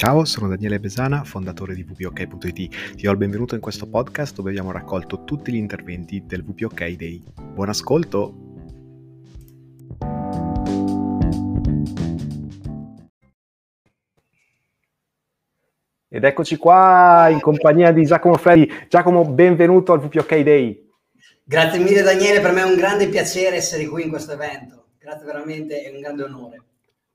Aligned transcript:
Ciao, 0.00 0.24
sono 0.24 0.48
Daniele 0.48 0.80
Besana, 0.80 1.24
fondatore 1.24 1.74
di 1.74 1.82
VPOK.it. 1.82 2.94
Ti 2.94 3.02
do 3.02 3.10
il 3.10 3.18
benvenuto 3.18 3.54
in 3.54 3.60
questo 3.60 3.86
podcast 3.86 4.34
dove 4.34 4.48
abbiamo 4.48 4.72
raccolto 4.72 5.24
tutti 5.24 5.52
gli 5.52 5.56
interventi 5.56 6.22
del 6.24 6.42
VPOK 6.42 6.88
Day. 6.92 7.22
Buon 7.52 7.68
ascolto! 7.68 8.34
Ed 16.08 16.24
eccoci 16.24 16.56
qua 16.56 17.28
in 17.28 17.40
compagnia 17.40 17.92
di 17.92 18.06
Giacomo 18.06 18.38
Ferri. 18.38 18.72
Giacomo, 18.88 19.26
benvenuto 19.26 19.92
al 19.92 20.00
VPOK 20.00 20.38
Day. 20.38 20.88
Grazie 21.44 21.78
mille 21.78 22.00
Daniele, 22.00 22.40
per 22.40 22.52
me 22.52 22.62
è 22.62 22.64
un 22.64 22.76
grande 22.76 23.06
piacere 23.08 23.56
essere 23.56 23.84
qui 23.86 24.04
in 24.04 24.08
questo 24.08 24.32
evento. 24.32 24.92
Grazie 24.98 25.26
veramente, 25.26 25.82
è 25.82 25.92
un 25.92 26.00
grande 26.00 26.22
onore. 26.22 26.62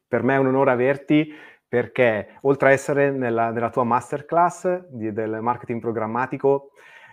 Per 0.08 0.22
me 0.22 0.36
è 0.36 0.38
un 0.38 0.45
onore 0.45 0.70
averti 0.70 1.34
perché 1.75 2.38
oltre 2.43 2.70
a 2.70 2.71
essere 2.71 3.11
nella, 3.11 3.52
nella 3.52 3.70
tua 3.70 3.84
masterclass 3.84 4.88
di, 4.88 5.11
del 5.11 5.39
marketing 5.41 5.81
programmatico, 5.81 6.70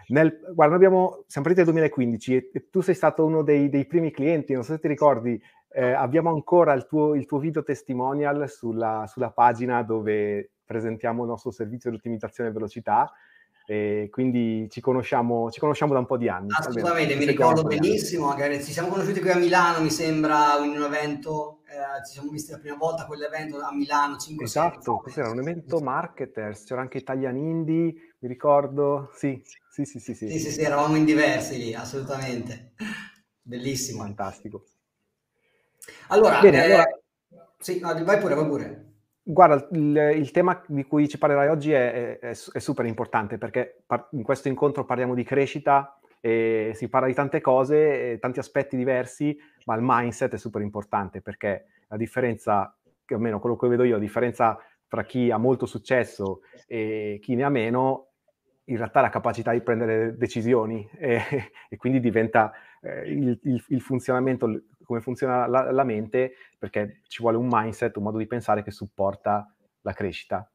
nel, 0.08 0.38
guarda, 0.54 0.76
abbiamo, 0.76 1.24
siamo 1.26 1.48
partiti 1.48 1.64
nel 1.64 1.74
2015 1.74 2.36
e, 2.36 2.50
e, 2.52 2.68
tu 2.70 2.80
sei 2.80 2.94
stato 2.94 3.24
uno 3.24 3.42
dei, 3.42 3.68
dei, 3.68 3.86
primi 3.86 4.12
clienti, 4.12 4.52
non 4.52 4.62
so 4.62 4.74
se 4.74 4.78
ti 4.78 4.86
ricordi, 4.86 5.40
eh, 5.72 5.90
abbiamo 5.90 6.30
ancora 6.30 6.74
il 6.74 6.86
tuo, 6.86 7.16
il 7.16 7.26
tuo 7.26 7.40
video 7.40 7.64
testimonial 7.64 8.48
sulla, 8.48 9.04
sulla, 9.08 9.30
pagina 9.30 9.82
dove 9.82 10.52
presentiamo 10.64 11.22
il 11.22 11.30
nostro 11.30 11.50
servizio 11.50 11.90
di 11.90 11.96
ottimizzazione 11.96 12.50
e 12.50 12.52
velocità, 12.52 13.10
e 13.66 14.08
quindi 14.10 14.68
ci 14.70 14.80
conosciamo, 14.80 15.50
ci 15.50 15.60
conosciamo 15.60 15.92
da 15.92 16.00
un 16.00 16.06
po' 16.06 16.16
di 16.16 16.28
anni. 16.28 16.48
Assolutamente, 16.50 17.14
mi 17.14 17.24
ricordo 17.24 17.62
benissimo, 17.62 18.34
ci 18.36 18.72
siamo 18.72 18.88
conosciuti 18.88 19.20
qui 19.20 19.30
a 19.30 19.36
Milano, 19.36 19.80
mi 19.80 19.90
sembra, 19.90 20.56
in 20.64 20.76
un 20.76 20.82
evento 20.82 21.60
eh, 21.72 22.04
ci 22.04 22.12
siamo 22.12 22.30
visti 22.30 22.50
la 22.50 22.58
prima 22.58 22.76
volta 22.76 23.06
quell'evento 23.06 23.58
a 23.58 23.72
Milano 23.72 24.18
5 24.18 24.44
Esatto, 24.44 24.98
questo 24.98 25.20
era 25.20 25.30
un 25.30 25.40
evento 25.40 25.80
marketers, 25.80 26.64
c'era 26.64 26.82
anche 26.82 26.98
Italian 26.98 27.36
Indie, 27.36 28.14
mi 28.18 28.28
ricordo, 28.28 29.10
sì, 29.14 29.42
sì, 29.70 29.86
sì, 29.86 29.98
sì. 29.98 30.14
Sì, 30.14 30.30
sì, 30.30 30.38
sì, 30.38 30.50
sì 30.50 30.60
eravamo 30.60 30.96
in 30.96 31.06
diversi 31.06 31.56
lì, 31.56 31.74
assolutamente. 31.74 32.72
Bellissimo. 33.40 34.02
Fantastico. 34.02 34.66
Allora, 36.08 36.40
Bene, 36.40 36.58
eh, 36.58 36.72
allora... 36.72 37.00
Sì, 37.58 37.80
no, 37.80 38.04
vai 38.04 38.18
pure, 38.18 38.34
vai 38.34 38.46
pure. 38.46 38.91
Guarda, 39.24 39.68
il, 39.72 39.96
il, 40.16 40.30
tema 40.32 40.60
di 40.66 40.84
cui 40.84 41.08
ci 41.08 41.16
parlerai 41.16 41.48
oggi 41.48 41.70
è, 41.72 42.18
è, 42.18 42.30
è 42.30 42.58
super 42.58 42.84
importante 42.86 43.38
perché 43.38 43.82
par- 43.86 44.08
in 44.12 44.24
questo 44.24 44.48
incontro 44.48 44.84
parliamo 44.84 45.14
di 45.14 45.22
crescita 45.22 45.96
e 46.20 46.72
si 46.74 46.88
parla 46.88 47.06
di 47.06 47.14
tante 47.14 47.40
cose, 47.40 48.18
tanti 48.20 48.40
aspetti 48.40 48.76
diversi, 48.76 49.36
ma 49.64 49.76
il 49.76 49.82
mindset 49.84 50.34
è 50.34 50.38
super 50.38 50.62
importante 50.62 51.20
perché 51.20 51.66
la 51.88 51.96
differenza, 51.96 52.76
che 53.04 53.14
almeno 53.14 53.38
quello 53.38 53.56
che 53.56 53.68
vedo 53.68 53.84
io, 53.84 53.94
la 53.94 54.00
differenza 54.00 54.58
tra 54.88 55.04
chi 55.04 55.30
ha 55.30 55.36
molto 55.36 55.66
successo 55.66 56.40
e 56.66 57.18
chi 57.20 57.34
ne 57.34 57.44
ha 57.44 57.48
meno, 57.48 58.08
in 58.66 58.76
realtà 58.76 59.00
è 59.00 59.02
la 59.02 59.08
capacità 59.08 59.52
di 59.52 59.62
prendere 59.62 60.16
decisioni 60.16 60.88
e, 60.98 61.20
e 61.68 61.76
quindi 61.76 62.00
diventa 62.00 62.52
eh, 62.80 63.10
il, 63.10 63.38
il, 63.42 63.64
il, 63.68 63.80
funzionamento, 63.80 64.62
come 64.92 65.00
funziona 65.00 65.46
la, 65.46 65.72
la 65.72 65.84
mente, 65.84 66.34
perché 66.58 67.00
ci 67.08 67.22
vuole 67.22 67.38
un 67.38 67.48
mindset, 67.50 67.96
un 67.96 68.02
modo 68.02 68.18
di 68.18 68.26
pensare 68.26 68.62
che 68.62 68.70
supporta 68.70 69.50
la 69.80 69.92
crescita. 69.94 70.46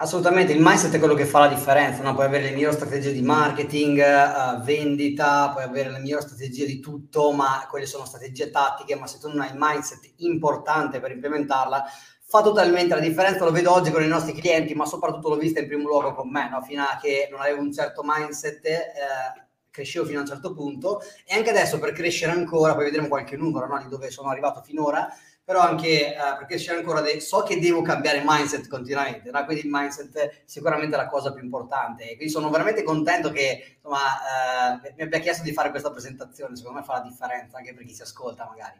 Assolutamente, 0.00 0.52
il 0.52 0.60
mindset 0.62 0.94
è 0.94 0.98
quello 0.98 1.14
che 1.14 1.24
fa 1.24 1.40
la 1.40 1.48
differenza, 1.48 2.02
no? 2.02 2.14
puoi 2.14 2.26
avere 2.26 2.44
le 2.44 2.50
migliori 2.52 2.74
strategie 2.74 3.10
di 3.10 3.22
marketing, 3.22 3.98
uh, 3.98 4.62
vendita, 4.62 5.50
puoi 5.50 5.64
avere 5.64 5.90
le 5.90 5.98
migliori 5.98 6.22
strategie 6.22 6.66
di 6.66 6.78
tutto, 6.78 7.32
ma 7.32 7.66
quelle 7.68 7.86
sono 7.86 8.04
strategie 8.04 8.50
tattiche, 8.50 8.94
ma 8.94 9.08
se 9.08 9.18
tu 9.18 9.28
non 9.28 9.40
hai 9.40 9.50
il 9.50 9.56
mindset 9.58 10.12
importante 10.18 11.00
per 11.00 11.10
implementarla, 11.10 11.84
fa 12.22 12.42
totalmente 12.42 12.94
la 12.94 13.00
differenza, 13.00 13.44
lo 13.44 13.50
vedo 13.50 13.72
oggi 13.72 13.90
con 13.90 14.04
i 14.04 14.06
nostri 14.06 14.34
clienti, 14.34 14.74
ma 14.74 14.84
soprattutto 14.84 15.30
l'ho 15.30 15.36
vista 15.36 15.58
in 15.58 15.66
primo 15.66 15.88
luogo 15.88 16.14
con 16.14 16.30
me, 16.30 16.48
no? 16.48 16.62
fino 16.62 16.82
a 16.82 16.98
che 17.00 17.26
non 17.30 17.40
avevo 17.40 17.60
un 17.60 17.72
certo 17.72 18.02
mindset, 18.04 18.64
eh, 18.66 19.47
crescevo 19.78 20.06
fino 20.06 20.18
a 20.18 20.22
un 20.22 20.28
certo 20.28 20.52
punto, 20.52 21.00
e 21.24 21.34
anche 21.34 21.50
adesso 21.50 21.78
per 21.78 21.92
crescere 21.92 22.32
ancora, 22.32 22.74
poi 22.74 22.84
vedremo 22.84 23.08
qualche 23.08 23.36
numero 23.36 23.66
no? 23.66 23.78
di 23.78 23.88
dove 23.88 24.10
sono 24.10 24.28
arrivato 24.28 24.60
finora, 24.62 25.08
però 25.44 25.60
anche 25.60 26.14
eh, 26.14 26.16
perché 26.36 26.56
c'è 26.56 26.74
ancora 26.74 27.00
dei, 27.00 27.20
so 27.20 27.42
che 27.42 27.58
devo 27.58 27.80
cambiare 27.80 28.22
mindset 28.24 28.68
continuamente, 28.68 29.30
no? 29.30 29.44
quindi 29.44 29.64
il 29.64 29.70
mindset 29.70 30.16
è 30.16 30.42
sicuramente 30.44 30.96
la 30.96 31.06
cosa 31.06 31.32
più 31.32 31.42
importante. 31.42 32.04
Quindi 32.04 32.28
sono 32.28 32.50
veramente 32.50 32.82
contento 32.82 33.30
che 33.30 33.76
insomma, 33.76 34.82
eh, 34.84 34.94
mi 34.96 35.02
abbia 35.04 35.20
chiesto 35.20 35.42
di 35.42 35.52
fare 35.52 35.70
questa 35.70 35.90
presentazione, 35.90 36.56
secondo 36.56 36.80
me 36.80 36.84
fa 36.84 36.94
la 36.94 37.08
differenza 37.08 37.56
anche 37.56 37.72
per 37.72 37.84
chi 37.84 37.94
si 37.94 38.02
ascolta 38.02 38.46
magari. 38.46 38.78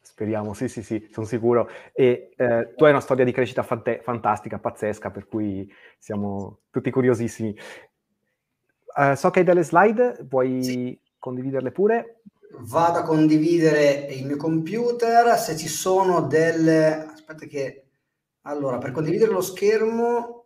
Speriamo, 0.00 0.52
sì, 0.52 0.68
sì, 0.68 0.82
sì, 0.82 1.08
sono 1.10 1.26
sicuro. 1.26 1.68
E 1.92 2.34
eh, 2.36 2.74
tu 2.76 2.84
hai 2.84 2.90
una 2.90 3.00
storia 3.00 3.24
di 3.24 3.32
crescita 3.32 3.62
fante- 3.62 4.00
fantastica, 4.02 4.58
pazzesca, 4.58 5.10
per 5.10 5.26
cui 5.26 5.70
siamo 5.98 6.60
tutti 6.70 6.90
curiosissimi. 6.90 7.56
Uh, 8.96 9.14
so 9.14 9.30
che 9.30 9.40
hai 9.40 9.44
delle 9.44 9.64
slide, 9.64 10.24
puoi 10.28 10.62
sì. 10.62 11.00
condividerle 11.18 11.72
pure? 11.72 12.20
vado 12.58 12.98
a 12.98 13.02
condividere 13.02 14.06
il 14.10 14.26
mio 14.26 14.36
computer, 14.36 15.36
se 15.38 15.56
ci 15.56 15.68
sono 15.68 16.22
delle... 16.22 17.06
Aspetta 17.12 17.46
che... 17.46 17.80
Allora, 18.42 18.78
per 18.78 18.92
condividere 18.92 19.32
lo 19.32 19.40
schermo 19.40 20.42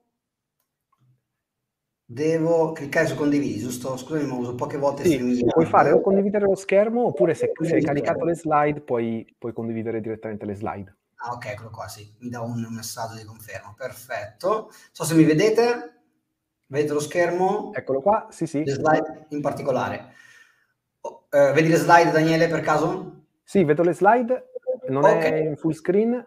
devo 2.05 2.73
cliccare 2.73 3.09
su 3.09 3.17
condividi, 3.17 3.59
giusto? 3.59 3.97
Scusami, 3.97 4.25
ma 4.25 4.35
uso 4.35 4.55
poche 4.55 4.79
volte 4.79 5.05
sì, 5.05 5.45
puoi 5.45 5.67
fare 5.67 5.91
o 5.91 6.01
condividere 6.01 6.45
lo 6.45 6.55
schermo 6.55 7.07
oppure 7.07 7.35
se, 7.35 7.53
se 7.61 7.75
hai 7.75 7.83
caricato 7.83 8.25
le 8.25 8.37
slide 8.37 8.81
puoi, 8.81 9.27
puoi, 9.37 9.53
condividere 9.53 10.01
direttamente 10.01 10.47
le 10.47 10.55
slide. 10.55 10.97
Ah, 11.17 11.33
ok, 11.33 11.47
eccolo 11.47 11.71
qua, 11.71 11.89
sì, 11.89 12.15
mi 12.21 12.31
dà 12.31 12.41
un 12.41 12.65
messaggio 12.71 13.17
di 13.17 13.25
conferma, 13.25 13.75
perfetto. 13.77 14.71
So 14.93 15.03
se 15.03 15.15
mi 15.15 15.25
vedete, 15.25 15.98
vedete 16.69 16.93
lo 16.93 17.01
schermo? 17.01 17.73
Eccolo 17.75 18.01
qua, 18.01 18.29
sì, 18.31 18.47
sì. 18.47 18.65
Le 18.65 18.73
slide 18.73 19.27
in 19.31 19.41
particolare. 19.41 20.15
Uh, 21.01 21.53
vedi 21.53 21.69
le 21.69 21.77
slide, 21.77 22.11
Daniele, 22.11 22.49
per 22.49 22.61
caso? 22.61 23.25
Sì, 23.43 23.65
vedo 23.65 23.83
le 23.83 23.93
slide. 23.93 24.51
Non 24.89 25.05
okay. 25.05 25.31
è 25.31 25.37
in 25.37 25.57
full 25.57 25.73
screen? 25.73 26.27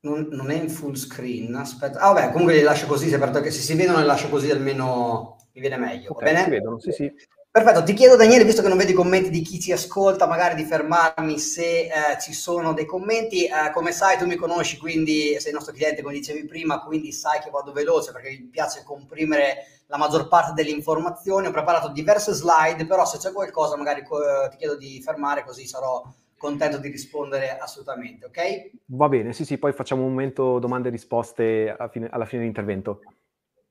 Non, 0.00 0.28
non, 0.30 0.50
è 0.50 0.54
in 0.54 0.68
full 0.68 0.94
screen. 0.94 1.54
Aspetta. 1.54 1.98
Ah, 2.00 2.12
vabbè, 2.12 2.30
comunque 2.30 2.54
le 2.54 2.62
lascio 2.62 2.86
così, 2.86 3.08
se, 3.08 3.18
perché 3.18 3.50
se 3.50 3.60
si 3.60 3.74
vedono 3.74 3.98
le 3.98 4.04
lascio 4.04 4.28
così 4.28 4.50
almeno 4.50 5.36
mi 5.52 5.60
viene 5.60 5.76
meglio. 5.76 6.12
Okay, 6.12 6.26
va 6.26 6.32
bene? 6.32 6.44
Si 6.44 6.50
vedono, 6.50 6.78
sì, 6.78 6.92
sì. 6.92 7.14
Perfetto, 7.56 7.84
ti 7.84 7.94
chiedo 7.94 8.16
Daniele, 8.16 8.44
visto 8.44 8.60
che 8.60 8.68
non 8.68 8.76
vedi 8.76 8.92
i 8.92 8.94
commenti 8.94 9.30
di 9.30 9.40
chi 9.40 9.58
ci 9.58 9.72
ascolta, 9.72 10.26
magari 10.26 10.56
di 10.56 10.64
fermarmi 10.64 11.38
se 11.38 11.84
eh, 11.84 11.90
ci 12.20 12.34
sono 12.34 12.74
dei 12.74 12.84
commenti. 12.84 13.46
Eh, 13.46 13.70
come 13.72 13.92
sai, 13.92 14.18
tu 14.18 14.26
mi 14.26 14.36
conosci, 14.36 14.76
quindi 14.76 15.40
sei 15.40 15.52
il 15.52 15.54
nostro 15.54 15.72
cliente, 15.72 16.02
come 16.02 16.12
dicevi 16.12 16.44
prima, 16.44 16.82
quindi 16.82 17.12
sai 17.12 17.40
che 17.40 17.48
vado 17.48 17.72
veloce 17.72 18.12
perché 18.12 18.28
mi 18.28 18.48
piace 18.50 18.82
comprimere 18.84 19.68
la 19.86 19.96
maggior 19.96 20.28
parte 20.28 20.52
delle 20.52 20.68
informazioni. 20.68 21.46
Ho 21.46 21.50
preparato 21.50 21.88
diverse 21.88 22.34
slide, 22.34 22.84
però 22.84 23.06
se 23.06 23.16
c'è 23.16 23.32
qualcosa 23.32 23.74
magari 23.78 24.00
eh, 24.00 24.48
ti 24.50 24.58
chiedo 24.58 24.76
di 24.76 25.00
fermare 25.00 25.42
così 25.42 25.66
sarò 25.66 26.02
contento 26.36 26.76
di 26.76 26.90
rispondere 26.90 27.56
assolutamente, 27.56 28.26
ok? 28.26 28.70
Va 28.88 29.08
bene, 29.08 29.32
sì, 29.32 29.46
sì, 29.46 29.56
poi 29.56 29.72
facciamo 29.72 30.02
un 30.02 30.10
momento 30.10 30.58
domande 30.58 30.88
e 30.88 30.90
risposte 30.90 31.74
alla 31.74 31.88
fine, 31.88 32.06
alla 32.10 32.26
fine 32.26 32.40
dell'intervento. 32.40 33.00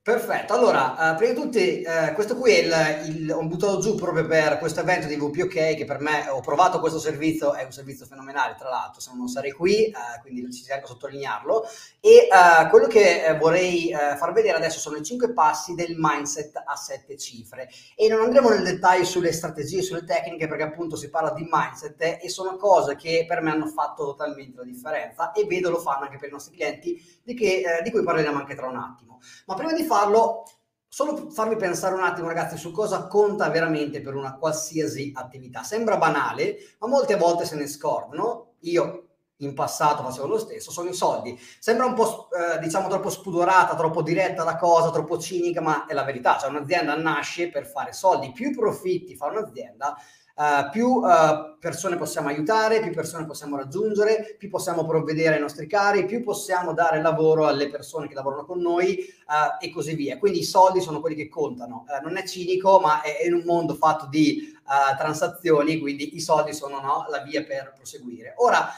Perfetto, 0.06 0.52
allora, 0.52 0.94
uh, 0.96 1.16
prima 1.16 1.32
di 1.32 1.40
tutti, 1.40 1.84
uh, 1.84 2.14
questo 2.14 2.36
qui 2.36 2.52
è 2.52 3.00
il, 3.02 3.22
il, 3.22 3.32
ho 3.32 3.44
buttato 3.44 3.80
giù 3.80 3.96
proprio 3.96 4.24
per 4.24 4.58
questo 4.58 4.78
evento 4.78 5.08
di 5.08 5.16
VPOK, 5.16 5.74
che 5.74 5.84
per 5.84 5.98
me, 5.98 6.28
ho 6.28 6.38
provato 6.38 6.78
questo 6.78 7.00
servizio, 7.00 7.54
è 7.54 7.64
un 7.64 7.72
servizio 7.72 8.06
fenomenale, 8.06 8.54
tra 8.56 8.68
l'altro, 8.68 9.00
se 9.00 9.10
non 9.16 9.26
sarei 9.26 9.50
qui, 9.50 9.92
uh, 9.92 10.20
quindi 10.20 10.48
ci 10.52 10.62
tengo 10.62 10.84
a 10.84 10.86
sottolinearlo, 10.86 11.64
e 11.98 12.28
quello 12.70 12.86
che 12.86 13.36
vorrei 13.36 13.92
far 14.16 14.32
vedere 14.32 14.56
adesso 14.56 14.78
sono 14.78 14.96
i 14.96 15.02
cinque 15.02 15.32
passi 15.32 15.74
del 15.74 15.96
mindset 15.96 16.62
a 16.64 16.76
sette 16.76 17.16
cifre, 17.16 17.68
e 17.96 18.06
non 18.06 18.20
andremo 18.20 18.50
nel 18.50 18.62
dettaglio 18.62 19.02
sulle 19.02 19.32
strategie, 19.32 19.82
sulle 19.82 20.04
tecniche, 20.04 20.46
perché 20.46 20.62
appunto 20.62 20.94
si 20.94 21.10
parla 21.10 21.32
di 21.32 21.48
mindset, 21.50 22.20
e 22.22 22.28
sono 22.28 22.54
cose 22.54 22.94
che 22.94 23.24
per 23.26 23.40
me 23.40 23.50
hanno 23.50 23.66
fatto 23.66 24.04
totalmente 24.04 24.58
la 24.58 24.62
differenza, 24.62 25.32
e 25.32 25.46
vedo 25.46 25.68
lo 25.68 25.80
fanno 25.80 26.04
anche 26.04 26.16
per 26.16 26.28
i 26.28 26.32
nostri 26.32 26.54
clienti, 26.54 27.20
di, 27.24 27.34
che, 27.34 27.80
di 27.82 27.90
cui 27.90 28.04
parleremo 28.04 28.38
anche 28.38 28.54
tra 28.54 28.68
un 28.68 28.76
attimo. 28.76 29.14
Ma 29.46 29.54
prima 29.54 29.72
di 29.72 29.82
farlo, 29.96 30.44
solo 30.88 31.30
farvi 31.30 31.56
pensare 31.56 31.94
un 31.94 32.02
attimo, 32.02 32.28
ragazzi, 32.28 32.56
su 32.56 32.70
cosa 32.70 33.06
conta 33.06 33.48
veramente 33.48 34.00
per 34.00 34.14
una 34.14 34.36
qualsiasi 34.36 35.12
attività. 35.14 35.62
Sembra 35.62 35.96
banale, 35.96 36.56
ma 36.80 36.88
molte 36.88 37.16
volte 37.16 37.44
se 37.44 37.56
ne 37.56 37.66
scordano. 37.66 38.52
Io 38.60 39.05
in 39.38 39.54
passato 39.54 40.02
facevo 40.02 40.26
lo 40.26 40.38
stesso, 40.38 40.70
sono 40.70 40.88
i 40.88 40.94
soldi. 40.94 41.38
Sembra 41.58 41.86
un 41.86 41.94
po' 41.94 42.28
eh, 42.30 42.58
diciamo 42.58 42.88
troppo 42.88 43.10
spudorata, 43.10 43.74
troppo 43.74 44.02
diretta 44.02 44.44
la 44.44 44.56
cosa, 44.56 44.90
troppo 44.90 45.18
cinica, 45.18 45.60
ma 45.60 45.86
è 45.86 45.94
la 45.94 46.04
verità. 46.04 46.38
Cioè 46.38 46.50
un'azienda 46.50 46.96
nasce 46.96 47.50
per 47.50 47.66
fare 47.66 47.92
soldi, 47.92 48.32
più 48.32 48.54
profitti 48.54 49.16
fa 49.16 49.26
un'azienda, 49.26 49.96
Uh, 50.36 50.68
più 50.70 50.86
uh, 50.96 51.56
persone 51.58 51.96
possiamo 51.96 52.28
aiutare, 52.28 52.80
più 52.80 52.92
persone 52.92 53.24
possiamo 53.24 53.56
raggiungere, 53.56 54.36
più 54.36 54.50
possiamo 54.50 54.84
provvedere 54.84 55.36
ai 55.36 55.40
nostri 55.40 55.66
cari, 55.66 56.04
più 56.04 56.22
possiamo 56.22 56.74
dare 56.74 57.00
lavoro 57.00 57.46
alle 57.46 57.70
persone 57.70 58.06
che 58.06 58.12
lavorano 58.12 58.44
con 58.44 58.60
noi 58.60 58.98
uh, 59.28 59.64
e 59.64 59.70
così 59.70 59.94
via. 59.94 60.18
Quindi 60.18 60.40
i 60.40 60.44
soldi 60.44 60.82
sono 60.82 61.00
quelli 61.00 61.16
che 61.16 61.30
contano. 61.30 61.86
non 62.02 62.18
è 62.18 62.24
cinico, 62.24 62.78
ma 62.80 63.00
è, 63.00 63.16
è, 63.16 63.26
in 63.28 63.32
un 63.32 63.44
mondo 63.46 63.76
fatto 63.76 64.08
di 64.08 64.54
transazioni, 64.98 65.78
quindi 65.78 66.16
i 66.16 66.20
soldi 66.20 66.52
sono 66.52 66.80
no, 66.80 67.06
la 67.08 67.20
via 67.20 67.44
per 67.44 67.72
proseguire. 67.74 68.34
Ora, 68.38 68.68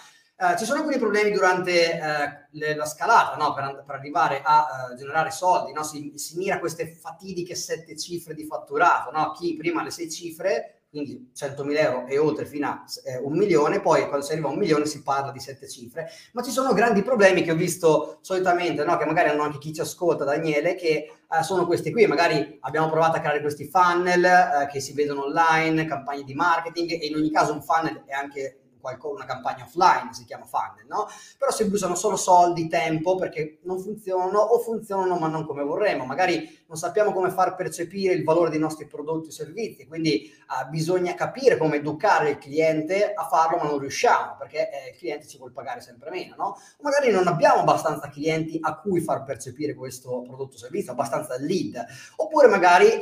Uh, 0.41 0.57
ci 0.57 0.65
sono 0.65 0.79
alcuni 0.79 0.99
problemi 0.99 1.33
durante 1.33 1.99
uh, 2.01 2.57
le, 2.57 2.77
la 2.77 2.85
scalata 2.85 3.35
no? 3.35 3.53
per, 3.55 3.83
per, 3.85 3.97
arrivare 3.97 4.41
a 4.45 4.89
uh, 4.93 4.95
generare 4.95 5.33
soldi, 5.33 5.73
no? 5.73 5.83
si, 5.83 6.13
si, 6.15 6.37
mira 6.37 6.55
a 6.55 6.59
queste 6.61 6.87
fatidiche 6.87 7.57
sette 7.57 7.97
cifre 7.97 8.35
di 8.35 8.45
fatturato, 8.45 9.11
no? 9.11 9.33
chi 9.33 9.57
prima 9.57 9.83
le 9.83 9.91
sei 9.91 10.09
cifre 10.09 10.79
quindi 10.91 11.33
100.000 11.37 11.77
euro 11.77 12.07
e 12.07 12.19
oltre 12.19 12.47
fino 12.47 12.67
a 12.67 12.85
eh, 13.05 13.19
un 13.19 13.37
milione, 13.37 13.81
poi 13.81 14.07
quando 14.07 14.25
si 14.25 14.33
arriva 14.33 14.49
a 14.49 14.53
un 14.53 14.59
milione 14.59 14.87
si 14.87 15.03
parla 15.03 15.31
di 15.33 15.39
sette 15.39 15.69
cifre, 15.69 16.09
ma 16.33 16.43
ci 16.43 16.51
sono 16.51 16.73
grandi 16.73 17.03
problemi 17.03 17.43
che 17.43 17.51
ho 17.51 17.57
visto 17.57 18.19
solitamente, 18.23 18.83
che 18.83 19.05
magari 19.05 19.29
hanno 19.29 19.43
anche 19.43 19.59
chi 19.59 19.75
ci 19.75 19.83
ascolta, 19.83 20.25
Daniele, 20.25 20.77
che 20.77 20.89
eh, 20.89 21.43
sono 21.43 21.67
questi 21.67 21.93
qui, 21.93 22.07
magari 22.07 22.59
abbiamo 22.61 22.89
provato 22.89 23.19
a 23.19 23.21
creare 23.21 23.43
questi 23.43 23.69
funnel 23.69 24.25
eh, 24.25 24.67
che 24.71 24.81
si 24.81 24.95
vedono 24.95 25.25
online, 25.25 25.85
campagne 25.85 26.25
di 26.25 26.35
marketing 26.35 26.91
e 26.93 27.07
in 27.07 27.17
ogni 27.17 27.31
caso 27.31 27.53
un 27.53 27.63
funnel 27.63 28.05
è 28.07 28.15
anche 28.15 28.61
una 29.03 29.25
campagna 29.25 29.65
offline, 29.65 30.13
si 30.13 30.25
chiama 30.25 30.45
funnel, 30.45 30.87
no? 30.87 31.07
Però 31.37 31.51
si 31.51 31.65
usano 31.65 31.95
solo 31.95 32.17
soldi, 32.17 32.69
tempo, 32.69 33.17
perché 33.17 33.59
non 33.63 33.81
funzionano 33.81 34.39
o 34.39 34.59
funzionano 34.59 35.17
ma 35.19 35.29
non 35.29 35.47
come 35.47 35.63
vorremmo. 35.63 36.05
Magari 36.05 36.65
non 36.67 36.77
sappiamo 36.77 37.13
come 37.13 37.31
far 37.31 37.55
percepire 37.55 38.15
il 38.15 38.25
valore 38.25 38.51
dei 38.51 38.59
nostri 38.59 38.87
prodotti 38.87 39.29
o 39.29 39.33
servizi, 39.33 39.87
quindi 39.87 40.31
uh, 40.49 40.69
bisogna 40.69 41.15
capire 41.15 41.57
come 41.57 41.77
educare 41.77 42.31
il 42.31 42.39
cliente 42.39 43.13
a 43.13 43.25
farlo, 43.25 43.57
ma 43.57 43.65
non 43.65 43.79
riusciamo, 43.79 44.37
perché 44.39 44.71
eh, 44.71 44.91
il 44.91 44.97
cliente 44.97 45.27
ci 45.27 45.39
vuole 45.39 45.53
pagare 45.53 45.81
sempre 45.81 46.11
meno, 46.11 46.35
no? 46.37 46.45
O 46.47 46.83
magari 46.83 47.11
non 47.11 47.27
abbiamo 47.27 47.61
abbastanza 47.61 48.09
clienti 48.09 48.59
a 48.61 48.77
cui 48.77 49.01
far 49.01 49.25
percepire 49.25 49.75
questo 49.75 50.23
prodotto 50.23 50.57
o 50.57 50.59
servizio, 50.59 50.93
abbastanza 50.93 51.37
lead. 51.39 51.85
Oppure 52.17 52.49
magari 52.49 52.87
eh, 52.87 53.01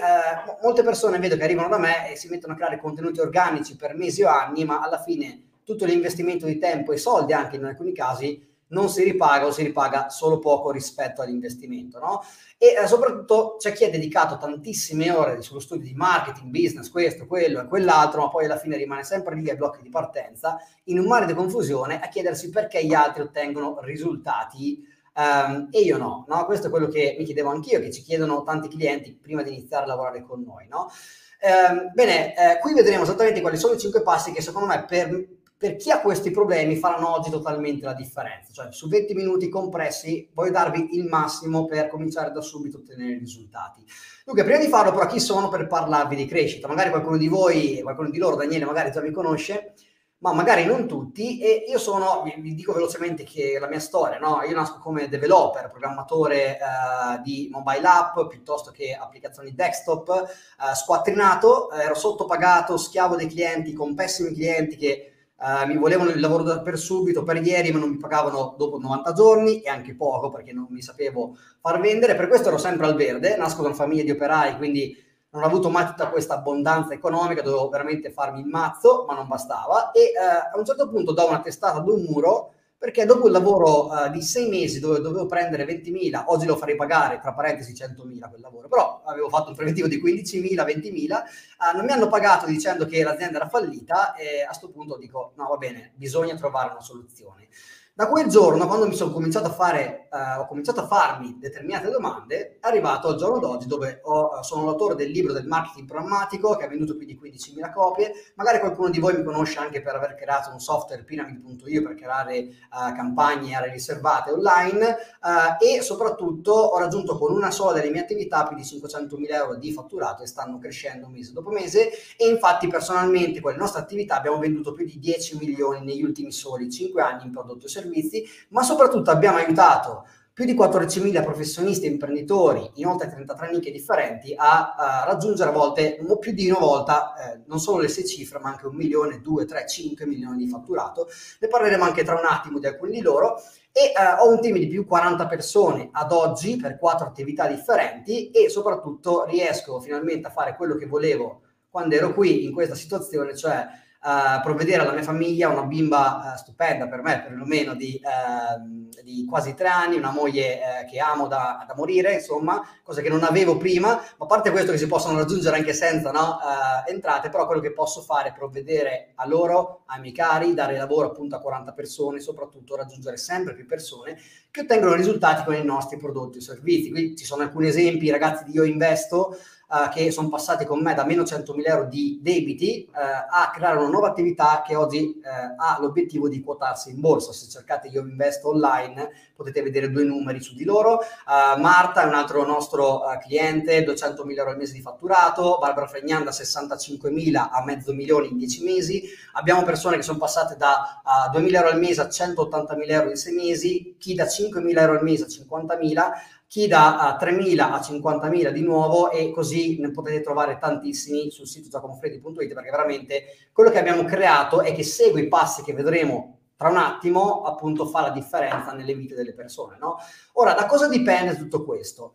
molte 0.63 0.83
persone 0.83 1.19
vedo 1.19 1.37
che 1.37 1.45
arrivano 1.45 1.69
da 1.69 1.79
me 1.79 2.11
e 2.11 2.17
si 2.17 2.29
mettono 2.29 2.53
a 2.53 2.57
creare 2.57 2.79
contenuti 2.79 3.21
organici 3.21 3.77
per 3.77 3.95
mesi 3.95 4.23
o 4.23 4.29
anni, 4.29 4.65
ma 4.65 4.81
alla 4.81 5.03
fine 5.03 5.43
tutto 5.67 5.85
l'investimento 5.85 6.47
di 6.47 6.59
tempo 6.59 6.93
e 6.93 6.97
soldi 6.97 7.33
anche 7.33 7.57
in 7.57 7.65
alcuni 7.65 7.93
casi 7.93 8.41
non 8.69 8.89
si 8.89 9.03
ripaga 9.03 9.47
o 9.47 9.51
si 9.51 9.65
ripaga 9.65 10.09
solo 10.09 10.39
poco 10.39 10.71
rispetto 10.71 11.23
all'investimento, 11.23 11.99
no? 11.99 12.23
E 12.57 12.75
eh, 12.81 12.87
soprattutto 12.87 13.57
c'è 13.59 13.73
chi 13.73 13.85
ha 13.85 13.91
dedicato 13.91 14.39
tantissime 14.39 15.11
ore 15.11 15.43
sullo 15.43 15.61
studio 15.61 15.85
di 15.85 15.95
marketing, 15.95 16.51
business, 16.51 16.89
questo, 16.89 17.27
quello 17.27 17.61
e 17.61 17.67
quell'altro, 17.67 18.23
ma 18.23 18.29
poi 18.29 18.45
alla 18.45 18.59
fine 18.59 18.77
rimane 18.77 19.03
sempre 19.03 19.35
lì 19.35 19.51
ai 19.51 19.57
blocchi 19.57 19.83
di 19.83 19.89
partenza, 19.89 20.57
in 20.85 21.01
un 21.01 21.07
mare 21.07 21.27
di 21.27 21.35
confusione, 21.35 22.01
a 22.01 22.09
chiedersi 22.09 22.49
perché 22.51 22.85
gli 22.85 22.95
altri 22.95 23.23
ottengono 23.23 23.79
risultati 23.83 24.85
um, 25.15 25.69
e 25.71 25.81
io 25.81 25.97
no, 25.97 26.25
no? 26.29 26.45
Questo 26.45 26.69
è 26.69 26.71
quello 26.71 26.87
che 26.87 27.17
mi 27.19 27.25
chiedevo 27.25 27.51
anch'io, 27.51 27.81
che 27.81 27.93
ci 27.93 28.03
chiedono 28.03 28.43
tanti 28.45 28.69
clienti 28.69 29.13
prima 29.15 29.43
di 29.43 29.51
iniziare 29.53 29.85
a 29.85 29.89
lavorare 29.89 30.23
con 30.23 30.43
noi, 30.43 30.67
no? 30.69 30.91
Eh, 31.39 31.91
bene, 31.93 32.35
eh, 32.35 32.59
qui 32.59 32.73
vedremo 32.73 33.03
esattamente 33.03 33.41
quali 33.41 33.59
sono 33.59 33.75
i 33.75 33.79
cinque 33.79 34.03
passi 34.03 34.33
che 34.33 34.41
secondo 34.41 34.67
me 34.67 34.85
per 34.87 35.36
per 35.59 35.77
chi 35.77 35.91
ha 35.91 36.01
questi 36.01 36.31
problemi 36.31 36.77
faranno 36.77 37.15
oggi 37.15 37.31
totalmente 37.31 37.85
la 37.87 37.95
differenza. 37.95 38.53
Cioè, 38.53 38.73
su 38.73 38.89
20 38.89 39.15
minuti 39.15 39.49
compressi 39.49 40.29
voglio 40.35 40.51
darvi 40.51 40.97
il 40.97 41.07
massimo 41.07 41.65
per 41.65 41.89
cominciare 41.89 42.31
da 42.31 42.43
subito 42.43 42.77
a 42.77 42.81
ottenere 42.81 43.19
risultati. 43.19 43.83
Dunque, 44.25 44.45
prima 44.45 44.59
di 44.59 44.69
farlo, 44.69 44.93
però, 44.93 45.07
chi 45.07 45.19
sono 45.19 45.49
per 45.49 45.67
parlarvi 45.67 46.15
di 46.15 46.27
crescita? 46.27 46.69
Magari 46.69 46.91
qualcuno 46.91 47.17
di 47.17 47.29
voi, 47.29 47.81
qualcuno 47.83 48.11
di 48.11 48.19
loro, 48.19 48.37
Daniele, 48.37 48.67
magari 48.67 48.91
già 48.91 49.01
mi 49.01 49.13
conosce, 49.13 49.73
ma 50.19 50.35
magari 50.35 50.67
non 50.67 50.87
tutti. 50.87 51.41
E 51.41 51.65
io 51.67 51.79
sono, 51.79 52.23
vi, 52.23 52.55
dico 52.55 52.75
velocemente 52.75 53.25
che 53.25 53.57
la 53.59 53.69
mia 53.69 53.81
storia, 53.81 54.19
no? 54.19 54.43
Io 54.43 54.55
nasco 54.55 54.79
come 54.79 55.09
developer, 55.09 55.71
programmatore 55.71 56.59
uh, 56.61 57.23
di 57.23 57.49
mobile 57.51 57.87
app 57.87 58.29
piuttosto 58.29 58.71
che 58.73 58.93
applicazioni 58.93 59.55
desktop, 59.55 60.09
uh, 60.09 60.75
squattrinato, 60.75 61.71
ero 61.71 61.95
sottopagato, 61.95 62.77
schiavo 62.77 63.17
dei 63.17 63.29
clienti, 63.29 63.73
con 63.73 63.95
pessimi 63.95 64.35
clienti 64.35 64.77
che 64.77 65.13
Uh, 65.39 65.67
mi 65.67 65.77
volevano 65.77 66.11
il 66.11 66.21
lavoro 66.21 66.43
da, 66.43 66.61
per 66.61 66.79
subito, 66.79 67.23
per 67.23 67.45
ieri, 67.45 67.71
ma 67.71 67.79
non 67.79 67.91
mi 67.91 67.99
pagavano 67.99 68.55
dopo 68.57 68.79
90 68.79 69.13
giorni 69.13 69.61
e 69.61 69.69
anche 69.69 69.95
poco 69.95 70.31
perché 70.31 70.53
non 70.53 70.67
mi 70.71 70.81
sapevo 70.81 71.37
far 71.61 71.79
vendere. 71.81 72.15
Per 72.15 72.29
questo 72.29 72.49
ero 72.49 72.59
sempre 72.59 72.87
al 72.87 72.97
verde. 72.97 73.37
Nasco 73.37 73.61
da 73.61 73.69
una 73.69 73.77
famiglia 73.77 74.03
di 74.03 74.11
operai, 74.11 74.57
quindi 74.57 74.97
non 75.31 75.43
ho 75.43 75.47
avuto 75.47 75.69
mai 75.69 75.85
tutta 75.87 76.09
questa 76.09 76.35
abbondanza 76.35 76.95
economica, 76.95 77.43
dovevo 77.43 77.69
veramente 77.69 78.11
farmi 78.11 78.41
il 78.41 78.47
mazzo, 78.47 79.05
ma 79.07 79.15
non 79.15 79.29
bastava. 79.29 79.91
E 79.91 80.13
uh, 80.15 80.55
a 80.55 80.59
un 80.59 80.65
certo 80.65 80.89
punto 80.89 81.13
do 81.13 81.29
una 81.29 81.41
testata 81.41 81.79
ad 81.79 81.89
un 81.89 82.03
muro 82.09 82.53
perché 82.79 83.07
dopo 83.07 83.27
il 83.27 83.33
lavoro 83.33 83.87
uh, 83.87 84.11
di 84.11 84.23
sei 84.23 84.49
mesi 84.49 84.81
dove 84.81 85.01
dovevo 85.01 85.27
prendere 85.27 85.65
20.000, 85.65 86.25
oggi 86.27 86.47
lo 86.47 86.57
farei 86.57 86.77
pagare, 86.77 87.19
tra 87.21 87.33
parentesi 87.33 87.73
100.000 87.73 88.29
quel 88.29 88.41
lavoro, 88.41 88.69
però 88.69 89.03
avevo 89.07 89.29
fatto 89.29 89.49
un 89.49 89.57
preventivo 89.57 89.89
di 89.89 90.01
15.000, 90.01 90.55
20.000, 90.55 91.13
uh, 91.13 91.77
non 91.77 91.85
mi 91.85 91.93
hanno 91.93 92.09
pagato 92.09 92.47
dicendo 92.47 92.85
che 92.87 93.03
l'azienda 93.03 93.39
era 93.39 93.49
fallita 93.49 94.15
e 94.15 94.43
a 94.43 94.47
questo 94.47 94.71
punto 94.71 94.99
dico 94.99 95.33
no 95.37 95.47
va 95.49 95.57
bene, 95.57 95.93
bisogna 95.95 96.35
trovare 96.35 96.71
una 96.71 96.83
soluzione. 96.83 97.49
Da 97.97 98.09
quel 98.09 98.29
giorno, 98.29 98.67
quando 98.67 98.87
mi 98.87 98.95
sono 98.95 99.11
cominciato 99.11 99.47
a 99.47 99.53
fare, 99.53 100.09
uh, 100.11 100.41
ho 100.41 100.47
cominciato 100.47 100.81
a 100.81 100.87
farmi 100.87 101.39
determinate 101.39 101.89
domande, 101.89 102.59
è 102.61 102.67
arrivato 102.67 103.09
al 103.09 103.17
giorno 103.17 103.39
d'oggi 103.39 103.67
dove 103.67 104.01
ho, 104.05 104.43
sono 104.43 104.67
l'autore 104.67 104.95
del 104.95 105.11
libro 105.11 105.33
del 105.33 105.47
marketing 105.47 105.89
programmatico 105.89 106.57
che 106.57 106.67
ha 106.67 106.69
venduto 106.69 106.95
più 106.95 107.07
di 107.07 107.19
15.000 107.19 107.73
copie. 107.73 108.13
Magari 108.35 108.59
qualcuno 108.59 108.91
di 108.91 108.99
voi 108.99 109.17
mi 109.17 109.25
conosce 109.25 109.61
anche 109.61 109.81
per 109.81 109.95
aver 109.95 110.15
creato 110.15 110.51
un 110.51 110.61
software 110.61 111.05
pyramid.io 111.05 111.83
per 111.83 111.95
creare 111.95 112.41
uh, 112.41 112.95
campagne 112.95 113.55
aree 113.55 113.73
riservate 113.73 114.31
online 114.31 114.97
uh, 115.23 115.65
e 115.65 115.81
soprattutto 115.81 116.53
ho 116.53 116.79
raggiunto 116.79 117.17
con 117.17 117.33
una 117.33 117.51
sola 117.51 117.73
delle 117.73 117.89
mie 117.89 118.03
attività 118.03 118.47
più 118.47 118.59
di 118.59 118.63
500.000 118.63 119.33
euro 119.33 119.55
di 119.55 119.73
fatturato 119.73 120.23
e 120.23 120.27
stanno 120.27 120.59
crescendo 120.59 121.09
mese 121.09 121.33
dopo 121.33 121.49
mese 121.49 121.89
e 122.19 122.29
infatti 122.29 122.67
personalmente 122.67 123.41
con 123.41 123.53
le 123.53 123.57
nostre 123.57 123.81
attività 123.81 124.19
abbiamo 124.19 124.39
venduto 124.39 124.75
più 124.75 124.85
di 124.85 124.99
10 124.99 125.39
milioni 125.39 125.83
negli 125.83 126.03
ultimi 126.03 126.31
soli 126.31 126.71
5 126.71 127.01
anni 127.01 127.25
in 127.25 127.31
prodotto 127.31 127.65
e 127.65 127.69
servizi 127.71 127.85
servizi, 127.87 128.25
ma 128.51 128.63
soprattutto 128.63 129.11
abbiamo 129.11 129.39
aiutato 129.39 130.05
più 130.37 130.45
di 130.45 130.55
14.000 130.55 131.23
professionisti 131.23 131.87
e 131.87 131.89
imprenditori 131.89 132.73
in 132.75 132.87
oltre 132.87 133.09
33 133.09 133.53
nicchie 133.53 133.73
differenti 133.73 134.35
a, 134.37 134.75
a, 134.75 135.05
raggiungere 135.07 135.49
a 135.49 135.53
volte 135.53 135.99
più 136.21 136.33
di 136.33 136.51
una 136.51 136.59
volta 136.59 137.15
eh, 137.15 137.41
non 137.47 137.59
solo 137.59 137.81
le 137.81 137.89
sei 137.89 138.07
cifre 138.07 138.39
ma 138.39 138.51
anche 138.51 138.67
un 138.67 138.77
milione, 138.77 139.23
due, 139.23 139.47
tre, 139.47 139.67
cinque 139.67 140.05
milioni 140.05 140.45
di 140.45 140.51
fatturato. 140.51 141.09
Ne 141.41 141.49
parleremo 141.49 141.85
anche 141.85 142.05
tra 142.05 142.19
un 142.19 142.27
attimo 142.27 142.59
di 142.59 142.67
alcuni 142.67 142.93
di 142.93 143.01
loro 143.01 143.41
e 143.73 143.93
eh, 143.97 144.21
ho 144.21 144.31
un 144.31 144.39
team 144.43 144.59
di 144.59 144.67
più 144.67 144.85
40 144.85 145.27
persone 145.27 145.89
ad 145.91 146.13
oggi 146.13 146.57
per 146.57 146.79
quattro 146.79 147.07
attività 147.07 147.47
differenti 147.47 148.31
e 148.31 148.51
soprattutto 148.51 149.25
riesco 149.25 149.81
finalmente 149.81 150.27
a 150.27 150.33
fare 150.33 150.55
quello 150.55 150.75
che 150.75 150.85
volevo 150.85 151.41
quando 151.71 151.95
ero 151.95 152.13
qui 152.13 152.45
in 152.45 152.53
questa 152.53 152.75
situazione, 152.75 153.35
cioè 153.35 153.67
uh, 154.07 154.41
provvedere 154.41 154.83
alla 154.83 154.93
mia 154.93 155.03
famiglia, 155.03 155.49
una 155.49 155.65
bimba 155.65 156.33
uh, 156.33 156.39
stupenda 156.39 156.87
per 156.87 157.03
me, 157.03 157.23
perlomeno 157.23 157.75
di, 157.75 158.01
uh, 158.01 158.89
di, 159.03 159.25
quasi 159.29 159.55
tre 159.55 159.69
anni, 159.69 159.97
una 159.97 160.13
moglie 160.13 160.61
eh, 160.61 160.85
che 160.89 161.01
amo 161.01 161.27
da, 161.27 161.65
da, 161.67 161.75
morire, 161.75 162.15
insomma, 162.15 162.65
cosa 162.85 163.01
che 163.01 163.09
non 163.09 163.25
avevo 163.25 163.57
prima, 163.57 163.89
ma 163.89 164.25
a 164.25 164.27
parte 164.27 164.51
questo 164.51 164.71
che 164.71 164.79
si 164.79 164.87
possono 164.87 165.19
raggiungere 165.19 165.57
anche 165.57 165.73
senza 165.73 166.11
no, 166.11 166.39
entrate, 166.87 167.29
però 167.29 167.47
quello 167.47 167.61
che 167.61 167.73
posso 167.73 168.03
fare 168.03 168.29
è 168.29 168.33
provvedere 168.33 169.13
a 169.17 169.27
loro, 169.27 169.83
ai 169.87 170.01
miei 170.01 170.13
cari, 170.13 170.55
dare 170.55 170.77
lavoro 170.77 171.09
appunto 171.09 171.37
a 171.37 171.41
40 171.41 171.73
persone, 171.73 172.21
soprattutto 172.21 172.77
raggiungere 172.77 173.17
sempre 173.17 173.55
più 173.55 173.67
persone 173.67 174.17
che 174.51 174.63
ottengono 174.63 174.95
risultati 174.95 175.45
con 175.45 175.55
i 175.55 175.65
nostri 175.65 175.99
prodotti 175.99 176.39
e 176.39 176.41
servizi. 176.41 176.91
Qui 176.91 177.17
ci 177.17 177.25
sono 177.25 177.43
alcuni 177.43 177.69
esempi, 177.69 178.11
ragazzi 178.11 178.45
di 178.45 178.53
Io 178.53 178.65
Investo, 178.65 179.37
uh, 179.69 179.89
che 179.91 180.11
sono 180.11 180.29
passati 180.29 180.65
con 180.65 180.81
me 180.81 180.95
da 180.95 181.05
meno 181.05 181.23
100.000 181.23 181.63
euro 181.65 181.85
di 181.85 182.19
debiti 182.23 182.89
uh, 182.89 182.95
a 182.95 183.51
creare 183.53 183.79
una 183.79 183.89
nuova 183.89 184.09
attività 184.09 184.63
che 184.67 184.77
oggi 184.77 185.21
uh, 185.23 185.55
ha 185.57 185.79
l'obiettivo 185.81 186.29
di 186.29 186.41
quotarsi 186.41 186.91
in 186.91 187.01
borsa. 187.01 187.33
Se 187.33 187.49
cercate 187.49 187.89
Io 187.89 188.01
Investo 188.01 188.49
online 188.49 189.11
potete 189.35 189.63
vedere 189.63 189.91
due 189.91 190.05
numeri 190.05 190.41
su 190.41 190.55
di 190.55 190.65
loro. 190.65 191.01
Marta 191.27 192.03
è 192.03 192.07
un 192.07 192.15
altro 192.15 192.45
nostro 192.47 193.03
cliente, 193.23 193.85
200.000 193.85 194.37
euro 194.39 194.51
al 194.51 194.57
mese 194.57 194.73
di 194.73 194.81
fatturato, 194.81 195.59
Barbara 195.61 195.87
Fregnanda 195.87 196.31
65.000 196.31 197.49
a 197.53 197.63
mezzo 197.63 197.93
milione 197.93 198.29
in 198.29 198.39
10 198.39 198.65
mesi. 198.65 199.03
Abbiamo 199.33 199.63
persone 199.63 199.97
che 199.97 200.03
sono 200.03 200.19
passate 200.19 200.57
da 200.57 201.03
2.000 201.35 201.55
euro 201.55 201.69
al 201.69 201.79
mese 201.79 202.01
a 202.01 202.07
180.000 202.07 202.91
euro 202.91 203.11
in 203.11 203.17
6 203.17 203.35
mesi, 203.35 203.97
chi 203.99 204.15
da 204.15 204.25
5.000 204.25 204.79
euro 204.79 204.93
al 204.93 205.03
mese 205.03 205.25
a 205.25 205.27
50.000 205.27 206.13
chi 206.47 206.69
da 206.69 207.17
3.000 207.21 207.61
a 207.61 207.79
50.000 207.79 208.51
di 208.51 208.63
nuovo 208.63 209.11
e 209.11 209.31
così 209.33 209.81
ne 209.81 209.91
potete 209.91 210.21
trovare 210.21 210.59
tantissimi 210.59 211.31
sul 211.31 211.47
sito 211.47 211.69
giacomofreddi.it 211.69 212.55
perché 212.55 212.71
veramente 212.71 213.25
quello 213.53 213.71
che 213.71 213.79
abbiamo 213.79 214.05
creato 214.05 214.63
è 214.63 214.73
che 214.73 214.85
segue 214.85 215.23
i 215.23 215.29
passi 215.29 215.63
che 215.63 215.73
vedremo 215.73 216.39
tra 216.57 216.69
un 216.71 216.79
attimo 216.79 217.43
appunto 217.43 217.87
fa 217.87 218.01
la 218.01 218.11
differenza 218.11 218.73
nelle 218.73 218.95
vite 218.95 219.15
delle 219.15 219.35
persone. 219.35 219.77
No? 219.79 219.97
Ora, 220.35 220.55
da 220.55 220.67
cosa 220.67 220.89
dipende 220.89 221.37
tutto 221.37 221.65
questo? 221.65 222.15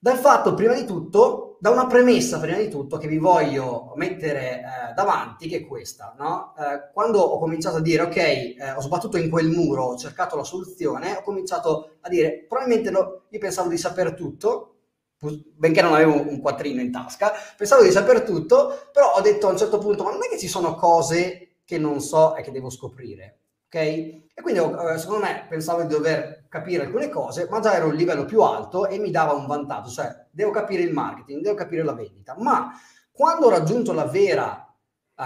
Dal 0.00 0.16
fatto, 0.16 0.54
prima 0.54 0.74
di 0.74 0.84
tutto, 0.84 1.56
da 1.60 1.70
una 1.70 1.86
premessa, 1.88 2.38
prima 2.38 2.58
di 2.58 2.68
tutto, 2.68 2.98
che 2.98 3.08
vi 3.08 3.18
voglio 3.18 3.92
mettere 3.96 4.60
eh, 4.60 4.94
davanti, 4.94 5.48
che 5.48 5.56
è 5.58 5.66
questa. 5.66 6.14
No? 6.16 6.54
Eh, 6.56 6.90
quando 6.92 7.18
ho 7.20 7.38
cominciato 7.40 7.76
a 7.78 7.80
dire, 7.80 8.02
ok, 8.02 8.16
eh, 8.16 8.72
ho 8.76 8.80
sbattuto 8.80 9.16
in 9.16 9.28
quel 9.28 9.48
muro, 9.48 9.84
ho 9.86 9.96
cercato 9.96 10.36
la 10.36 10.44
soluzione, 10.44 11.16
ho 11.16 11.22
cominciato 11.22 11.96
a 12.00 12.08
dire, 12.08 12.44
probabilmente 12.48 12.90
no, 12.90 13.22
io 13.28 13.38
pensavo 13.40 13.68
di 13.68 13.76
saper 13.76 14.14
tutto, 14.14 14.74
benché 15.56 15.82
non 15.82 15.94
avevo 15.94 16.12
un 16.12 16.40
quattrino 16.40 16.80
in 16.80 16.92
tasca, 16.92 17.32
pensavo 17.56 17.82
di 17.82 17.90
saper 17.90 18.22
tutto, 18.22 18.88
però 18.92 19.14
ho 19.14 19.20
detto 19.20 19.48
a 19.48 19.50
un 19.50 19.58
certo 19.58 19.78
punto, 19.78 20.04
ma 20.04 20.10
non 20.12 20.22
è 20.22 20.28
che 20.28 20.38
ci 20.38 20.46
sono 20.48 20.74
cose 20.76 21.56
che 21.64 21.76
non 21.78 22.00
so 22.00 22.36
e 22.36 22.42
che 22.42 22.52
devo 22.52 22.70
scoprire. 22.70 23.40
ok? 23.66 23.74
E 23.74 24.24
quindi 24.42 24.60
eh, 24.60 24.98
secondo 24.98 25.24
me 25.24 25.46
pensavo 25.48 25.82
di 25.82 25.88
dover 25.88 26.37
capire 26.48 26.84
alcune 26.84 27.08
cose, 27.08 27.46
ma 27.50 27.60
già 27.60 27.74
ero 27.74 27.86
a 27.86 27.88
un 27.88 27.94
livello 27.94 28.24
più 28.24 28.42
alto 28.42 28.86
e 28.86 28.98
mi 28.98 29.10
dava 29.10 29.32
un 29.32 29.46
vantaggio, 29.46 29.90
cioè 29.90 30.26
devo 30.30 30.50
capire 30.50 30.82
il 30.82 30.92
marketing, 30.92 31.42
devo 31.42 31.54
capire 31.54 31.82
la 31.82 31.92
vendita, 31.92 32.34
ma 32.38 32.72
quando 33.10 33.46
ho 33.46 33.50
raggiunto 33.50 33.92
la 33.92 34.04
vera 34.06 34.62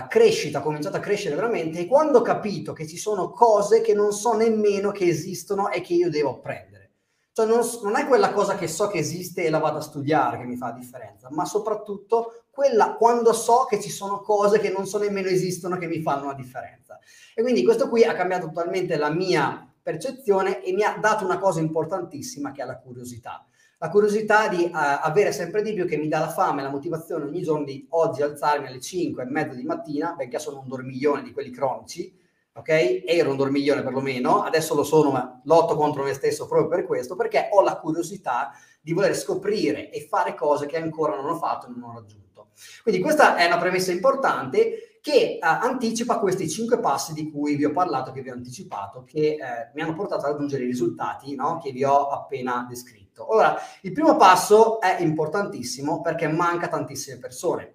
crescita, 0.08 0.60
ho 0.60 0.62
cominciato 0.62 0.96
a 0.96 1.00
crescere 1.00 1.34
veramente 1.34 1.80
e 1.80 1.86
quando 1.86 2.18
ho 2.18 2.22
capito 2.22 2.72
che 2.72 2.86
ci 2.86 2.96
sono 2.96 3.30
cose 3.30 3.82
che 3.82 3.92
non 3.92 4.12
so 4.12 4.34
nemmeno 4.34 4.90
che 4.90 5.06
esistono 5.06 5.70
e 5.70 5.82
che 5.82 5.92
io 5.92 6.08
devo 6.08 6.30
apprendere. 6.30 6.90
Cioè 7.32 7.46
non, 7.46 7.60
non, 7.82 7.96
è 7.96 8.06
quella 8.06 8.32
cosa 8.32 8.56
che 8.56 8.68
so 8.68 8.88
che 8.88 8.98
esiste 8.98 9.44
e 9.44 9.50
la 9.50 9.58
vado 9.58 9.78
a 9.78 9.82
studiare 9.82 10.38
che 10.38 10.44
mi 10.44 10.56
fa 10.56 10.66
la 10.66 10.72
differenza, 10.72 11.28
ma 11.30 11.44
soprattutto 11.44 12.44
quella 12.50 12.94
quando 12.94 13.32
so 13.32 13.66
che 13.68 13.80
ci 13.80 13.88
sono 13.88 14.20
cose 14.20 14.58
che 14.58 14.70
non 14.70 14.86
so 14.86 14.98
nemmeno 14.98 15.28
esistono 15.28 15.78
che 15.78 15.86
mi 15.86 16.02
fanno 16.02 16.26
la 16.26 16.34
differenza. 16.34 16.98
E 17.34 17.42
quindi 17.42 17.64
questo 17.64 17.88
qui 17.88 18.04
ha 18.04 18.14
cambiato 18.14 18.46
totalmente 18.46 18.96
la 18.96 19.10
mia 19.10 19.71
percezione 19.82 20.62
e 20.62 20.72
mi 20.72 20.82
ha 20.82 20.96
dato 21.00 21.24
una 21.24 21.38
cosa 21.38 21.60
importantissima 21.60 22.52
che 22.52 22.62
è 22.62 22.64
la 22.66 22.78
curiosità. 22.78 23.44
La 23.78 23.88
curiosità 23.90 24.46
di 24.46 24.62
uh, 24.62 24.70
avere 24.72 25.32
sempre 25.32 25.60
di 25.60 25.72
più 25.74 25.86
che 25.86 25.96
mi 25.96 26.06
dà 26.06 26.20
la 26.20 26.28
fame 26.28 26.60
e 26.60 26.64
la 26.64 26.70
motivazione 26.70 27.24
ogni 27.24 27.42
giorno 27.42 27.64
di 27.64 27.84
oggi 27.90 28.22
alzarmi 28.22 28.68
alle 28.68 28.78
5 28.78 29.24
e 29.24 29.26
mezza 29.26 29.54
di 29.54 29.64
mattina, 29.64 30.14
perché 30.16 30.38
sono 30.38 30.60
un 30.60 30.68
dormiglione 30.68 31.24
di 31.24 31.32
quelli 31.32 31.50
cronici, 31.50 32.16
ok? 32.52 33.02
Ero 33.04 33.30
un 33.30 33.36
dormiglione 33.36 33.82
perlomeno, 33.82 34.44
adesso 34.44 34.76
lo 34.76 34.84
sono, 34.84 35.10
ma 35.10 35.40
lotto 35.46 35.74
contro 35.74 36.04
me 36.04 36.12
stesso 36.12 36.46
proprio 36.46 36.68
per 36.68 36.86
questo, 36.86 37.16
perché 37.16 37.48
ho 37.50 37.60
la 37.60 37.76
curiosità 37.76 38.52
di 38.80 38.92
voler 38.92 39.16
scoprire 39.16 39.90
e 39.90 40.06
fare 40.06 40.36
cose 40.36 40.66
che 40.66 40.76
ancora 40.76 41.16
non 41.16 41.30
ho 41.30 41.36
fatto 41.36 41.66
e 41.66 41.70
non 41.70 41.90
ho 41.90 41.94
raggiunto. 41.94 42.50
Quindi 42.84 43.00
questa 43.00 43.34
è 43.34 43.46
una 43.46 43.58
premessa 43.58 43.90
importante 43.90 44.91
che 45.02 45.40
uh, 45.42 45.44
anticipa 45.44 46.20
questi 46.20 46.48
cinque 46.48 46.78
passi 46.78 47.12
di 47.12 47.28
cui 47.28 47.56
vi 47.56 47.64
ho 47.64 47.72
parlato, 47.72 48.12
che 48.12 48.22
vi 48.22 48.30
ho 48.30 48.34
anticipato, 48.34 49.02
che 49.02 49.30
eh, 49.32 49.70
mi 49.74 49.82
hanno 49.82 49.94
portato 49.94 50.24
ad 50.24 50.32
raggiungere 50.32 50.62
i 50.62 50.68
risultati 50.68 51.34
no? 51.34 51.58
che 51.58 51.72
vi 51.72 51.82
ho 51.82 52.06
appena 52.06 52.64
descritto. 52.68 53.34
Ora, 53.34 53.56
il 53.80 53.90
primo 53.90 54.16
passo 54.16 54.80
è 54.80 55.00
importantissimo 55.00 56.00
perché 56.00 56.28
manca 56.28 56.68
tantissime 56.68 57.18
persone. 57.18 57.74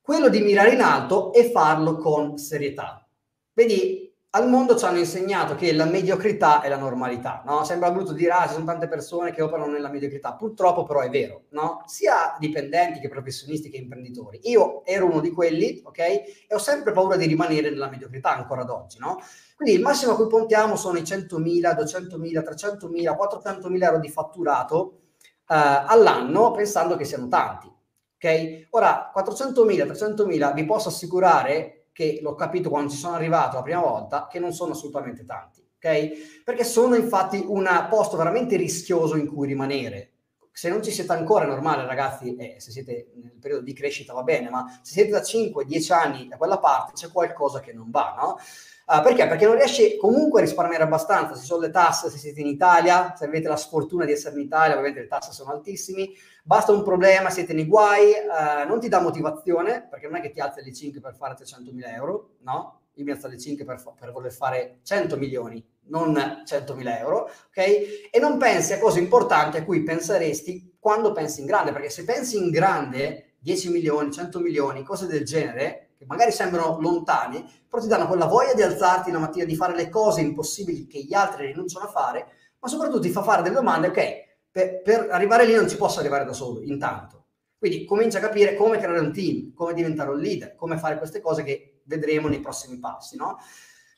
Quello 0.00 0.28
di 0.28 0.40
mirare 0.40 0.74
in 0.74 0.82
alto 0.82 1.32
e 1.32 1.50
farlo 1.50 1.96
con 1.96 2.38
serietà. 2.38 3.08
Vedi, 3.52 4.11
al 4.34 4.48
mondo 4.48 4.76
ci 4.76 4.84
hanno 4.86 4.98
insegnato 4.98 5.54
che 5.54 5.74
la 5.74 5.84
mediocrità 5.84 6.62
è 6.62 6.68
la 6.70 6.78
normalità, 6.78 7.42
no? 7.44 7.64
Sembra 7.64 7.90
brutto 7.90 8.14
dire, 8.14 8.30
ah, 8.30 8.46
ci 8.46 8.54
sono 8.54 8.64
tante 8.64 8.88
persone 8.88 9.30
che 9.30 9.42
operano 9.42 9.70
nella 9.70 9.90
mediocrità, 9.90 10.32
purtroppo 10.32 10.84
però 10.84 11.00
è 11.00 11.10
vero, 11.10 11.44
no? 11.50 11.82
Sia 11.84 12.34
dipendenti 12.38 12.98
che 12.98 13.10
professionisti 13.10 13.68
che 13.68 13.76
imprenditori. 13.76 14.40
Io 14.44 14.86
ero 14.86 15.04
uno 15.04 15.20
di 15.20 15.30
quelli, 15.30 15.82
ok? 15.84 15.98
E 15.98 16.46
ho 16.50 16.58
sempre 16.58 16.92
paura 16.92 17.16
di 17.16 17.26
rimanere 17.26 17.68
nella 17.68 17.90
mediocrità 17.90 18.34
ancora 18.34 18.62
ad 18.62 18.70
oggi, 18.70 18.98
no? 18.98 19.20
Quindi 19.54 19.74
il 19.74 19.82
massimo 19.82 20.12
a 20.12 20.16
cui 20.16 20.28
puntiamo 20.28 20.76
sono 20.76 20.96
i 20.96 21.02
100.000, 21.02 21.76
200.000, 21.76 22.42
300.000, 22.42 23.14
400.000 23.14 23.82
euro 23.82 23.98
di 23.98 24.08
fatturato 24.08 25.00
eh, 25.46 25.54
all'anno, 25.54 26.52
pensando 26.52 26.96
che 26.96 27.04
siano 27.04 27.28
tanti, 27.28 27.70
ok? 28.16 28.68
Ora, 28.70 29.12
400.000, 29.14 29.86
300.000 29.86 30.54
vi 30.54 30.64
posso 30.64 30.88
assicurare 30.88 31.81
che 31.92 32.18
l'ho 32.22 32.34
capito 32.34 32.70
quando 32.70 32.90
ci 32.90 32.96
sono 32.96 33.14
arrivato 33.14 33.56
la 33.56 33.62
prima 33.62 33.80
volta, 33.80 34.26
che 34.30 34.38
non 34.38 34.52
sono 34.52 34.72
assolutamente 34.72 35.24
tanti, 35.24 35.60
ok? 35.76 36.42
Perché 36.44 36.64
sono 36.64 36.94
infatti 36.94 37.44
un 37.46 37.68
posto 37.90 38.16
veramente 38.16 38.56
rischioso 38.56 39.16
in 39.16 39.26
cui 39.26 39.46
rimanere. 39.46 40.11
Se 40.52 40.68
non 40.68 40.82
ci 40.82 40.90
siete 40.90 41.12
ancora, 41.12 41.44
è 41.44 41.48
normale 41.48 41.86
ragazzi, 41.86 42.36
eh, 42.36 42.56
se 42.60 42.70
siete 42.70 43.12
nel 43.14 43.38
periodo 43.40 43.64
di 43.64 43.72
crescita 43.72 44.12
va 44.12 44.22
bene, 44.22 44.50
ma 44.50 44.78
se 44.82 44.92
siete 44.92 45.10
da 45.10 45.20
5-10 45.20 45.92
anni 45.92 46.28
da 46.28 46.36
quella 46.36 46.58
parte 46.58 46.92
c'è 46.92 47.10
qualcosa 47.10 47.60
che 47.60 47.72
non 47.72 47.90
va, 47.90 48.14
no? 48.18 48.38
Uh, 48.84 49.00
perché? 49.00 49.26
Perché 49.26 49.46
non 49.46 49.54
riesci 49.54 49.96
comunque 49.96 50.40
a 50.40 50.44
risparmiare 50.44 50.82
abbastanza, 50.82 51.34
se 51.34 51.44
sono 51.44 51.62
le 51.62 51.70
tasse, 51.70 52.10
se 52.10 52.18
siete 52.18 52.40
in 52.40 52.48
Italia, 52.48 53.14
se 53.16 53.24
avete 53.24 53.48
la 53.48 53.56
sfortuna 53.56 54.04
di 54.04 54.12
essere 54.12 54.34
in 54.34 54.42
Italia, 54.42 54.72
ovviamente 54.72 55.00
le 55.00 55.06
tasse 55.06 55.32
sono 55.32 55.52
altissimi, 55.52 56.12
basta 56.42 56.72
un 56.72 56.82
problema, 56.82 57.30
siete 57.30 57.54
nei 57.54 57.66
guai, 57.66 58.10
uh, 58.10 58.68
non 58.68 58.80
ti 58.80 58.88
dà 58.88 59.00
motivazione, 59.00 59.86
perché 59.88 60.08
non 60.08 60.16
è 60.16 60.20
che 60.20 60.30
ti 60.30 60.40
alzi 60.40 60.58
alle 60.58 60.74
5 60.74 61.00
per 61.00 61.14
fare 61.14 61.34
300.000 61.34 61.94
euro, 61.94 62.34
no? 62.40 62.80
Io 62.94 63.04
mi 63.04 63.12
alzo 63.12 63.26
alle 63.28 63.38
5 63.38 63.64
per, 63.64 63.82
per 63.98 64.12
voler 64.12 64.32
fare 64.32 64.80
100 64.82 65.16
milioni, 65.16 65.64
non 65.86 66.12
100.000 66.12 66.98
euro, 66.98 67.30
ok? 67.48 68.08
E 68.10 68.18
non 68.20 68.38
pensi 68.38 68.72
a 68.72 68.78
cose 68.78 68.98
importanti 68.98 69.56
a 69.56 69.64
cui 69.64 69.82
penseresti 69.82 70.76
quando 70.78 71.12
pensi 71.12 71.40
in 71.40 71.46
grande, 71.46 71.72
perché 71.72 71.90
se 71.90 72.04
pensi 72.04 72.36
in 72.36 72.50
grande, 72.50 73.34
10 73.38 73.70
milioni, 73.70 74.12
100 74.12 74.40
milioni, 74.40 74.84
cose 74.84 75.06
del 75.06 75.24
genere, 75.24 75.90
che 75.96 76.04
magari 76.06 76.32
sembrano 76.32 76.80
lontani, 76.80 77.44
però 77.68 77.80
ti 77.80 77.88
danno 77.88 78.06
quella 78.06 78.26
voglia 78.26 78.54
di 78.54 78.62
alzarti 78.62 79.10
la 79.10 79.18
mattina, 79.18 79.44
di 79.44 79.56
fare 79.56 79.74
le 79.74 79.88
cose 79.88 80.20
impossibili 80.20 80.86
che 80.86 81.00
gli 81.00 81.14
altri 81.14 81.46
rinunciano 81.46 81.86
a 81.86 81.90
fare, 81.90 82.26
ma 82.58 82.68
soprattutto 82.68 83.00
ti 83.00 83.10
fa 83.10 83.22
fare 83.22 83.42
delle 83.42 83.54
domande, 83.54 83.88
ok, 83.88 84.24
per, 84.50 84.82
per 84.82 85.08
arrivare 85.10 85.46
lì 85.46 85.54
non 85.54 85.68
ci 85.68 85.76
posso 85.76 86.00
arrivare 86.00 86.24
da 86.24 86.32
solo, 86.32 86.62
intanto. 86.62 87.26
Quindi 87.58 87.84
comincia 87.84 88.18
a 88.18 88.20
capire 88.20 88.56
come 88.56 88.78
creare 88.78 88.98
un 88.98 89.12
team, 89.12 89.52
come 89.54 89.72
diventare 89.72 90.10
un 90.10 90.18
leader, 90.18 90.56
come 90.56 90.76
fare 90.78 90.98
queste 90.98 91.20
cose 91.20 91.44
che 91.44 91.82
vedremo 91.84 92.26
nei 92.26 92.40
prossimi 92.40 92.78
passi, 92.78 93.16
no? 93.16 93.38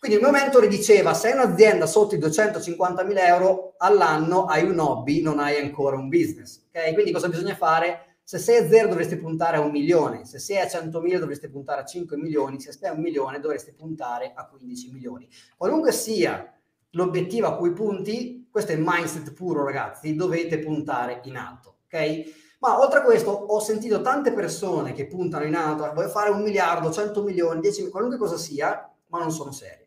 Quindi 0.05 0.23
il 0.23 0.31
mio 0.31 0.39
mentore 0.39 0.69
diceva, 0.69 1.15
se 1.15 1.29
hai 1.29 1.33
un'azienda 1.33 1.87
sotto 1.87 2.15
i 2.15 2.19
250.000 2.19 3.17
euro 3.21 3.73
all'anno, 3.79 4.45
hai 4.45 4.63
un 4.69 4.79
hobby, 4.79 5.23
non 5.23 5.39
hai 5.39 5.59
ancora 5.59 5.97
un 5.97 6.11
business, 6.11 6.67
ok? 6.69 6.93
Quindi 6.93 7.11
cosa 7.11 7.31
bisogna 7.31 7.55
fare? 7.55 8.19
Se 8.23 8.37
sei 8.37 8.59
a 8.59 8.69
zero 8.69 8.89
dovresti 8.89 9.17
puntare 9.17 9.57
a 9.57 9.61
un 9.61 9.71
milione, 9.71 10.27
se 10.27 10.39
sei 10.39 10.59
a 10.59 10.67
100.000 10.67 11.17
dovresti 11.17 11.49
puntare 11.49 11.81
a 11.81 11.85
5 11.87 12.19
milioni, 12.19 12.61
se 12.61 12.73
sei 12.73 12.91
a 12.91 12.93
un 12.93 13.01
milione 13.01 13.41
dovresti 13.41 13.73
puntare 13.73 14.33
a 14.35 14.47
15 14.47 14.93
milioni. 14.93 15.27
Qualunque 15.57 15.91
sia 15.91 16.53
l'obiettivo 16.91 17.47
a 17.47 17.57
cui 17.57 17.73
punti, 17.73 18.47
questo 18.51 18.73
è 18.73 18.77
mindset 18.77 19.33
puro 19.33 19.65
ragazzi, 19.65 20.15
dovete 20.15 20.59
puntare 20.59 21.23
in 21.25 21.37
alto, 21.37 21.77
ok? 21.87 22.59
Ma 22.59 22.79
oltre 22.79 22.99
a 22.99 23.03
questo 23.03 23.31
ho 23.31 23.59
sentito 23.59 24.03
tante 24.03 24.35
persone 24.35 24.93
che 24.93 25.07
puntano 25.07 25.47
in 25.47 25.55
alto, 25.55 25.91
voglio 25.95 26.11
fare 26.11 26.29
un 26.29 26.43
miliardo, 26.43 26.93
100 26.93 27.23
milioni, 27.23 27.61
10 27.61 27.89
qualunque 27.89 28.19
cosa 28.19 28.37
sia, 28.37 28.87
ma 29.07 29.19
non 29.19 29.33
sono 29.33 29.51
seri. 29.51 29.84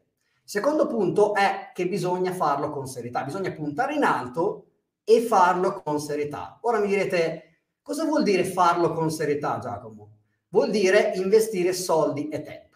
Secondo 0.47 0.87
punto 0.87 1.33
è 1.33 1.71
che 1.73 1.89
bisogna 1.89 2.31
farlo 2.31 2.69
con 2.69 2.87
serietà, 2.87 3.23
bisogna 3.23 3.51
puntare 3.51 3.95
in 3.95 4.03
alto 4.03 4.67
e 5.03 5.19
farlo 5.21 5.81
con 5.81 5.99
serietà. 5.99 6.59
Ora 6.61 6.79
mi 6.79 6.87
direte, 6.87 7.47
Cosa 7.87 8.03
vuol 8.03 8.23
dire 8.23 8.43
farlo 8.43 8.91
con 8.91 9.09
serietà, 9.09 9.59
Giacomo? 9.59 10.09
Vuol 10.49 10.71
dire 10.71 11.13
investire 11.15 11.71
soldi 11.71 12.27
e 12.27 12.41
tempo. 12.41 12.75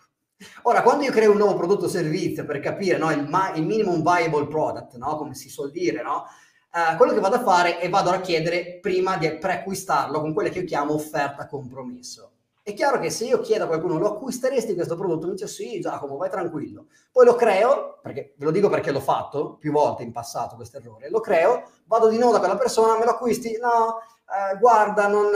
Ora, 0.61 0.83
quando 0.83 1.03
io 1.03 1.11
creo 1.11 1.31
un 1.31 1.37
nuovo 1.37 1.57
prodotto 1.57 1.83
o 1.83 1.89
servizio 1.89 2.45
per 2.45 2.61
capire 2.61 2.97
no, 2.97 3.11
il, 3.11 3.27
ma- 3.27 3.53
il, 3.53 3.65
minimum 3.65 4.01
viable 4.01 4.47
product, 4.47 4.95
no, 4.95 5.17
come 5.17 5.35
si 5.35 5.49
suol 5.49 5.69
dire, 5.69 6.01
no, 6.01 6.23
uh, 6.71 6.95
quello 6.95 7.11
che 7.11 7.19
vado 7.19 7.35
a 7.35 7.43
fare 7.43 7.79
è 7.79 7.89
vado 7.89 8.09
a 8.09 8.21
chiedere 8.21 8.79
prima 8.79 9.17
di 9.17 9.37
preacquistarlo 9.37 10.21
con 10.21 10.33
quelle 10.33 10.49
che 10.49 10.59
io 10.59 10.65
chiamo 10.65 10.93
offerta 10.93 11.45
compromesso. 11.45 12.35
È 12.71 12.73
chiaro 12.73 12.99
che 12.99 13.09
se 13.09 13.25
io 13.25 13.41
chiedo 13.41 13.65
a 13.65 13.67
qualcuno 13.67 13.99
lo 13.99 14.13
acquisteresti 14.13 14.75
questo 14.75 14.95
prodotto, 14.95 15.27
mi 15.27 15.33
dice 15.33 15.47
sì 15.47 15.81
Giacomo, 15.81 16.15
vai 16.15 16.29
tranquillo. 16.29 16.85
Poi 17.11 17.25
lo 17.25 17.35
creo, 17.35 17.99
perché 18.01 18.33
ve 18.37 18.45
lo 18.45 18.51
dico 18.51 18.69
perché 18.69 18.91
l'ho 18.91 19.01
fatto 19.01 19.57
più 19.57 19.73
volte 19.73 20.03
in 20.03 20.13
passato 20.13 20.55
questo 20.55 20.77
errore, 20.77 21.09
lo 21.09 21.19
creo, 21.19 21.63
vado 21.85 22.07
di 22.07 22.17
nuovo 22.17 22.31
da 22.31 22.39
quella 22.39 22.55
persona, 22.55 22.97
me 22.97 23.03
lo 23.03 23.11
acquisti? 23.11 23.57
No, 23.57 23.99
eh, 23.99 24.57
guarda, 24.57 25.07
non, 25.07 25.31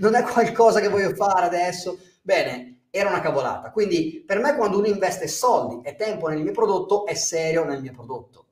non 0.00 0.14
è 0.14 0.22
qualcosa 0.22 0.80
che 0.80 0.88
voglio 0.88 1.14
fare 1.14 1.46
adesso. 1.46 1.98
Bene, 2.20 2.88
era 2.90 3.08
una 3.08 3.20
cavolata. 3.20 3.70
Quindi 3.70 4.22
per 4.26 4.38
me 4.38 4.54
quando 4.54 4.76
uno 4.76 4.88
investe 4.88 5.26
soldi 5.26 5.80
e 5.82 5.94
tempo 5.96 6.28
nel 6.28 6.42
mio 6.42 6.52
prodotto 6.52 7.06
è 7.06 7.14
serio 7.14 7.64
nel 7.64 7.80
mio 7.80 7.92
prodotto. 7.92 8.48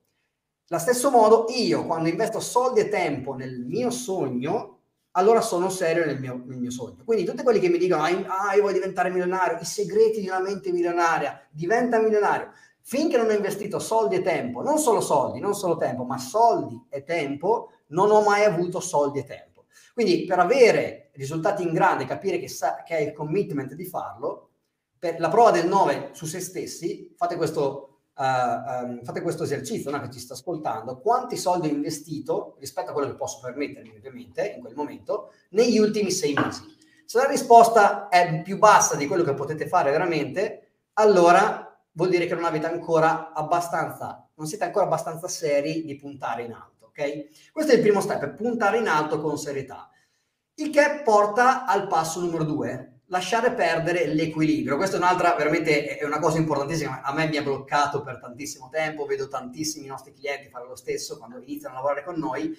Allo 0.69 0.79
stesso 0.79 1.11
modo 1.11 1.45
io 1.49 1.85
quando 1.85 2.09
investo 2.09 2.39
soldi 2.39 2.79
e 2.79 2.89
tempo 2.89 3.33
nel 3.33 3.59
mio 3.59 3.91
sogno, 3.91 4.79
allora 5.11 5.41
sono 5.41 5.69
serio 5.69 6.05
nel 6.05 6.19
mio, 6.19 6.41
nel 6.45 6.57
mio 6.57 6.71
sogno. 6.71 7.03
Quindi 7.03 7.25
tutti 7.25 7.43
quelli 7.43 7.59
che 7.59 7.69
mi 7.69 7.77
dicono 7.77 8.03
ah 8.03 8.53
io 8.55 8.61
voglio 8.61 8.73
diventare 8.73 9.09
milionario, 9.09 9.57
i 9.59 9.65
segreti 9.65 10.21
di 10.21 10.27
una 10.27 10.39
mente 10.39 10.71
milionaria, 10.71 11.45
diventa 11.49 11.99
milionario. 11.99 12.51
Finché 12.83 13.17
non 13.17 13.27
ho 13.27 13.33
investito 13.33 13.79
soldi 13.79 14.15
e 14.15 14.21
tempo, 14.21 14.61
non 14.61 14.79
solo 14.79 15.01
soldi, 15.01 15.39
non 15.39 15.53
solo 15.53 15.77
tempo, 15.77 16.03
ma 16.03 16.17
soldi 16.17 16.85
e 16.89 17.03
tempo, 17.03 17.71
non 17.87 18.09
ho 18.09 18.21
mai 18.21 18.43
avuto 18.43 18.79
soldi 18.79 19.19
e 19.19 19.23
tempo. 19.23 19.65
Quindi 19.93 20.25
per 20.25 20.39
avere 20.39 21.11
risultati 21.13 21.63
in 21.63 21.73
grande, 21.73 22.05
capire 22.05 22.39
che, 22.39 22.47
sa, 22.47 22.81
che 22.83 22.97
è 22.97 23.01
il 23.01 23.13
commitment 23.13 23.73
di 23.73 23.85
farlo, 23.85 24.49
per 24.97 25.19
la 25.19 25.29
prova 25.29 25.51
del 25.51 25.67
9 25.67 26.09
su 26.13 26.25
se 26.25 26.39
stessi, 26.39 27.13
fate 27.15 27.35
questo, 27.35 27.90
uh, 28.15 28.23
um, 28.23 29.03
fate 29.03 29.21
questo 29.21 29.43
esercizio 29.43 29.91
no, 29.91 30.01
che 30.01 30.11
ci 30.11 30.19
sta 30.19 30.33
ascoltando, 30.33 30.99
quanti 30.99 31.37
soldi 31.37 31.67
ho 31.67 31.71
investito 31.71 32.55
rispetto 32.59 32.89
a 32.89 32.93
quello 32.93 33.09
che 33.09 33.15
posso 33.15 33.39
permettermi 33.41 33.95
ovviamente 33.95 34.53
in 34.55 34.61
quel 34.61 34.75
momento, 34.75 35.31
negli 35.49 35.77
ultimi 35.77 36.11
sei 36.11 36.33
mesi. 36.33 36.63
Se 37.05 37.17
la 37.17 37.27
risposta 37.27 38.07
è 38.07 38.41
più 38.41 38.57
bassa 38.57 38.95
di 38.95 39.07
quello 39.07 39.23
che 39.23 39.33
potete 39.33 39.67
fare 39.67 39.91
veramente, 39.91 40.69
allora 40.93 41.67
vuol 41.91 42.09
dire 42.09 42.25
che 42.25 42.35
non 42.35 42.45
avete 42.45 42.67
ancora 42.67 43.33
abbastanza, 43.33 44.29
non 44.35 44.47
siete 44.47 44.63
ancora 44.63 44.85
abbastanza 44.85 45.27
seri 45.27 45.83
di 45.83 45.95
puntare 45.97 46.43
in 46.43 46.53
alto 46.53 46.71
ok? 46.91 47.51
Questo 47.51 47.71
è 47.71 47.75
il 47.75 47.81
primo 47.81 48.01
step, 48.01 48.35
puntare 48.35 48.77
in 48.77 48.87
alto 48.87 49.19
con 49.19 49.37
serietà. 49.37 49.89
Il 50.55 50.69
che 50.69 51.01
porta 51.03 51.65
al 51.65 51.87
passo 51.87 52.19
numero 52.19 52.43
due, 52.43 52.90
lasciare 53.11 53.51
perdere 53.51 54.07
l'equilibrio. 54.07 54.77
Questa 54.77 54.95
è 54.95 54.99
un'altra, 54.99 55.35
veramente 55.35 55.97
è 55.97 56.05
una 56.05 56.19
cosa 56.19 56.37
importantissima. 56.37 57.01
A 57.03 57.13
me 57.13 57.27
mi 57.27 57.37
ha 57.37 57.43
bloccato 57.43 58.01
per 58.01 58.19
tantissimo 58.19 58.69
tempo, 58.71 59.05
vedo 59.05 59.27
tantissimi 59.27 59.85
nostri 59.85 60.13
clienti 60.13 60.49
fare 60.49 60.65
lo 60.65 60.77
stesso 60.77 61.17
quando 61.17 61.37
iniziano 61.37 61.75
a 61.75 61.77
lavorare 61.79 62.05
con 62.05 62.17
noi. 62.17 62.55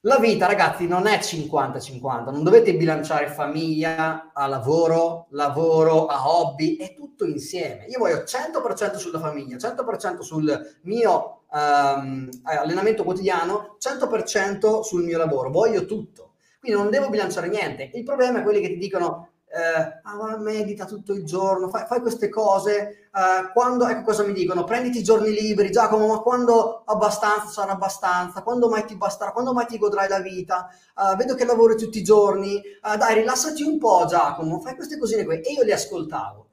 La 0.00 0.18
vita, 0.18 0.46
ragazzi, 0.46 0.86
non 0.86 1.06
è 1.06 1.18
50-50, 1.18 2.30
non 2.30 2.44
dovete 2.44 2.76
bilanciare 2.76 3.28
famiglia 3.28 4.30
a 4.34 4.46
lavoro, 4.46 5.26
lavoro 5.30 6.06
a 6.06 6.28
hobby, 6.30 6.76
è 6.76 6.94
tutto 6.94 7.24
insieme. 7.24 7.86
Io 7.86 7.98
voglio 7.98 8.18
100% 8.18 8.96
sulla 8.96 9.18
famiglia, 9.18 9.56
100% 9.56 10.20
sul 10.20 10.78
mio 10.82 11.44
um, 11.50 12.28
allenamento 12.42 13.02
quotidiano, 13.02 13.78
100% 13.80 14.82
sul 14.82 15.02
mio 15.02 15.16
lavoro, 15.16 15.50
voglio 15.50 15.86
tutto. 15.86 16.34
Quindi 16.60 16.80
non 16.80 16.90
devo 16.90 17.08
bilanciare 17.08 17.48
niente. 17.48 17.90
Il 17.94 18.04
problema 18.04 18.40
è 18.40 18.42
quelli 18.42 18.60
che 18.60 18.68
ti 18.68 18.78
dicono 18.78 19.30
eh, 19.56 20.00
ah, 20.02 20.36
medita 20.36 20.84
tutto 20.84 21.14
il 21.14 21.24
giorno, 21.24 21.68
fai, 21.68 21.86
fai 21.86 22.00
queste 22.00 22.28
cose, 22.28 23.08
eh, 23.10 23.50
quando, 23.54 23.86
ecco 23.86 24.02
cosa 24.02 24.22
mi 24.22 24.34
dicono, 24.34 24.64
prenditi 24.64 24.98
i 24.98 25.02
giorni 25.02 25.30
liberi, 25.30 25.70
Giacomo, 25.70 26.06
ma 26.06 26.18
quando 26.18 26.82
abbastanza 26.84 27.46
sarà 27.46 27.72
abbastanza, 27.72 28.42
quando 28.42 28.68
mai 28.68 28.84
ti 28.84 28.96
basterà, 28.96 29.32
quando 29.32 29.54
mai 29.54 29.66
ti 29.66 29.78
godrai 29.78 30.08
la 30.08 30.20
vita, 30.20 30.68
eh, 30.68 31.16
vedo 31.16 31.34
che 31.34 31.46
lavori 31.46 31.76
tutti 31.76 31.98
i 31.98 32.04
giorni, 32.04 32.60
eh, 32.60 32.96
dai 32.98 33.14
rilassati 33.14 33.62
un 33.62 33.78
po' 33.78 34.04
Giacomo, 34.06 34.60
fai 34.60 34.74
queste 34.74 34.98
cosine 34.98 35.24
qui, 35.24 35.40
e 35.40 35.52
io 35.52 35.62
li 35.62 35.72
ascoltavo. 35.72 36.45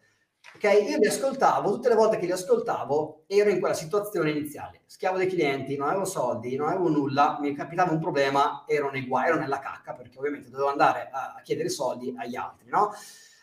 Ok, 0.66 0.82
io 0.88 0.98
li 0.98 1.08
ascoltavo, 1.08 1.74
tutte 1.74 1.90
le 1.90 1.96
volte 1.96 2.18
che 2.18 2.26
li 2.26 2.32
ascoltavo 2.32 3.24
ero 3.28 3.50
in 3.50 3.60
quella 3.60 3.74
situazione 3.74 4.30
iniziale, 4.30 4.84
schiavo 4.86 5.18
dei 5.18 5.28
clienti, 5.28 5.76
non 5.76 5.90
avevo 5.90 6.06
soldi, 6.06 6.56
non 6.56 6.70
avevo 6.70 6.88
nulla, 6.88 7.38
mi 7.42 7.54
capitava 7.54 7.92
un 7.92 8.00
problema, 8.00 8.64
ero 8.66 8.90
nei 8.90 9.06
guai, 9.06 9.28
ero 9.28 9.38
nella 9.38 9.60
cacca 9.60 9.92
perché 9.92 10.18
ovviamente 10.18 10.50
dovevo 10.50 10.70
andare 10.70 11.10
a, 11.12 11.42
chiedere 11.44 11.68
soldi 11.68 12.14
agli 12.18 12.38
altri, 12.38 12.70
no? 12.70 12.94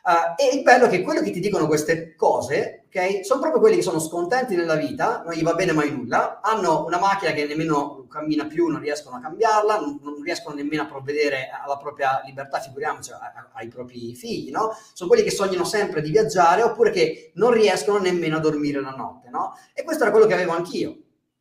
Uh, 0.02 0.32
e 0.34 0.56
il 0.56 0.62
bello 0.62 0.86
è 0.86 0.88
che 0.88 1.02
quello 1.02 1.20
che 1.20 1.30
ti 1.30 1.40
dicono 1.40 1.66
queste 1.66 2.14
cose, 2.16 2.79
ok, 2.92 3.24
sono 3.24 3.38
proprio 3.40 3.60
quelli 3.60 3.76
che 3.76 3.82
sono 3.82 4.00
scontenti 4.00 4.56
nella 4.56 4.74
vita, 4.74 5.22
non 5.24 5.34
gli 5.34 5.44
va 5.44 5.54
bene 5.54 5.70
mai 5.70 5.92
nulla, 5.92 6.40
hanno 6.42 6.84
una 6.84 6.98
macchina 6.98 7.30
che 7.30 7.46
nemmeno 7.46 8.06
cammina 8.08 8.46
più, 8.46 8.66
non 8.66 8.80
riescono 8.80 9.16
a 9.16 9.20
cambiarla, 9.20 9.78
non, 9.78 10.00
non 10.02 10.20
riescono 10.22 10.56
nemmeno 10.56 10.82
a 10.82 10.86
provvedere 10.86 11.50
alla 11.64 11.76
propria 11.76 12.20
libertà, 12.24 12.58
figuriamoci 12.58 13.12
ai 13.52 13.68
propri 13.68 14.16
figli, 14.16 14.50
no? 14.50 14.76
Sono 14.92 15.08
quelli 15.08 15.24
che 15.24 15.30
sognano 15.30 15.64
sempre 15.64 16.02
di 16.02 16.10
viaggiare 16.10 16.62
oppure 16.62 16.90
che 16.90 17.30
non 17.36 17.52
riescono 17.52 17.98
nemmeno 17.98 18.38
a 18.38 18.40
dormire 18.40 18.80
la 18.80 18.90
notte, 18.90 19.30
no? 19.30 19.56
E 19.72 19.84
questo 19.84 20.02
era 20.02 20.10
quello 20.10 20.26
che 20.26 20.34
avevo 20.34 20.52
anch'io. 20.52 20.96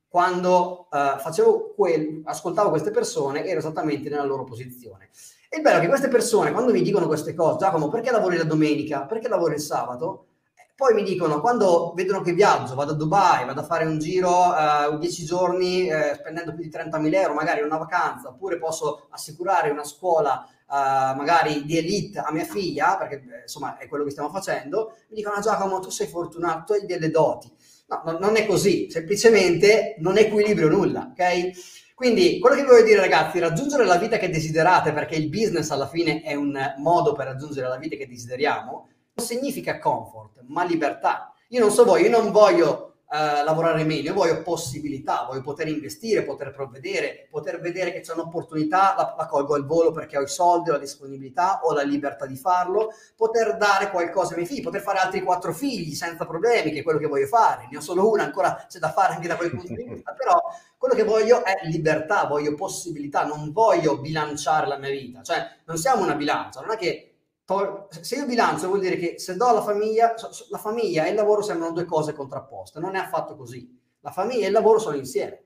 Quando 0.07 0.87
uh, 0.89 1.73
quel, 1.75 2.21
ascoltavo 2.25 2.69
queste 2.69 2.91
persone, 2.91 3.45
ero 3.45 3.59
esattamente 3.59 4.09
nella 4.09 4.23
loro 4.23 4.43
posizione. 4.43 5.09
E 5.49 5.57
il 5.57 5.63
bello 5.63 5.77
è 5.77 5.81
che 5.81 5.87
queste 5.87 6.07
persone, 6.09 6.51
quando 6.51 6.71
mi 6.71 6.81
dicono 6.83 7.07
queste 7.07 7.33
cose, 7.33 7.57
Giacomo, 7.57 7.89
perché 7.89 8.11
lavori 8.11 8.37
la 8.37 8.43
domenica? 8.43 9.05
Perché 9.05 9.27
lavori 9.27 9.55
il 9.55 9.61
sabato? 9.61 10.25
Poi 10.79 10.93
mi 10.93 11.03
dicono, 11.03 11.41
quando 11.41 11.91
vedono 11.93 12.21
che 12.21 12.31
viaggio, 12.31 12.73
vado 12.73 12.93
a 12.93 12.95
Dubai, 12.95 13.45
vado 13.45 13.59
a 13.59 13.65
fare 13.65 13.83
un 13.83 13.99
giro 13.99 14.55
eh, 14.55 14.97
10 14.97 15.25
giorni 15.25 15.89
eh, 15.89 16.13
spendendo 16.15 16.53
più 16.53 16.63
di 16.63 16.69
30.000 16.69 17.13
euro, 17.15 17.33
magari 17.33 17.61
una 17.61 17.75
vacanza, 17.75 18.29
oppure 18.29 18.57
posso 18.57 19.09
assicurare 19.09 19.71
una 19.71 19.83
scuola 19.83 20.47
uh, 20.69 21.17
magari 21.17 21.65
di 21.65 21.77
elite 21.77 22.19
a 22.19 22.31
mia 22.31 22.45
figlia, 22.45 22.95
perché 22.95 23.15
eh, 23.15 23.41
insomma 23.41 23.77
è 23.77 23.89
quello 23.89 24.05
che 24.05 24.11
stiamo 24.11 24.29
facendo, 24.29 24.93
mi 25.09 25.17
dicono, 25.17 25.35
ah, 25.35 25.41
Giacomo, 25.41 25.79
tu 25.79 25.89
sei 25.89 26.07
fortunato, 26.07 26.63
tu 26.63 26.79
hai 26.79 26.85
delle 26.85 27.09
doti. 27.09 27.51
No, 27.87 28.01
no, 28.05 28.17
non 28.17 28.37
è 28.37 28.45
così, 28.45 28.89
semplicemente 28.89 29.95
non 29.99 30.17
equilibrio 30.17 30.69
nulla, 30.69 31.11
ok? 31.11 31.93
Quindi 31.93 32.39
quello 32.39 32.55
che 32.55 32.63
voglio 32.63 32.85
dire 32.85 33.01
ragazzi, 33.01 33.39
raggiungere 33.39 33.83
la 33.83 33.97
vita 33.97 34.15
che 34.15 34.29
desiderate, 34.29 34.93
perché 34.93 35.15
il 35.15 35.27
business 35.27 35.71
alla 35.71 35.89
fine 35.89 36.21
è 36.21 36.35
un 36.35 36.57
modo 36.77 37.11
per 37.11 37.25
raggiungere 37.25 37.67
la 37.67 37.75
vita 37.75 37.97
che 37.97 38.07
desideriamo, 38.07 38.87
significa 39.19 39.79
comfort, 39.79 40.43
ma 40.47 40.63
libertà. 40.63 41.33
Io 41.49 41.59
non 41.59 41.71
so 41.71 41.83
voi, 41.83 42.03
io 42.03 42.09
non 42.09 42.31
voglio 42.31 42.89
Uh, 43.11 43.43
lavorare 43.43 43.83
meglio, 43.85 44.11
io 44.11 44.13
voglio 44.13 44.43
possibilità, 44.43 45.25
voglio 45.27 45.41
poter 45.41 45.67
investire, 45.67 46.21
poter 46.21 46.51
provvedere, 46.51 47.27
poter 47.31 47.59
vedere 47.59 47.91
che 47.91 48.01
c'è 48.01 48.13
un'opportunità, 48.13 48.93
la, 48.95 49.15
la, 49.17 49.25
colgo 49.25 49.55
al 49.55 49.65
volo 49.65 49.89
perché 49.89 50.15
ho 50.15 50.21
i 50.21 50.27
soldi, 50.27 50.69
ho 50.69 50.73
la 50.73 50.77
disponibilità, 50.77 51.61
ho 51.63 51.73
la 51.73 51.81
libertà 51.81 52.27
di 52.27 52.35
farlo, 52.35 52.93
poter 53.15 53.57
dare 53.57 53.89
qualcosa 53.89 54.33
ai 54.33 54.35
miei 54.35 54.47
figli, 54.47 54.61
poter 54.61 54.81
fare 54.81 54.99
altri 54.99 55.23
quattro 55.23 55.53
figli 55.53 55.95
senza 55.95 56.27
problemi, 56.27 56.71
che 56.71 56.81
è 56.81 56.83
quello 56.83 56.99
che 56.99 57.07
voglio 57.07 57.25
fare. 57.25 57.67
Ne 57.71 57.77
ho 57.77 57.81
solo 57.81 58.07
una, 58.07 58.25
ancora 58.25 58.67
c'è 58.69 58.77
da 58.77 58.91
fare 58.91 59.15
anche 59.15 59.27
da 59.27 59.37
quel 59.37 59.49
punto 59.49 59.73
di 59.73 59.83
vista, 59.85 60.13
però 60.13 60.39
quello 60.77 60.93
che 60.93 61.03
voglio 61.03 61.43
è 61.43 61.61
libertà, 61.63 62.25
voglio 62.25 62.53
possibilità, 62.53 63.25
non 63.25 63.51
voglio 63.51 63.97
bilanciare 63.97 64.67
la 64.67 64.77
mia 64.77 64.91
vita, 64.91 65.23
cioè 65.23 65.47
non 65.65 65.77
siamo 65.77 66.03
una 66.03 66.13
bilancia, 66.13 66.61
non 66.61 66.73
è 66.73 66.77
che 66.77 67.08
se 68.01 68.15
io 68.15 68.25
bilancio 68.25 68.67
vuol 68.67 68.79
dire 68.79 68.97
che 68.97 69.17
se 69.17 69.35
do 69.35 69.51
la 69.51 69.61
famiglia, 69.61 70.13
la 70.49 70.57
famiglia 70.57 71.05
e 71.05 71.09
il 71.09 71.15
lavoro 71.15 71.41
sembrano 71.41 71.73
due 71.73 71.85
cose 71.85 72.13
contrapposte, 72.13 72.79
non 72.79 72.95
è 72.95 72.99
affatto 72.99 73.35
così. 73.35 73.75
La 74.01 74.11
famiglia 74.11 74.45
e 74.45 74.47
il 74.47 74.53
lavoro 74.53 74.77
sono 74.77 74.95
insieme. 74.95 75.45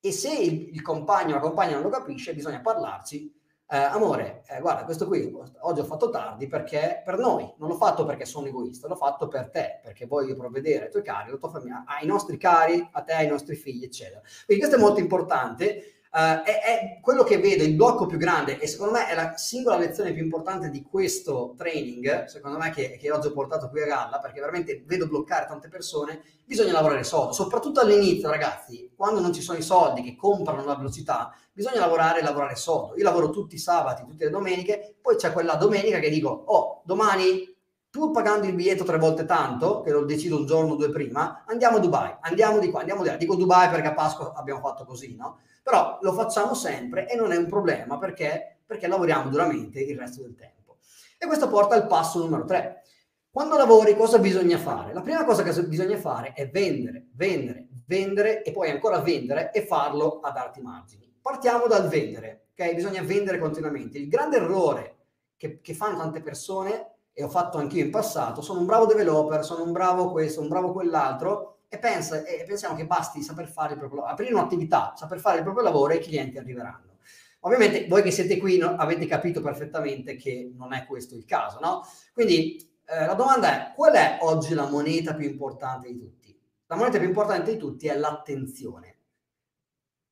E 0.00 0.12
se 0.12 0.34
il, 0.34 0.74
il 0.74 0.82
compagno 0.82 1.30
o 1.30 1.34
la 1.34 1.40
compagna 1.40 1.74
non 1.74 1.82
lo 1.82 1.88
capisce, 1.90 2.34
bisogna 2.34 2.60
parlarci. 2.60 3.32
Eh, 3.66 3.76
amore, 3.76 4.42
eh, 4.48 4.60
guarda, 4.60 4.84
questo 4.84 5.06
qui 5.06 5.32
oggi 5.60 5.80
ho 5.80 5.84
fatto 5.84 6.10
tardi 6.10 6.46
perché 6.46 7.00
per 7.02 7.16
noi, 7.16 7.50
non 7.56 7.70
l'ho 7.70 7.76
fatto 7.76 8.04
perché 8.04 8.26
sono 8.26 8.46
egoista, 8.46 8.88
l'ho 8.88 8.94
fatto 8.94 9.26
per 9.26 9.48
te, 9.48 9.80
perché 9.82 10.06
voglio 10.06 10.36
provvedere 10.36 10.84
ai 10.84 10.90
tuoi 10.90 11.02
cari, 11.02 11.30
alla 11.30 11.38
tua 11.38 11.48
famiglia, 11.48 11.84
ai 11.86 12.06
nostri 12.06 12.36
cari, 12.36 12.86
a 12.92 13.02
te, 13.02 13.12
ai 13.14 13.26
nostri 13.26 13.56
figli, 13.56 13.84
eccetera. 13.84 14.20
Quindi 14.44 14.64
questo 14.64 14.78
è 14.78 14.84
molto 14.84 15.00
importante 15.00 15.93
Uh, 16.14 16.44
è, 16.44 16.60
è, 16.62 17.00
quello 17.00 17.24
che 17.24 17.38
vedo, 17.38 17.64
il 17.64 17.74
blocco 17.74 18.06
più 18.06 18.18
grande 18.18 18.60
e 18.60 18.68
secondo 18.68 18.92
me 18.92 19.08
è 19.08 19.16
la 19.16 19.36
singola 19.36 19.78
lezione 19.78 20.12
più 20.12 20.22
importante 20.22 20.70
di 20.70 20.84
questo 20.84 21.54
training, 21.58 22.26
secondo 22.26 22.56
me 22.56 22.70
che, 22.70 22.96
che 23.00 23.10
oggi 23.10 23.26
ho 23.26 23.32
portato 23.32 23.68
qui 23.68 23.82
a 23.82 23.86
galla, 23.86 24.20
perché 24.20 24.38
veramente 24.38 24.84
vedo 24.86 25.08
bloccare 25.08 25.46
tante 25.48 25.66
persone, 25.66 26.22
bisogna 26.44 26.70
lavorare 26.70 27.02
soldo, 27.02 27.32
soprattutto 27.32 27.80
all'inizio 27.80 28.30
ragazzi, 28.30 28.92
quando 28.94 29.18
non 29.18 29.32
ci 29.32 29.42
sono 29.42 29.58
i 29.58 29.62
soldi 29.62 30.02
che 30.02 30.14
comprano 30.14 30.64
la 30.64 30.76
velocità, 30.76 31.34
bisogna 31.52 31.80
lavorare 31.80 32.20
e 32.20 32.22
lavorare 32.22 32.54
soldo. 32.54 32.96
Io 32.96 33.02
lavoro 33.02 33.30
tutti 33.30 33.56
i 33.56 33.58
sabati, 33.58 34.04
tutte 34.04 34.26
le 34.26 34.30
domeniche, 34.30 34.94
poi 35.02 35.16
c'è 35.16 35.32
quella 35.32 35.56
domenica 35.56 35.98
che 35.98 36.10
dico, 36.10 36.28
oh, 36.28 36.82
domani 36.84 37.52
pur 37.90 38.12
pagando 38.12 38.46
il 38.46 38.54
biglietto 38.54 38.84
tre 38.84 38.98
volte 38.98 39.24
tanto, 39.24 39.80
che 39.80 39.90
lo 39.90 40.04
decido 40.04 40.36
un 40.36 40.46
giorno 40.46 40.72
o 40.72 40.76
due 40.76 40.90
prima, 40.90 41.44
andiamo 41.46 41.76
a 41.76 41.80
Dubai, 41.80 42.16
andiamo 42.20 42.60
di 42.60 42.70
qua, 42.70 42.80
andiamo 42.80 43.02
di 43.02 43.08
là. 43.08 43.16
Dico 43.16 43.34
Dubai 43.36 43.68
perché 43.68 43.88
a 43.88 43.94
Pasqua 43.94 44.32
abbiamo 44.34 44.60
fatto 44.60 44.84
così, 44.84 45.14
no? 45.16 45.38
Però 45.64 45.98
lo 46.02 46.12
facciamo 46.12 46.52
sempre 46.52 47.08
e 47.08 47.16
non 47.16 47.32
è 47.32 47.36
un 47.36 47.46
problema 47.46 47.96
perché, 47.96 48.58
perché 48.66 48.86
lavoriamo 48.86 49.30
duramente 49.30 49.80
il 49.80 49.98
resto 49.98 50.20
del 50.20 50.34
tempo. 50.34 50.76
E 51.16 51.26
questo 51.26 51.48
porta 51.48 51.74
al 51.74 51.86
passo 51.86 52.18
numero 52.18 52.44
tre. 52.44 52.82
Quando 53.30 53.56
lavori 53.56 53.96
cosa 53.96 54.18
bisogna 54.18 54.58
fare? 54.58 54.92
La 54.92 55.00
prima 55.00 55.24
cosa 55.24 55.42
che 55.42 55.62
bisogna 55.64 55.96
fare 55.96 56.34
è 56.34 56.50
vendere, 56.50 57.06
vendere, 57.14 57.68
vendere 57.86 58.42
e 58.42 58.52
poi 58.52 58.68
ancora 58.68 59.00
vendere 59.00 59.50
e 59.52 59.64
farlo 59.64 60.20
ad 60.20 60.36
alti 60.36 60.60
margini. 60.60 61.10
Partiamo 61.20 61.66
dal 61.66 61.88
vendere, 61.88 62.48
ok? 62.52 62.74
Bisogna 62.74 63.02
vendere 63.02 63.38
continuamente. 63.38 63.96
Il 63.96 64.08
grande 64.08 64.36
errore 64.36 64.96
che, 65.36 65.60
che 65.62 65.72
fanno 65.72 65.96
tante 65.96 66.20
persone, 66.20 66.90
e 67.16 67.22
ho 67.22 67.28
fatto 67.28 67.58
anch'io 67.58 67.84
in 67.84 67.90
passato, 67.90 68.42
sono 68.42 68.58
un 68.58 68.66
bravo 68.66 68.86
developer, 68.86 69.44
sono 69.44 69.62
un 69.62 69.70
bravo 69.72 70.10
questo, 70.10 70.40
un 70.40 70.48
bravo 70.48 70.72
quell'altro, 70.72 71.53
e, 71.74 71.78
pensa, 71.78 72.24
e 72.24 72.44
pensiamo 72.46 72.74
che 72.74 72.86
basti 72.86 73.22
saper 73.22 73.48
fare 73.48 73.76
proprio 73.76 74.02
aprire 74.04 74.32
un'attività, 74.32 74.94
saper 74.96 75.18
fare 75.18 75.38
il 75.38 75.42
proprio 75.42 75.64
lavoro 75.64 75.92
e 75.92 75.96
i 75.96 76.00
clienti 76.00 76.38
arriveranno. 76.38 76.98
Ovviamente 77.40 77.86
voi 77.88 78.02
che 78.02 78.10
siete 78.10 78.38
qui 78.38 78.56
no, 78.56 78.76
avete 78.76 79.06
capito 79.06 79.42
perfettamente 79.42 80.16
che 80.16 80.50
non 80.56 80.72
è 80.72 80.86
questo 80.86 81.14
il 81.14 81.24
caso, 81.24 81.58
no? 81.60 81.86
Quindi 82.12 82.56
eh, 82.86 83.06
la 83.06 83.14
domanda 83.14 83.70
è 83.70 83.74
qual 83.74 83.92
è 83.92 84.18
oggi 84.22 84.54
la 84.54 84.68
moneta 84.68 85.14
più 85.14 85.28
importante 85.28 85.88
di 85.88 85.98
tutti? 85.98 86.40
La 86.66 86.76
moneta 86.76 86.98
più 86.98 87.08
importante 87.08 87.52
di 87.52 87.58
tutti 87.58 87.86
è 87.86 87.96
l'attenzione. 87.96 88.96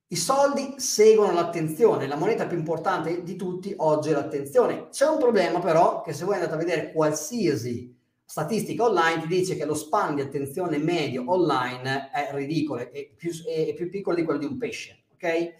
I 0.09 0.16
soldi 0.16 0.75
seguono 0.77 1.33
l'attenzione, 1.33 2.07
la 2.07 2.16
moneta 2.16 2.46
più 2.46 2.59
importante 2.59 3.22
di 3.22 3.37
tutti 3.37 3.72
oggi 3.79 4.11
è 4.11 4.12
l'attenzione. 4.12 4.88
C'è 4.90 5.07
un 5.07 5.18
problema 5.18 5.59
però 5.59 6.03
che 6.03 6.12
se 6.12 6.27
voi 6.27 6.35
andate 6.35 6.53
a 6.53 6.59
vedere 6.59 6.92
qualsiasi 6.92 7.98
statistica 8.25 8.85
online 8.85 9.23
ti 9.23 9.27
dice 9.27 9.57
che 9.57 9.65
lo 9.65 9.75
span 9.75 10.15
di 10.15 10.21
attenzione 10.21 10.79
medio 10.79 11.25
online 11.31 12.11
è 12.11 12.31
ridicolo, 12.33 12.81
è 12.91 13.11
più, 13.15 13.31
è 13.45 13.75
più 13.75 13.91
piccolo 13.91 14.17
di 14.17 14.25
quello 14.25 14.39
di 14.39 14.47
un 14.47 14.57
pesce, 14.59 15.05
ok? 15.13 15.55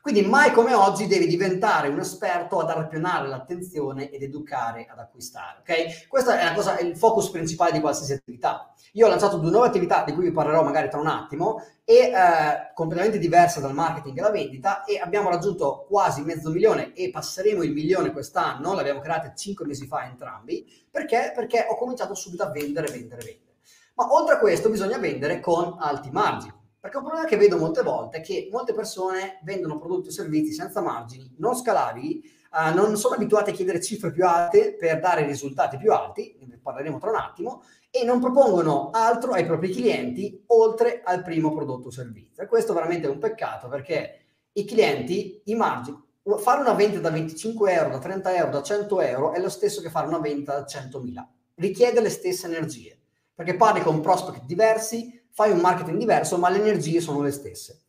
Quindi 0.00 0.22
mai 0.22 0.50
come 0.52 0.72
oggi 0.72 1.06
devi 1.06 1.26
diventare 1.26 1.88
un 1.88 1.98
esperto 1.98 2.58
ad 2.58 2.70
arpionare 2.70 3.28
l'attenzione 3.28 4.10
ed 4.10 4.22
educare 4.22 4.86
ad 4.88 4.98
acquistare, 4.98 5.58
ok? 5.60 6.08
Questa 6.08 6.38
è, 6.38 6.54
è 6.54 6.82
il 6.82 6.96
focus 6.96 7.28
principale 7.28 7.72
di 7.72 7.80
qualsiasi 7.80 8.14
attività. 8.14 8.72
Io 8.92 9.04
ho 9.04 9.10
lanciato 9.10 9.36
due 9.36 9.50
nuove 9.50 9.66
attività 9.66 10.02
di 10.04 10.14
cui 10.14 10.24
vi 10.24 10.32
parlerò 10.32 10.62
magari 10.62 10.88
tra 10.88 10.98
un 10.98 11.06
attimo 11.06 11.62
e 11.84 11.96
eh, 11.96 12.72
completamente 12.72 13.18
diverse 13.18 13.60
dal 13.60 13.74
marketing 13.74 14.16
e 14.16 14.22
la 14.22 14.30
vendita 14.30 14.84
e 14.84 14.98
abbiamo 14.98 15.28
raggiunto 15.28 15.84
quasi 15.86 16.22
mezzo 16.22 16.48
milione 16.50 16.94
e 16.94 17.10
passeremo 17.10 17.62
il 17.62 17.72
milione 17.72 18.10
quest'anno, 18.10 18.72
l'abbiamo 18.72 19.00
creata 19.00 19.34
cinque 19.34 19.66
mesi 19.66 19.86
fa 19.86 20.06
entrambi, 20.06 20.66
perché? 20.90 21.32
Perché 21.34 21.66
ho 21.68 21.76
cominciato 21.76 22.14
subito 22.14 22.42
a 22.42 22.50
vendere, 22.50 22.90
vendere, 22.90 23.22
vendere. 23.22 23.54
Ma 23.94 24.10
oltre 24.14 24.36
a 24.36 24.38
questo 24.38 24.70
bisogna 24.70 24.96
vendere 24.96 25.40
con 25.40 25.76
alti 25.78 26.10
margini. 26.10 26.58
Perché 26.80 26.96
un 26.96 27.04
problema 27.04 27.28
che 27.28 27.36
vedo 27.36 27.58
molte 27.58 27.82
volte 27.82 28.18
è 28.18 28.20
che 28.22 28.48
molte 28.50 28.72
persone 28.72 29.38
vendono 29.42 29.78
prodotti 29.78 30.08
o 30.08 30.10
servizi 30.10 30.52
senza 30.52 30.80
margini, 30.80 31.34
non 31.36 31.54
scalabili, 31.54 32.22
uh, 32.52 32.74
non 32.74 32.96
sono 32.96 33.16
abituate 33.16 33.50
a 33.50 33.52
chiedere 33.52 33.82
cifre 33.82 34.10
più 34.10 34.26
alte 34.26 34.76
per 34.78 34.98
dare 34.98 35.26
risultati 35.26 35.76
più 35.76 35.92
alti, 35.92 36.38
ne 36.40 36.58
parleremo 36.58 36.98
tra 36.98 37.10
un 37.10 37.16
attimo, 37.16 37.62
e 37.90 38.02
non 38.04 38.18
propongono 38.18 38.88
altro 38.92 39.32
ai 39.32 39.44
propri 39.44 39.70
clienti 39.70 40.42
oltre 40.46 41.02
al 41.04 41.22
primo 41.22 41.52
prodotto 41.52 41.88
o 41.88 41.90
servizio. 41.90 42.42
E 42.42 42.46
questo 42.46 42.72
veramente 42.72 43.08
è 43.08 43.10
un 43.10 43.18
peccato 43.18 43.68
perché 43.68 44.20
i 44.52 44.64
clienti, 44.64 45.42
i 45.44 45.54
margini, 45.54 46.02
fare 46.38 46.60
una 46.60 46.72
vendita 46.72 47.00
da 47.00 47.10
25 47.10 47.72
euro, 47.72 47.90
da 47.90 47.98
30 47.98 48.36
euro, 48.36 48.50
da 48.50 48.62
100 48.62 49.00
euro 49.02 49.32
è 49.32 49.40
lo 49.40 49.50
stesso 49.50 49.82
che 49.82 49.90
fare 49.90 50.06
una 50.06 50.18
vendita 50.18 50.54
da 50.54 50.64
100.000. 50.64 51.26
Richiede 51.56 52.00
le 52.00 52.08
stesse 52.08 52.46
energie 52.46 52.98
perché 53.34 53.56
parli 53.56 53.80
con 53.80 54.00
prospect 54.00 54.44
diversi, 54.44 55.19
fai 55.32 55.50
un 55.50 55.60
marketing 55.60 55.98
diverso, 55.98 56.38
ma 56.38 56.48
le 56.48 56.58
energie 56.58 57.00
sono 57.00 57.22
le 57.22 57.30
stesse. 57.30 57.82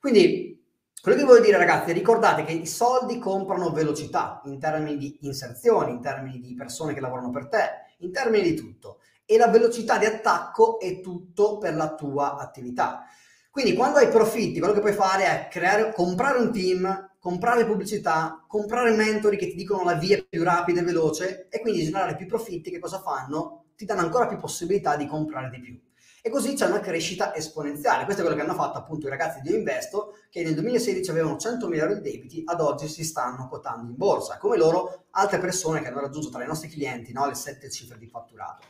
Quindi 0.00 0.64
quello 1.00 1.18
che 1.18 1.24
voglio 1.24 1.44
dire 1.44 1.56
ragazzi, 1.56 1.92
ricordate 1.92 2.44
che 2.44 2.52
i 2.52 2.66
soldi 2.66 3.18
comprano 3.18 3.70
velocità 3.70 4.42
in 4.46 4.58
termini 4.58 4.96
di 4.96 5.18
inserzioni, 5.22 5.92
in 5.92 6.00
termini 6.00 6.40
di 6.40 6.54
persone 6.54 6.94
che 6.94 7.00
lavorano 7.00 7.30
per 7.30 7.48
te, 7.48 7.68
in 7.98 8.12
termini 8.12 8.50
di 8.50 8.54
tutto 8.54 8.98
e 9.24 9.36
la 9.36 9.48
velocità 9.48 9.98
di 9.98 10.04
attacco 10.04 10.78
è 10.78 11.00
tutto 11.00 11.58
per 11.58 11.74
la 11.74 11.94
tua 11.94 12.36
attività. 12.36 13.04
Quindi 13.50 13.74
quando 13.74 13.98
hai 13.98 14.08
profitti, 14.08 14.58
quello 14.58 14.74
che 14.74 14.80
puoi 14.80 14.92
fare 14.92 15.24
è 15.24 15.48
creare, 15.50 15.92
comprare 15.92 16.38
un 16.38 16.52
team, 16.52 17.10
comprare 17.18 17.66
pubblicità, 17.66 18.44
comprare 18.46 18.94
mentori 18.94 19.36
che 19.36 19.48
ti 19.48 19.56
dicono 19.56 19.82
la 19.82 19.94
via 19.94 20.24
più 20.28 20.44
rapida 20.44 20.80
e 20.80 20.84
veloce 20.84 21.48
e 21.48 21.60
quindi 21.60 21.82
generare 21.82 22.14
più 22.16 22.26
profitti 22.26 22.70
che 22.70 22.78
cosa 22.78 23.00
fanno? 23.00 23.64
Ti 23.74 23.84
danno 23.84 24.02
ancora 24.02 24.26
più 24.26 24.36
possibilità 24.36 24.96
di 24.96 25.06
comprare 25.06 25.50
di 25.50 25.60
più. 25.60 25.85
E 26.26 26.28
così 26.28 26.54
c'è 26.54 26.66
una 26.66 26.80
crescita 26.80 27.36
esponenziale. 27.36 28.02
Questo 28.02 28.22
è 28.22 28.24
quello 28.24 28.36
che 28.36 28.44
hanno 28.44 28.58
fatto 28.58 28.78
appunto 28.78 29.06
i 29.06 29.10
ragazzi 29.10 29.40
di 29.42 29.54
Investo, 29.54 30.16
che 30.28 30.42
nel 30.42 30.54
2016 30.54 31.08
avevano 31.08 31.36
100 31.36 31.68
miliardi 31.68 32.00
di 32.00 32.10
debiti, 32.10 32.42
ad 32.44 32.60
oggi 32.60 32.88
si 32.88 33.04
stanno 33.04 33.46
quotando 33.46 33.92
in 33.92 33.96
borsa. 33.96 34.36
Come 34.36 34.56
loro, 34.56 35.04
altre 35.10 35.38
persone 35.38 35.80
che 35.80 35.86
hanno 35.86 36.00
raggiunto 36.00 36.28
tra 36.28 36.42
i 36.42 36.46
nostri 36.48 36.68
clienti 36.68 37.12
no, 37.12 37.28
le 37.28 37.36
sette 37.36 37.70
cifre 37.70 37.96
di 37.96 38.08
fatturato. 38.08 38.66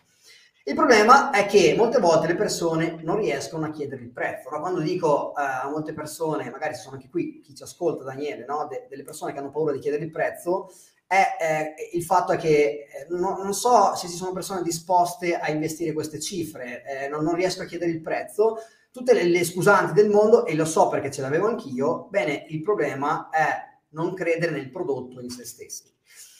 Il 0.64 0.74
problema 0.74 1.30
è 1.30 1.46
che 1.46 1.74
molte 1.74 1.98
volte 1.98 2.26
le 2.26 2.34
persone 2.34 2.98
non 3.02 3.16
riescono 3.16 3.64
a 3.64 3.70
chiedere 3.70 4.02
il 4.02 4.10
prezzo. 4.10 4.50
No? 4.50 4.60
Quando 4.60 4.80
dico 4.80 5.32
uh, 5.34 5.40
a 5.40 5.70
molte 5.70 5.94
persone, 5.94 6.50
magari 6.50 6.74
sono 6.74 6.96
anche 6.96 7.08
qui 7.08 7.40
chi 7.40 7.54
ci 7.54 7.62
ascolta, 7.62 8.04
Daniele, 8.04 8.44
no? 8.44 8.66
De- 8.68 8.84
delle 8.86 9.02
persone 9.02 9.32
che 9.32 9.38
hanno 9.38 9.50
paura 9.50 9.72
di 9.72 9.78
chiedere 9.78 10.04
il 10.04 10.10
prezzo, 10.10 10.70
è, 11.06 11.36
è 11.38 11.74
il 11.92 12.02
fatto 12.02 12.32
è 12.32 12.36
che 12.36 12.86
eh, 12.88 13.06
no, 13.10 13.36
non 13.42 13.54
so 13.54 13.94
se 13.94 14.08
ci 14.08 14.16
sono 14.16 14.32
persone 14.32 14.62
disposte 14.62 15.36
a 15.36 15.50
investire 15.50 15.92
queste 15.92 16.20
cifre, 16.20 16.82
eh, 16.84 17.08
non, 17.08 17.22
non, 17.22 17.34
riesco 17.34 17.62
a 17.62 17.66
chiedere 17.66 17.92
il 17.92 18.00
prezzo, 18.00 18.58
tutte 18.90 19.14
le, 19.14 19.24
le 19.24 19.44
scusanti 19.44 19.92
del 19.92 20.10
mondo, 20.10 20.46
e 20.46 20.54
lo 20.54 20.64
so 20.64 20.88
perché 20.88 21.10
ce 21.10 21.20
l'avevo 21.20 21.46
anch'io, 21.46 22.08
bene, 22.10 22.46
il 22.48 22.62
problema 22.62 23.28
è 23.30 23.74
non 23.90 24.14
credere 24.14 24.52
nel 24.52 24.70
prodotto 24.70 25.20
in 25.20 25.30
se 25.30 25.44
stessi. 25.44 25.94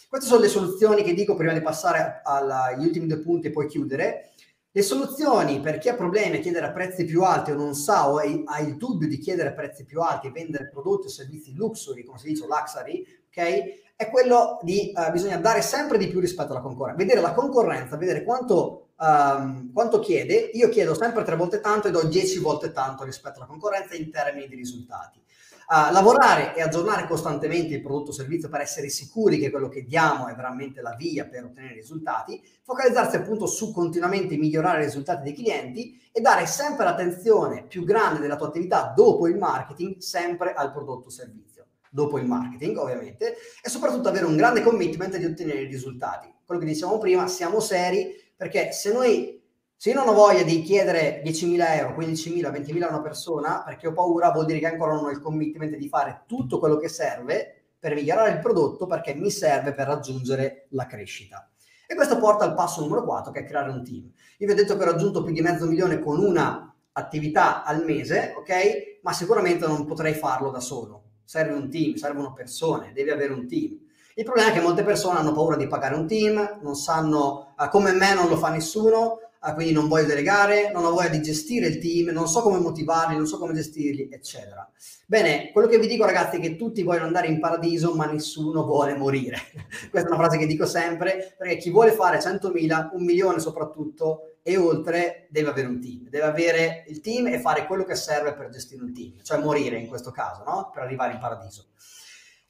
Queste 0.09 0.29
sono 0.29 0.41
le 0.41 0.49
soluzioni 0.49 1.03
che 1.03 1.15
dico 1.15 1.35
prima 1.35 1.53
di 1.53 1.61
passare 1.61 2.21
agli 2.23 2.85
ultimi 2.85 3.07
due 3.07 3.19
punti 3.19 3.49
e 3.49 3.51
poi 3.51 3.67
chiudere. 3.67 4.31
Le 4.71 4.83
soluzioni 4.83 5.61
per 5.61 5.79
chi 5.79 5.89
ha 5.89 5.95
problemi 5.95 6.37
a 6.37 6.41
chiedere 6.41 6.67
a 6.67 6.73
prezzi 6.73 7.05
più 7.05 7.23
alti 7.23 7.51
o 7.51 7.55
non 7.55 7.75
sa 7.75 8.11
o 8.11 8.19
ha 8.19 8.61
il 8.61 8.77
dubbio 8.77 9.09
di 9.09 9.19
chiedere 9.19 9.49
a 9.49 9.53
prezzi 9.53 9.85
più 9.85 10.01
alti 10.03 10.27
e 10.27 10.31
vendere 10.31 10.69
prodotti 10.69 11.07
o 11.07 11.11
servizi 11.11 11.55
luxury, 11.55 12.05
come 12.05 12.19
si 12.19 12.29
dice 12.29 12.47
luxury, 12.47 13.05
ok? 13.29 13.86
È 13.97 14.11
quello 14.11 14.59
di 14.63 14.93
uh, 14.95 15.11
bisogna 15.11 15.39
dare 15.39 15.63
sempre 15.63 15.97
di 15.97 16.09
più 16.09 16.21
rispetto 16.21 16.53
alla 16.53 16.61
concorrenza, 16.61 17.03
vedere 17.03 17.21
la 17.21 17.33
concorrenza, 17.33 17.97
vedere 17.97 18.23
quanto, 18.25 18.91
um, 18.99 19.73
quanto 19.73 20.01
chiede. 20.01 20.51
Io 20.53 20.69
chiedo 20.69 20.95
sempre 20.95 21.25
tre 21.25 21.35
volte 21.35 21.61
tanto 21.61 21.89
e 21.89 21.91
do 21.91 22.05
dieci 22.05 22.39
volte 22.39 22.73
tanto 22.73 23.05
rispetto 23.05 23.39
alla 23.39 23.47
concorrenza 23.47 23.95
in 23.95 24.11
termini 24.11 24.49
di 24.49 24.55
risultati 24.55 25.25
uh, 25.69 25.93
lavorare 25.93 26.55
e 26.55 26.63
aggiornare 26.63 27.07
costantemente 27.07 27.75
il 27.75 27.83
prodotto 27.83 28.11
o 28.11 28.15
servizio 28.15 28.49
per 28.49 28.61
essere 28.61 28.89
sicuri 28.89 29.39
che 29.39 29.51
quello 29.51 29.69
che 29.69 29.85
diamo 29.85 30.29
è 30.29 30.35
veramente 30.35 30.81
la 30.81 30.95
via 30.95 31.27
per 31.27 31.45
ottenere 31.45 31.75
risultati, 31.75 32.43
focalizzarsi 32.63 33.17
appunto 33.17 33.47
su 33.47 33.73
continuamente 33.73 34.37
migliorare 34.37 34.83
i 34.83 34.87
risultati 34.87 35.23
dei 35.23 35.35
clienti 35.35 36.01
e 36.13 36.21
dare 36.21 36.47
sempre 36.47 36.85
l'attenzione 36.85 37.65
più 37.65 37.85
grande 37.85 38.21
della 38.21 38.37
tua 38.37 38.49
attività 38.49 38.93
dopo 38.95 39.27
il 39.27 39.37
marketing 39.37 39.99
sempre 39.99 40.55
al 40.55 40.73
prodotto 40.73 41.09
o 41.09 41.11
servizio 41.11 41.67
dopo 41.97 42.19
il 42.19 42.27
marketing 42.27 42.77
ovviamente 42.77 43.37
e 43.63 43.69
soprattutto 43.71 44.09
avere 44.09 44.27
un 44.27 44.37
grande 44.37 44.61
commitment 44.61 45.17
di 45.17 45.25
ottenere 45.25 45.63
i 45.63 45.67
risultati. 45.67 46.31
Quello 46.45 46.61
che 46.61 46.67
dicevamo 46.67 46.99
prima, 46.99 47.27
siamo 47.27 47.59
seri 47.59 48.15
perché 48.37 48.71
se 48.73 48.93
noi 48.93 49.43
se 49.79 49.91
io 49.91 49.97
non 49.97 50.09
ho 50.09 50.13
voglia 50.13 50.43
di 50.43 50.63
chiedere 50.63 51.23
10.000 51.25 51.77
euro, 51.79 51.97
15.000, 51.99 52.51
20.000 52.51 52.83
a 52.83 52.89
una 52.89 53.03
persona 53.03 53.63
perché 53.65 53.87
ho 53.87 53.93
paura, 53.93 54.31
vuol 54.31 54.45
dire 54.47 54.59
che 54.59 54.67
ancora 54.67 54.93
non 54.93 55.05
ho 55.05 55.11
il 55.11 55.21
commitment 55.21 55.75
di 55.77 55.89
fare 55.89 56.25
tutto 56.27 56.59
quello 56.59 56.77
che 56.77 56.89
serve 56.89 57.65
per 57.79 57.95
migliorare 57.95 58.31
il 58.31 58.41
prodotto 58.41 58.87
perché 58.87 59.15
mi 59.15 59.31
serve 59.31 59.73
per 59.73 59.87
raggiungere 59.87 60.67
la 60.71 60.87
crescita. 60.87 61.51
E 61.87 61.95
questo 61.95 62.19
porta 62.19 62.45
al 62.45 62.55
passo 62.55 62.81
numero 62.81 63.05
4 63.05 63.33
che 63.33 63.41
è 63.41 63.45
creare 63.45 63.71
un 63.71 63.85
team. 63.85 64.11
Io 64.39 64.47
vi 64.47 64.53
ho 64.53 64.55
detto 64.55 64.77
che 64.77 64.83
ho 64.83 64.91
raggiunto 64.91 65.23
più 65.23 65.33
di 65.33 65.41
mezzo 65.41 65.67
milione 65.67 65.99
con 65.99 66.19
una 66.19 66.75
attività 66.93 67.63
al 67.63 67.85
mese, 67.85 68.35
ok? 68.37 69.01
Ma 69.03 69.13
sicuramente 69.13 69.67
non 69.67 69.85
potrei 69.85 70.15
farlo 70.15 70.51
da 70.51 70.61
solo. 70.61 71.06
Serve 71.27 71.53
un 71.53 71.69
team, 71.69 71.95
servono 71.97 72.33
persone, 72.33 72.93
devi 72.95 73.11
avere 73.11 73.35
un 73.35 73.47
team. 73.47 73.79
Il 74.15 74.25
problema 74.25 74.49
è 74.49 74.53
che 74.55 74.61
molte 74.61 74.83
persone 74.83 75.19
hanno 75.19 75.33
paura 75.33 75.57
di 75.57 75.67
pagare 75.67 75.95
un 75.95 76.07
team, 76.07 76.61
non 76.63 76.75
sanno, 76.75 77.55
uh, 77.59 77.69
come 77.69 77.93
me 77.93 78.15
non 78.15 78.29
lo 78.29 78.39
fa 78.39 78.49
nessuno, 78.49 79.19
ah, 79.41 79.55
quindi 79.55 79.73
non 79.73 79.89
voglio 79.89 80.07
delegare, 80.07 80.71
non 80.73 80.85
ho 80.85 80.91
voglia 80.93 81.09
di 81.09 81.21
gestire 81.21 81.67
il 81.67 81.79
team, 81.79 82.09
non 82.09 82.27
so 82.27 82.41
come 82.41 82.59
motivarli, 82.59 83.17
non 83.17 83.27
so 83.27 83.39
come 83.39 83.53
gestirli, 83.53 84.09
eccetera. 84.11 84.67
Bene, 85.05 85.51
quello 85.53 85.69
che 85.69 85.79
vi 85.79 85.87
dico 85.87 86.05
ragazzi 86.05 86.37
è 86.37 86.41
che 86.41 86.57
tutti 86.57 86.83
vogliono 86.83 87.07
andare 87.07 87.27
in 87.27 87.39
paradiso, 87.39 87.95
ma 87.95 88.07
nessuno 88.07 88.65
vuole 88.65 88.97
morire. 88.97 89.39
Questa 89.91 90.09
è 90.09 90.13
una 90.13 90.21
frase 90.23 90.39
che 90.39 90.47
dico 90.47 90.65
sempre, 90.65 91.35
perché 91.37 91.59
chi 91.59 91.71
vuole 91.71 91.93
fare 91.93 92.19
100.000, 92.19 92.91
un 92.93 93.05
milione 93.05 93.39
soprattutto, 93.39 94.36
e 94.49 94.57
oltre 94.57 95.27
deve 95.29 95.51
avere 95.51 95.67
un 95.67 95.81
team, 95.81 96.09
deve 96.09 96.25
avere 96.25 96.85
il 96.87 97.01
team 97.01 97.27
e 97.27 97.41
fare 97.41 97.67
quello 97.67 97.83
che 97.83 97.97
serve 97.97 98.33
per 98.33 98.49
gestire 98.49 98.81
un 98.81 98.95
team, 98.95 99.21
cioè 99.25 99.41
morire 99.41 99.77
in 99.77 99.89
questo 99.89 100.13
caso, 100.13 100.45
no? 100.45 100.71
Per 100.73 100.85
arrivare 100.85 101.15
in 101.15 101.19
paradiso. 101.19 101.71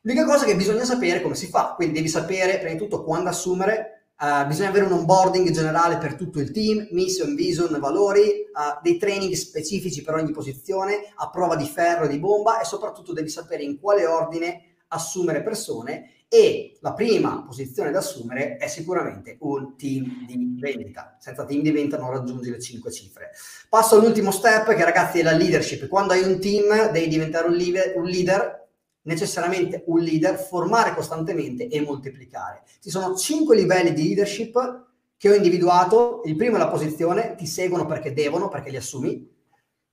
L'unica 0.02 0.26
cosa 0.26 0.44
è 0.44 0.48
che 0.48 0.56
bisogna 0.56 0.84
sapere 0.84 1.22
come 1.22 1.34
si 1.34 1.46
fa, 1.46 1.72
quindi 1.74 1.94
devi 1.94 2.08
sapere 2.08 2.58
prima 2.58 2.72
di 2.72 2.78
tutto 2.78 3.02
quando 3.02 3.30
assumere, 3.30 3.92
Uh, 4.18 4.46
bisogna 4.46 4.70
avere 4.70 4.86
un 4.86 4.92
onboarding 4.92 5.50
generale 5.50 5.98
per 5.98 6.14
tutto 6.14 6.40
il 6.40 6.50
team, 6.50 6.88
mission, 6.92 7.34
vision, 7.34 7.78
valori, 7.78 8.46
uh, 8.50 8.80
dei 8.82 8.96
training 8.96 9.34
specifici 9.34 10.00
per 10.00 10.14
ogni 10.14 10.32
posizione, 10.32 11.12
a 11.16 11.28
prova 11.28 11.54
di 11.54 11.66
ferro 11.66 12.06
e 12.06 12.08
di 12.08 12.18
bomba 12.18 12.58
e 12.58 12.64
soprattutto 12.64 13.12
devi 13.12 13.28
sapere 13.28 13.62
in 13.62 13.78
quale 13.78 14.06
ordine 14.06 14.76
assumere 14.88 15.42
persone 15.42 16.15
e 16.28 16.76
la 16.80 16.92
prima 16.92 17.44
posizione 17.44 17.90
da 17.90 17.98
assumere 17.98 18.56
è 18.56 18.66
sicuramente 18.66 19.36
un 19.40 19.76
team 19.76 20.26
di 20.26 20.56
vendita. 20.58 21.16
Senza 21.20 21.44
team 21.44 21.62
di 21.62 21.70
vendita 21.70 21.98
non 21.98 22.10
raggiungi 22.10 22.50
le 22.50 22.60
5 22.60 22.90
cifre. 22.90 23.30
Passo 23.68 23.96
all'ultimo 23.96 24.30
step 24.30 24.74
che 24.74 24.84
ragazzi 24.84 25.20
è 25.20 25.22
la 25.22 25.32
leadership. 25.32 25.86
Quando 25.86 26.12
hai 26.12 26.22
un 26.22 26.40
team 26.40 26.90
devi 26.90 27.08
diventare 27.08 27.46
un 27.46 27.54
leader, 27.54 27.94
un 27.96 28.04
leader 28.04 28.64
necessariamente 29.06 29.84
un 29.86 30.00
leader, 30.00 30.36
formare 30.36 30.94
costantemente 30.94 31.68
e 31.68 31.80
moltiplicare. 31.80 32.62
Ci 32.80 32.90
sono 32.90 33.14
cinque 33.16 33.56
livelli 33.56 33.92
di 33.92 34.02
leadership 34.02 34.84
che 35.16 35.30
ho 35.30 35.34
individuato. 35.34 36.22
Il 36.24 36.36
primo 36.36 36.56
è 36.56 36.58
la 36.58 36.68
posizione, 36.68 37.34
ti 37.36 37.46
seguono 37.46 37.86
perché 37.86 38.12
devono, 38.12 38.48
perché 38.48 38.70
li 38.70 38.76
assumi. 38.76 39.34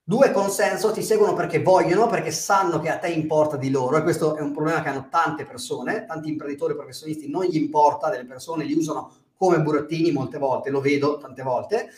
Due, 0.06 0.32
consenso, 0.32 0.92
ti 0.92 1.02
seguono 1.02 1.34
perché 1.34 1.62
vogliono, 1.62 2.08
perché 2.08 2.30
sanno 2.30 2.82
che 2.82 2.90
a 2.90 2.98
te 2.98 3.08
importa 3.08 3.56
di 3.56 3.70
loro, 3.70 3.96
e 3.96 4.04
questo 4.04 4.36
è 4.36 4.42
un 4.42 4.52
problema 4.52 4.82
che 4.82 4.90
hanno 4.90 5.08
tante 5.10 5.46
persone, 5.46 6.04
tanti 6.06 6.28
imprenditori 6.28 6.76
professionisti, 6.76 7.30
non 7.30 7.46
gli 7.46 7.56
importa 7.56 8.10
delle 8.10 8.26
persone, 8.26 8.66
li 8.66 8.74
usano 8.74 9.14
come 9.38 9.62
burattini 9.62 10.12
molte 10.12 10.38
volte, 10.40 10.72
lo 10.72 10.82
vedo 10.82 11.18
tante 11.20 11.42
volte. 11.42 11.90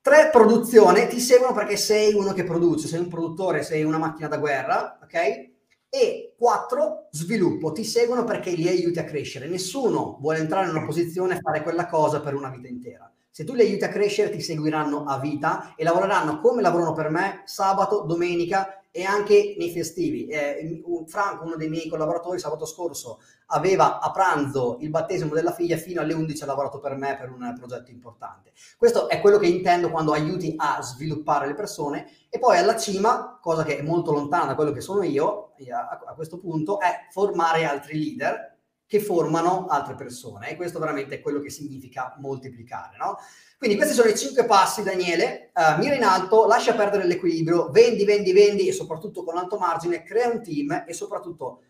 Tre, 0.00 0.30
produzione, 0.32 1.08
ti 1.08 1.20
seguono 1.20 1.52
perché 1.52 1.76
sei 1.76 2.14
uno 2.14 2.32
che 2.32 2.42
produce, 2.42 2.88
sei 2.88 3.00
un 3.00 3.08
produttore, 3.08 3.62
sei 3.62 3.84
una 3.84 3.98
macchina 3.98 4.28
da 4.28 4.38
guerra, 4.38 4.98
ok? 5.02 5.50
E 5.94 6.32
quattro, 6.38 7.08
sviluppo, 7.10 7.72
ti 7.72 7.84
seguono 7.84 8.24
perché 8.24 8.52
li 8.52 8.66
aiuti 8.66 8.98
a 8.98 9.04
crescere. 9.04 9.46
Nessuno 9.46 10.16
vuole 10.22 10.38
entrare 10.38 10.66
in 10.66 10.74
una 10.74 10.86
posizione 10.86 11.36
e 11.36 11.40
fare 11.40 11.62
quella 11.62 11.86
cosa 11.86 12.20
per 12.22 12.34
una 12.34 12.48
vita 12.48 12.66
intera. 12.66 13.12
Se 13.30 13.44
tu 13.44 13.52
li 13.52 13.60
aiuti 13.60 13.84
a 13.84 13.90
crescere, 13.90 14.30
ti 14.30 14.40
seguiranno 14.40 15.04
a 15.04 15.18
vita 15.18 15.74
e 15.76 15.84
lavoreranno 15.84 16.40
come 16.40 16.62
lavorano 16.62 16.94
per 16.94 17.10
me 17.10 17.42
sabato, 17.44 18.04
domenica 18.06 18.81
e 18.94 19.04
anche 19.04 19.54
nei 19.56 19.70
festivi. 19.70 20.26
Eh, 20.26 20.82
Franco, 21.06 21.44
uno 21.44 21.56
dei 21.56 21.70
miei 21.70 21.88
collaboratori, 21.88 22.38
sabato 22.38 22.66
scorso 22.66 23.20
aveva 23.46 24.00
a 24.00 24.10
pranzo 24.10 24.76
il 24.80 24.90
battesimo 24.90 25.34
della 25.34 25.52
figlia 25.52 25.76
fino 25.76 26.00
alle 26.00 26.12
11 26.12 26.42
ha 26.42 26.46
lavorato 26.46 26.78
per 26.78 26.94
me 26.94 27.16
per 27.18 27.30
un 27.30 27.54
progetto 27.58 27.90
importante. 27.90 28.52
Questo 28.76 29.08
è 29.08 29.20
quello 29.20 29.38
che 29.38 29.46
intendo 29.46 29.90
quando 29.90 30.12
aiuti 30.12 30.54
a 30.56 30.80
sviluppare 30.82 31.46
le 31.46 31.54
persone 31.54 32.06
e 32.28 32.38
poi 32.38 32.58
alla 32.58 32.76
cima, 32.76 33.38
cosa 33.40 33.64
che 33.64 33.78
è 33.78 33.82
molto 33.82 34.12
lontana 34.12 34.46
da 34.46 34.54
quello 34.54 34.72
che 34.72 34.80
sono 34.82 35.02
io 35.02 35.54
a, 35.70 36.00
a 36.06 36.14
questo 36.14 36.38
punto, 36.38 36.78
è 36.78 37.06
formare 37.10 37.64
altri 37.64 37.98
leader 37.98 38.51
che 38.92 39.00
formano 39.00 39.68
altre 39.68 39.94
persone 39.94 40.50
e 40.50 40.54
questo 40.54 40.78
veramente 40.78 41.14
è 41.14 41.20
quello 41.22 41.40
che 41.40 41.48
significa 41.48 42.14
moltiplicare, 42.18 42.98
no? 42.98 43.16
Quindi 43.56 43.78
questi 43.78 43.94
sono 43.94 44.10
i 44.10 44.14
cinque 44.14 44.44
passi, 44.44 44.82
Daniele. 44.82 45.50
Uh, 45.54 45.78
mira 45.78 45.94
in 45.94 46.04
alto, 46.04 46.44
lascia 46.46 46.74
perdere 46.74 47.06
l'equilibrio, 47.06 47.70
vendi, 47.70 48.04
vendi, 48.04 48.34
vendi 48.34 48.68
e 48.68 48.72
soprattutto 48.72 49.24
con 49.24 49.38
alto 49.38 49.56
margine, 49.56 50.02
crea 50.02 50.28
un 50.28 50.42
team 50.42 50.84
e 50.86 50.92
soprattutto 50.92 51.62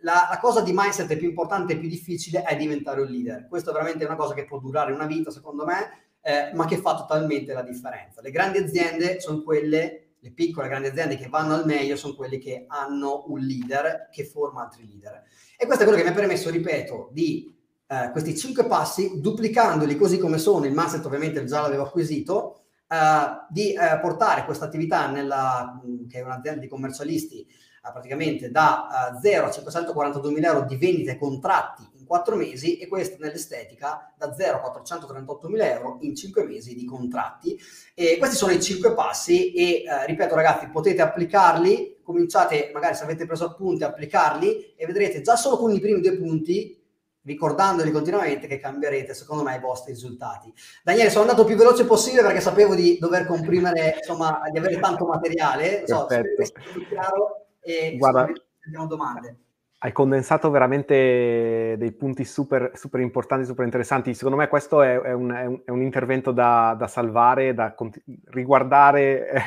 la, 0.00 0.28
la, 0.30 0.38
cosa 0.40 0.62
di 0.62 0.72
mindset 0.72 1.14
più 1.18 1.28
importante 1.28 1.74
e 1.74 1.76
più 1.76 1.90
difficile 1.90 2.42
è 2.42 2.56
diventare 2.56 3.02
un 3.02 3.08
leader. 3.08 3.48
Questo 3.48 3.68
è 3.68 3.72
veramente 3.74 4.06
una 4.06 4.16
cosa 4.16 4.32
che 4.32 4.46
può 4.46 4.58
durare 4.58 4.92
una 4.92 5.04
vita, 5.04 5.30
secondo 5.30 5.66
me, 5.66 6.06
eh, 6.22 6.52
ma 6.54 6.64
che 6.64 6.78
fa 6.78 6.96
totalmente 6.96 7.52
la 7.52 7.62
differenza. 7.62 8.22
Le 8.22 8.30
grandi 8.30 8.56
aziende 8.56 9.20
sono 9.20 9.42
quelle, 9.42 10.05
le 10.20 10.32
piccole 10.32 10.68
grandi 10.68 10.88
aziende 10.88 11.16
che 11.16 11.28
vanno 11.28 11.54
al 11.54 11.66
meglio, 11.66 11.96
sono 11.96 12.14
quelle 12.14 12.38
che 12.38 12.64
hanno 12.68 13.24
un 13.28 13.40
leader 13.40 14.08
che 14.10 14.24
forma 14.24 14.62
altri 14.62 14.86
leader. 14.86 15.22
E 15.56 15.66
questo 15.66 15.82
è 15.82 15.86
quello 15.86 16.02
che 16.02 16.08
mi 16.08 16.14
ha 16.14 16.18
permesso, 16.18 16.50
ripeto, 16.50 17.10
di 17.12 17.54
eh, 17.86 18.10
questi 18.10 18.36
cinque 18.36 18.66
passi, 18.66 19.20
duplicandoli 19.20 19.96
così 19.96 20.18
come 20.18 20.38
sono, 20.38 20.66
il 20.66 20.74
mindset 20.74 21.04
ovviamente 21.04 21.44
già 21.44 21.60
l'avevo 21.60 21.84
acquisito, 21.84 22.62
eh, 22.88 23.46
di 23.50 23.72
eh, 23.72 23.98
portare 24.00 24.44
questa 24.44 24.64
attività 24.64 25.10
nella, 25.10 25.80
che 26.08 26.18
è 26.18 26.22
un'azienda 26.22 26.60
di 26.60 26.68
commercialisti, 26.68 27.46
praticamente 27.92 28.50
da 28.50 29.16
0 29.20 29.46
a 29.46 29.50
542 29.50 30.32
mila 30.32 30.48
euro 30.48 30.66
di 30.66 30.76
vendite 30.76 31.16
contratti 31.18 31.82
in 31.98 32.06
4 32.06 32.36
mesi 32.36 32.78
e 32.78 32.86
questo 32.86 33.16
nell'estetica 33.18 34.12
da 34.16 34.34
0 34.34 34.58
a 34.58 34.60
438 34.60 35.48
mila 35.48 35.70
euro 35.70 35.98
in 36.00 36.14
5 36.14 36.44
mesi 36.44 36.74
di 36.74 36.84
contratti. 36.84 37.58
E 37.94 38.16
questi 38.18 38.36
sono 38.36 38.52
i 38.52 38.62
5 38.62 38.94
passi 38.94 39.52
e 39.52 39.82
eh, 39.82 40.06
ripeto 40.06 40.34
ragazzi, 40.34 40.68
potete 40.68 41.02
applicarli, 41.02 42.00
cominciate 42.02 42.70
magari 42.72 42.94
se 42.94 43.04
avete 43.04 43.26
preso 43.26 43.46
appunti, 43.46 43.84
applicarli 43.84 44.74
e 44.76 44.86
vedrete 44.86 45.20
già 45.20 45.36
solo 45.36 45.56
con 45.56 45.72
i 45.72 45.80
primi 45.80 46.00
due 46.00 46.16
punti 46.16 46.84
ricordandoli 47.26 47.90
continuamente 47.90 48.46
che 48.46 48.60
cambierete 48.60 49.12
secondo 49.12 49.42
me 49.42 49.56
i 49.56 49.60
vostri 49.60 49.92
risultati. 49.92 50.52
Daniele, 50.82 51.10
sono 51.10 51.22
andato 51.22 51.44
più 51.44 51.56
veloce 51.56 51.84
possibile 51.84 52.22
perché 52.22 52.40
sapevo 52.40 52.74
di 52.74 52.98
dover 52.98 53.26
comprimere, 53.26 53.96
insomma, 53.98 54.40
di 54.50 54.58
avere 54.58 54.78
tanto 54.78 55.06
materiale. 55.06 55.82
So, 55.86 56.06
chiaro 56.06 57.45
e 57.66 57.96
Guarda, 57.96 58.30
abbiamo 58.64 58.86
domande. 58.86 59.36
Hai 59.78 59.92
condensato 59.92 60.50
veramente 60.50 61.74
dei 61.76 61.92
punti 61.92 62.24
super, 62.24 62.70
super 62.74 63.00
importanti, 63.00 63.44
super 63.44 63.64
interessanti. 63.64 64.14
Secondo 64.14 64.38
me 64.38 64.48
questo 64.48 64.82
è, 64.82 64.98
è, 64.98 65.12
un, 65.12 65.30
è, 65.30 65.44
un, 65.44 65.60
è 65.64 65.70
un, 65.70 65.82
intervento 65.82 66.30
da, 66.30 66.74
da 66.78 66.86
salvare, 66.86 67.54
da 67.54 67.74
conti- 67.74 68.02
riguardare 68.26 69.30
eh, 69.30 69.42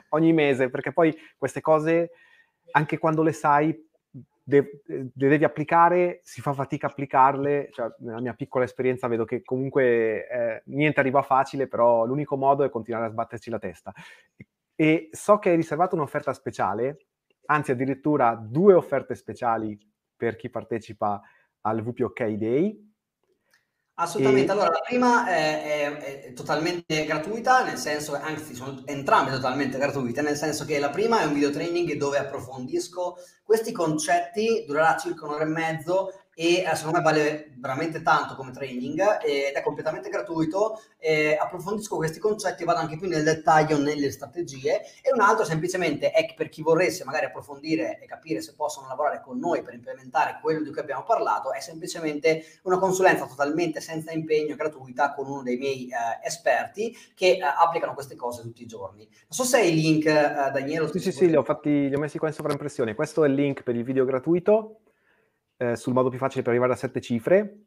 ogni 0.10 0.32
mese, 0.32 0.68
perché 0.68 0.92
poi 0.92 1.16
queste 1.36 1.60
cose, 1.62 2.10
anche 2.72 2.98
quando 2.98 3.22
le 3.22 3.32
sai, 3.32 3.74
de- 4.42 4.82
le 4.86 5.28
devi 5.28 5.44
applicare, 5.44 6.20
si 6.22 6.40
fa 6.40 6.52
fatica 6.52 6.86
a 6.86 6.90
applicarle, 6.90 7.70
cioè, 7.72 7.88
nella 7.98 8.20
mia 8.20 8.34
piccola 8.34 8.64
esperienza 8.64 9.08
vedo 9.08 9.24
che 9.24 9.42
comunque 9.42 10.28
eh, 10.28 10.62
niente 10.66 11.00
arriva 11.00 11.22
facile, 11.22 11.66
però 11.66 12.04
l'unico 12.04 12.36
modo 12.36 12.62
è 12.62 12.70
continuare 12.70 13.06
a 13.06 13.10
sbatterci 13.10 13.50
la 13.50 13.58
testa. 13.58 13.92
E 14.76 15.08
so 15.10 15.38
che 15.38 15.50
hai 15.50 15.56
riservato 15.56 15.96
un'offerta 15.96 16.32
speciale, 16.32 16.98
anzi 17.46 17.70
addirittura 17.70 18.34
due 18.34 18.74
offerte 18.74 19.14
speciali 19.14 19.78
per 20.16 20.36
chi 20.36 20.50
partecipa 20.50 21.20
al 21.62 21.82
VPOK 21.82 22.24
Day. 22.32 22.84
Assolutamente, 23.98 24.50
e... 24.50 24.52
allora 24.52 24.70
la 24.70 24.82
prima 24.84 25.26
è, 25.26 25.62
è, 25.62 26.24
è, 26.26 26.32
totalmente 26.34 27.06
gratuita, 27.06 27.64
nel 27.64 27.78
senso, 27.78 28.14
anzi 28.14 28.54
sono 28.54 28.82
entrambe 28.84 29.30
totalmente 29.30 29.78
gratuite, 29.78 30.20
nel 30.20 30.36
senso 30.36 30.66
che 30.66 30.78
la 30.78 30.90
prima 30.90 31.20
è 31.20 31.24
un 31.24 31.32
video 31.32 31.50
training 31.50 31.94
dove 31.94 32.18
approfondisco 32.18 33.16
questi 33.42 33.72
concetti, 33.72 34.64
durerà 34.66 34.96
circa 34.98 35.24
un'ora 35.24 35.44
e 35.44 35.48
mezzo 35.48 36.10
e 36.38 36.64
eh, 36.70 36.76
secondo 36.76 36.98
me 36.98 37.02
vale 37.02 37.54
veramente 37.56 38.02
tanto 38.02 38.34
come 38.34 38.50
training 38.50 39.00
ed 39.24 39.54
è 39.54 39.62
completamente 39.62 40.10
gratuito. 40.10 40.82
Eh, 40.98 41.34
approfondisco 41.34 41.96
questi 41.96 42.18
concetti 42.18 42.62
e 42.62 42.66
vado 42.66 42.80
anche 42.80 42.98
più 42.98 43.08
nel 43.08 43.24
dettaglio 43.24 43.78
nelle 43.78 44.10
strategie. 44.10 44.82
E 45.00 45.12
un 45.14 45.20
altro 45.20 45.46
semplicemente 45.46 46.10
è 46.10 46.34
per 46.34 46.50
chi 46.50 46.60
vorresse 46.60 47.04
magari 47.04 47.24
approfondire 47.24 47.98
e 48.02 48.06
capire 48.06 48.42
se 48.42 48.54
possono 48.54 48.86
lavorare 48.86 49.22
con 49.22 49.38
noi 49.38 49.62
per 49.62 49.72
implementare 49.72 50.38
quello 50.42 50.60
di 50.60 50.70
cui 50.70 50.80
abbiamo 50.80 51.04
parlato, 51.04 51.54
è 51.54 51.60
semplicemente 51.60 52.44
una 52.64 52.78
consulenza 52.78 53.26
totalmente 53.26 53.80
senza 53.80 54.12
impegno, 54.12 54.56
gratuita, 54.56 55.14
con 55.14 55.30
uno 55.30 55.42
dei 55.42 55.56
miei 55.56 55.88
eh, 55.88 56.26
esperti 56.26 56.94
che 57.14 57.38
eh, 57.38 57.40
applicano 57.40 57.94
queste 57.94 58.14
cose 58.14 58.42
tutti 58.42 58.62
i 58.62 58.66
giorni. 58.66 59.04
Non 59.04 59.30
so 59.30 59.44
se 59.44 59.56
hai 59.56 59.70
il 59.70 59.76
link, 59.76 60.04
Daniele. 60.04 60.90
Sì, 60.92 60.98
sì, 60.98 61.12
sì, 61.12 61.28
li 61.30 61.36
ho, 61.36 61.42
fatti, 61.42 61.88
li 61.88 61.94
ho 61.94 61.98
messi 61.98 62.18
qua 62.18 62.28
in 62.28 62.34
sovraimpressione. 62.34 62.94
Questo 62.94 63.24
è 63.24 63.28
il 63.28 63.34
link 63.34 63.62
per 63.62 63.74
il 63.74 63.84
video 63.84 64.04
gratuito 64.04 64.80
eh, 65.56 65.76
sul 65.76 65.92
modo 65.92 66.08
più 66.08 66.18
facile 66.18 66.42
per 66.42 66.50
arrivare 66.50 66.72
a 66.72 66.76
sette 66.76 67.00
cifre 67.00 67.66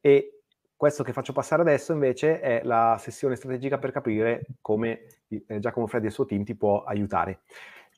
e 0.00 0.42
questo 0.76 1.04
che 1.04 1.12
faccio 1.12 1.32
passare 1.32 1.62
adesso 1.62 1.92
invece 1.92 2.40
è 2.40 2.62
la 2.64 2.96
sessione 2.98 3.36
strategica 3.36 3.78
per 3.78 3.92
capire 3.92 4.46
come 4.60 5.06
eh, 5.28 5.60
Giacomo 5.60 5.86
Freddi 5.86 6.06
e 6.06 6.08
il 6.08 6.14
suo 6.14 6.24
team 6.24 6.42
ti 6.42 6.56
può 6.56 6.82
aiutare. 6.82 7.42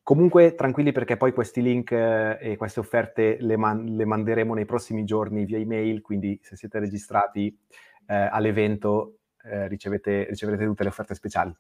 Comunque 0.02 0.54
tranquilli 0.54 0.92
perché 0.92 1.16
poi 1.16 1.32
questi 1.32 1.62
link 1.62 1.92
eh, 1.92 2.36
e 2.38 2.56
queste 2.56 2.80
offerte 2.80 3.38
le, 3.40 3.56
man- 3.56 3.86
le, 3.86 4.04
manderemo 4.04 4.52
nei 4.52 4.66
prossimi 4.66 5.04
giorni 5.04 5.46
via 5.46 5.56
email, 5.56 6.02
quindi 6.02 6.38
se 6.42 6.56
siete 6.56 6.78
registrati 6.78 7.58
eh, 8.06 8.14
all'evento 8.14 9.20
eh, 9.44 9.66
ricevete, 9.66 10.26
riceverete 10.28 10.66
tutte 10.66 10.82
le 10.82 10.90
offerte 10.90 11.14
speciali. 11.14 11.56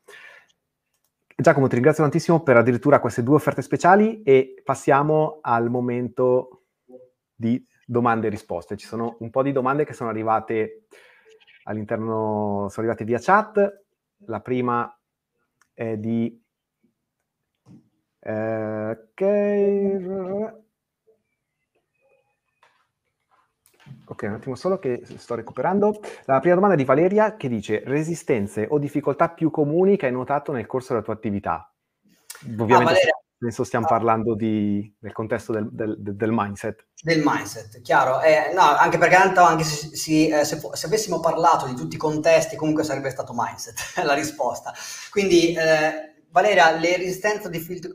Giacomo, 1.36 1.68
ti 1.68 1.74
ringrazio 1.74 2.02
tantissimo 2.02 2.42
per 2.42 2.58
addirittura 2.58 3.00
queste 3.00 3.22
due 3.22 3.36
offerte 3.36 3.62
speciali 3.62 4.22
e 4.22 4.60
passiamo 4.62 5.38
al 5.40 5.70
momento 5.70 6.63
di 7.44 7.66
domande 7.84 8.28
e 8.28 8.30
risposte. 8.30 8.76
Ci 8.76 8.86
sono 8.86 9.16
un 9.20 9.28
po' 9.28 9.42
di 9.42 9.52
domande 9.52 9.84
che 9.84 9.92
sono 9.92 10.08
arrivate 10.08 10.86
all'interno, 11.64 12.68
sono 12.70 12.86
arrivate 12.86 13.04
via 13.04 13.18
chat. 13.20 13.82
La 14.26 14.40
prima 14.40 14.98
è 15.74 15.96
di... 15.98 16.42
Eh, 18.20 18.90
okay. 18.90 20.62
Ok, 24.06 24.22
un 24.22 24.32
attimo 24.32 24.54
solo 24.54 24.78
che 24.78 25.02
sto 25.04 25.34
recuperando. 25.34 26.00
La 26.24 26.40
prima 26.40 26.54
domanda 26.54 26.74
è 26.74 26.78
di 26.78 26.84
Valeria 26.84 27.36
che 27.36 27.48
dice 27.48 27.82
resistenze 27.84 28.66
o 28.68 28.78
difficoltà 28.78 29.28
più 29.28 29.50
comuni 29.50 29.96
che 29.98 30.06
hai 30.06 30.12
notato 30.12 30.52
nel 30.52 30.66
corso 30.66 30.92
della 30.92 31.04
tua 31.04 31.14
attività. 31.14 31.70
Ovviamente 32.58 32.74
ah, 32.74 32.84
Valeria, 32.84 33.13
Penso 33.44 33.62
stiamo 33.62 33.84
ah. 33.84 33.90
parlando 33.90 34.34
di, 34.34 34.90
del 34.98 35.12
contesto 35.12 35.52
del, 35.52 35.68
del, 35.70 35.96
del, 35.98 36.30
mindset. 36.32 36.86
Del 37.02 37.20
mindset, 37.22 37.82
chiaro. 37.82 38.22
Eh, 38.22 38.54
no, 38.54 38.62
anche 38.62 38.96
perché 38.96 39.16
tanto 39.16 39.42
anche 39.42 39.64
se, 39.64 39.94
se, 39.94 40.40
eh, 40.40 40.44
se, 40.46 40.58
se, 40.72 40.86
avessimo 40.86 41.20
parlato 41.20 41.66
di 41.66 41.74
tutti 41.74 41.96
i 41.96 41.98
contesti, 41.98 42.56
comunque 42.56 42.84
sarebbe 42.84 43.10
stato 43.10 43.34
mindset 43.36 44.00
la 44.02 44.14
risposta. 44.14 44.72
Quindi, 45.10 45.52
eh, 45.52 46.14
Valeria, 46.30 46.70
le 46.70 46.96
resistenze 46.96 47.48
o 47.48 47.50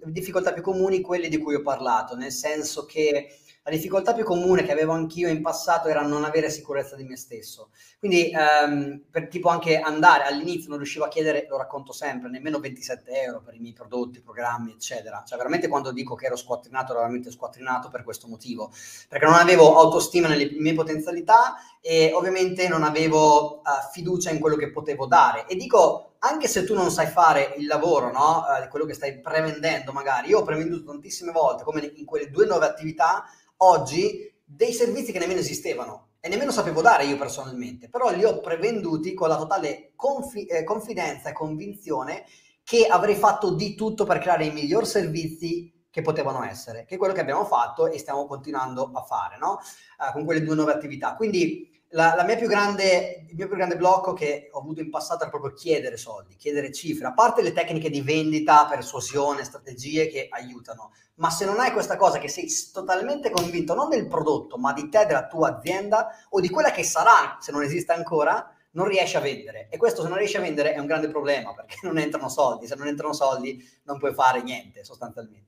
difficoltà 0.06 0.54
più 0.54 0.62
comuni, 0.62 1.02
quelle 1.02 1.30
di 1.30 1.40
cui 1.40 1.56
ho 1.56 1.64
parlato, 1.64 2.16
nel 2.16 2.32
senso 2.32 2.86
che 2.86 3.40
la 3.64 3.72
difficoltà 3.72 4.14
più 4.14 4.24
comune 4.24 4.64
che 4.64 4.72
avevo 4.72 4.94
anch'io 4.94 5.30
in 5.30 5.42
passato 5.42 5.88
era 5.88 6.02
non 6.02 6.24
avere 6.24 6.50
sicurezza 6.50 6.96
di 6.96 7.04
me 7.04 7.18
stesso. 7.18 7.70
Quindi, 8.00 8.32
ehm, 8.32 9.04
per 9.12 9.28
tipo 9.28 9.50
anche 9.50 9.80
andare 9.80 10.24
all'inizio 10.24 10.70
non 10.70 10.78
riuscivo 10.78 11.06
a 11.06 11.10
chiedere, 11.10 11.46
lo 11.50 11.58
racconto 11.58 11.92
sempre, 11.92 12.30
nemmeno 12.30 12.60
27 12.60 13.22
euro 13.22 13.42
per 13.42 13.54
i 13.56 13.60
miei 13.60 13.74
prodotti, 13.74 14.22
programmi, 14.22 14.72
eccetera. 14.72 15.24
Cioè, 15.26 15.38
veramente 15.38 15.68
quando 15.68 15.92
dico 15.92 16.16
che 16.16 16.26
ero 16.26 16.36
squattrinato, 16.36 16.92
ero 16.92 17.02
veramente 17.02 17.32
squattrinato 17.32 17.90
per 17.90 18.04
questo 18.04 18.28
motivo, 18.28 18.72
perché 19.08 19.26
non 19.26 19.36
avevo 19.36 19.78
autostima 19.78 20.28
nelle 20.28 20.50
mie 20.58 20.74
potenzialità 20.74 21.56
e 21.82 22.12
ovviamente 22.14 22.68
non 22.68 22.84
avevo 22.84 23.58
uh, 23.58 23.62
fiducia 23.92 24.32
in 24.32 24.40
quello 24.40 24.56
che 24.56 24.72
potevo 24.72 25.06
dare. 25.06 25.46
E 25.48 25.56
dico, 25.56 26.09
anche 26.20 26.48
se 26.48 26.64
tu 26.64 26.74
non 26.74 26.92
sai 26.92 27.08
fare 27.08 27.54
il 27.58 27.66
lavoro, 27.66 28.12
no? 28.12 28.44
Uh, 28.48 28.68
quello 28.68 28.86
che 28.86 28.94
stai 28.94 29.20
prevendendo 29.20 29.92
magari, 29.92 30.30
io 30.30 30.40
ho 30.40 30.44
prevenduto 30.44 30.92
tantissime 30.92 31.32
volte, 31.32 31.64
come 31.64 31.92
in 31.96 32.06
quelle 32.06 32.30
due 32.30 32.46
nuove 32.46 32.66
attività, 32.66 33.24
oggi 33.58 34.32
dei 34.44 34.74
servizi 34.74 35.12
che 35.12 35.20
nemmeno 35.20 35.40
esistevano 35.40 36.08
e 36.20 36.28
nemmeno 36.28 36.52
sapevo 36.52 36.82
dare 36.82 37.06
io 37.06 37.18
personalmente, 37.18 37.90
però 37.90 38.10
li 38.10 38.26
ho 38.26 38.40
prevenduti 38.42 39.14
con 39.14 39.30
la 39.30 39.38
totale 39.38 39.94
confi- 39.96 40.46
eh, 40.46 40.64
confidenza 40.64 41.30
e 41.30 41.34
convinzione 41.34 42.26
che 42.64 42.86
avrei 42.86 43.16
fatto 43.16 43.52
di 43.52 43.74
tutto 43.76 44.04
per 44.04 44.20
creare 44.20 44.46
i 44.46 44.52
miglior 44.52 44.86
servizi 44.86 45.74
che 45.90 46.02
potevano 46.02 46.44
essere, 46.44 46.86
che 46.86 46.96
è 46.96 46.98
quello 46.98 47.14
che 47.14 47.22
abbiamo 47.22 47.46
fatto 47.46 47.88
e 47.88 47.98
stiamo 47.98 48.28
continuando 48.28 48.92
a 48.94 49.02
fare, 49.04 49.38
no? 49.38 49.60
Uh, 49.98 50.12
con 50.12 50.26
quelle 50.26 50.44
due 50.44 50.56
nuove 50.56 50.74
attività. 50.74 51.16
Quindi 51.16 51.79
la, 51.92 52.14
la 52.16 52.24
grande, 52.24 53.26
il 53.30 53.36
mio 53.36 53.48
più 53.48 53.56
grande 53.56 53.76
blocco 53.76 54.14
che 54.14 54.50
ho 54.52 54.60
avuto 54.60 54.82
in 54.82 54.90
passato 54.90 55.22
era 55.22 55.30
proprio 55.30 55.54
chiedere 55.54 55.98
soldi, 55.98 56.36
chiedere 56.36 56.72
cifre, 56.72 57.08
a 57.08 57.14
parte 57.14 57.42
le 57.42 57.52
tecniche 57.52 57.90
di 57.90 58.02
vendita, 58.02 58.68
persuasione, 58.68 59.44
strategie 59.44 60.08
che 60.08 60.28
aiutano, 60.30 60.92
ma 61.16 61.30
se 61.30 61.46
non 61.46 61.60
hai 61.60 61.72
questa 61.72 61.98
cosa 61.98 62.20
che 62.20 62.28
sei 62.28 62.48
totalmente 62.72 63.32
convinto 63.32 63.74
non 63.74 63.90
del 63.90 64.08
prodotto, 64.08 64.58
ma 64.58 64.72
di 64.74 64.88
te, 64.90 65.06
della 65.06 65.28
tua 65.28 65.58
azienda 65.58 66.10
o 66.30 66.40
di 66.40 66.50
quella 66.50 66.72
che 66.72 66.84
sarà, 66.84 67.38
se 67.40 67.52
non 67.52 67.64
esiste 67.64 67.92
ancora, 67.92 68.54
non 68.72 68.88
riesci 68.88 69.18
a 69.18 69.22
vendere. 69.22 69.68
E 69.70 69.78
questo 69.78 70.04
se 70.04 70.10
non 70.10 70.18
riesci 70.18 70.38
a 70.38 70.42
vendere 70.42 70.74
è 70.74 70.80
un 70.80 70.86
grande 70.86 71.10
problema 71.10 71.54
perché 71.54 71.78
non 71.88 71.98
entrano 71.98 72.30
soldi, 72.30 72.68
se 72.68 72.76
non 72.76 72.88
entrano 72.88 73.14
soldi 73.14 73.68
non 73.84 73.98
puoi 73.98 74.14
fare 74.14 74.44
niente 74.44 74.84
sostanzialmente. 74.84 75.48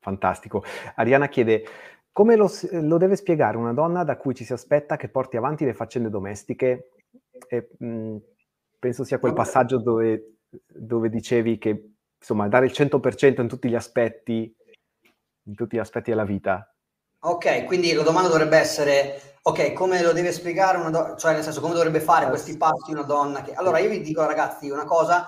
Fantastico. 0.00 0.64
Ariana 0.94 1.28
chiede, 1.28 1.66
come 2.12 2.36
lo, 2.36 2.50
lo, 2.70 2.96
deve 2.98 3.16
spiegare 3.16 3.56
una 3.56 3.72
donna 3.72 4.04
da 4.04 4.16
cui 4.16 4.34
ci 4.34 4.44
si 4.44 4.52
aspetta 4.52 4.96
che 4.96 5.08
porti 5.08 5.36
avanti 5.36 5.64
le 5.64 5.74
faccende 5.74 6.10
domestiche? 6.10 6.90
E, 7.48 7.68
mh, 7.78 7.86
mm, 7.86 8.16
penso 8.78 9.04
sia 9.04 9.18
quel 9.18 9.34
passaggio 9.34 9.78
dove, 9.78 10.38
dove 10.66 11.08
dicevi 11.08 11.58
che 11.58 11.92
insomma 12.18 12.48
dare 12.48 12.66
il 12.66 12.72
100% 12.72 13.40
in 13.40 13.48
tutti 13.48 13.68
gli 13.68 13.74
aspetti, 13.74 14.54
in 15.44 15.54
tutti 15.54 15.76
gli 15.76 15.80
aspetti 15.80 16.10
della 16.10 16.24
vita. 16.24 16.72
Ok, 17.20 17.64
quindi 17.64 17.92
la 17.92 18.02
domanda 18.02 18.28
dovrebbe 18.28 18.58
essere, 18.58 19.38
ok, 19.42 19.72
come 19.72 20.02
lo 20.02 20.12
deve 20.12 20.30
spiegare 20.30 20.78
una 20.78 20.90
donna, 20.90 21.16
cioè 21.16 21.32
nel 21.32 21.42
senso 21.42 21.60
come 21.60 21.74
dovrebbe 21.74 22.00
fare 22.00 22.28
questi 22.28 22.56
passi 22.56 22.92
una 22.92 23.02
donna 23.02 23.42
che... 23.42 23.54
Allora 23.54 23.78
io 23.78 23.88
vi 23.88 24.00
dico 24.00 24.24
ragazzi 24.24 24.70
una 24.70 24.84
cosa, 24.84 25.26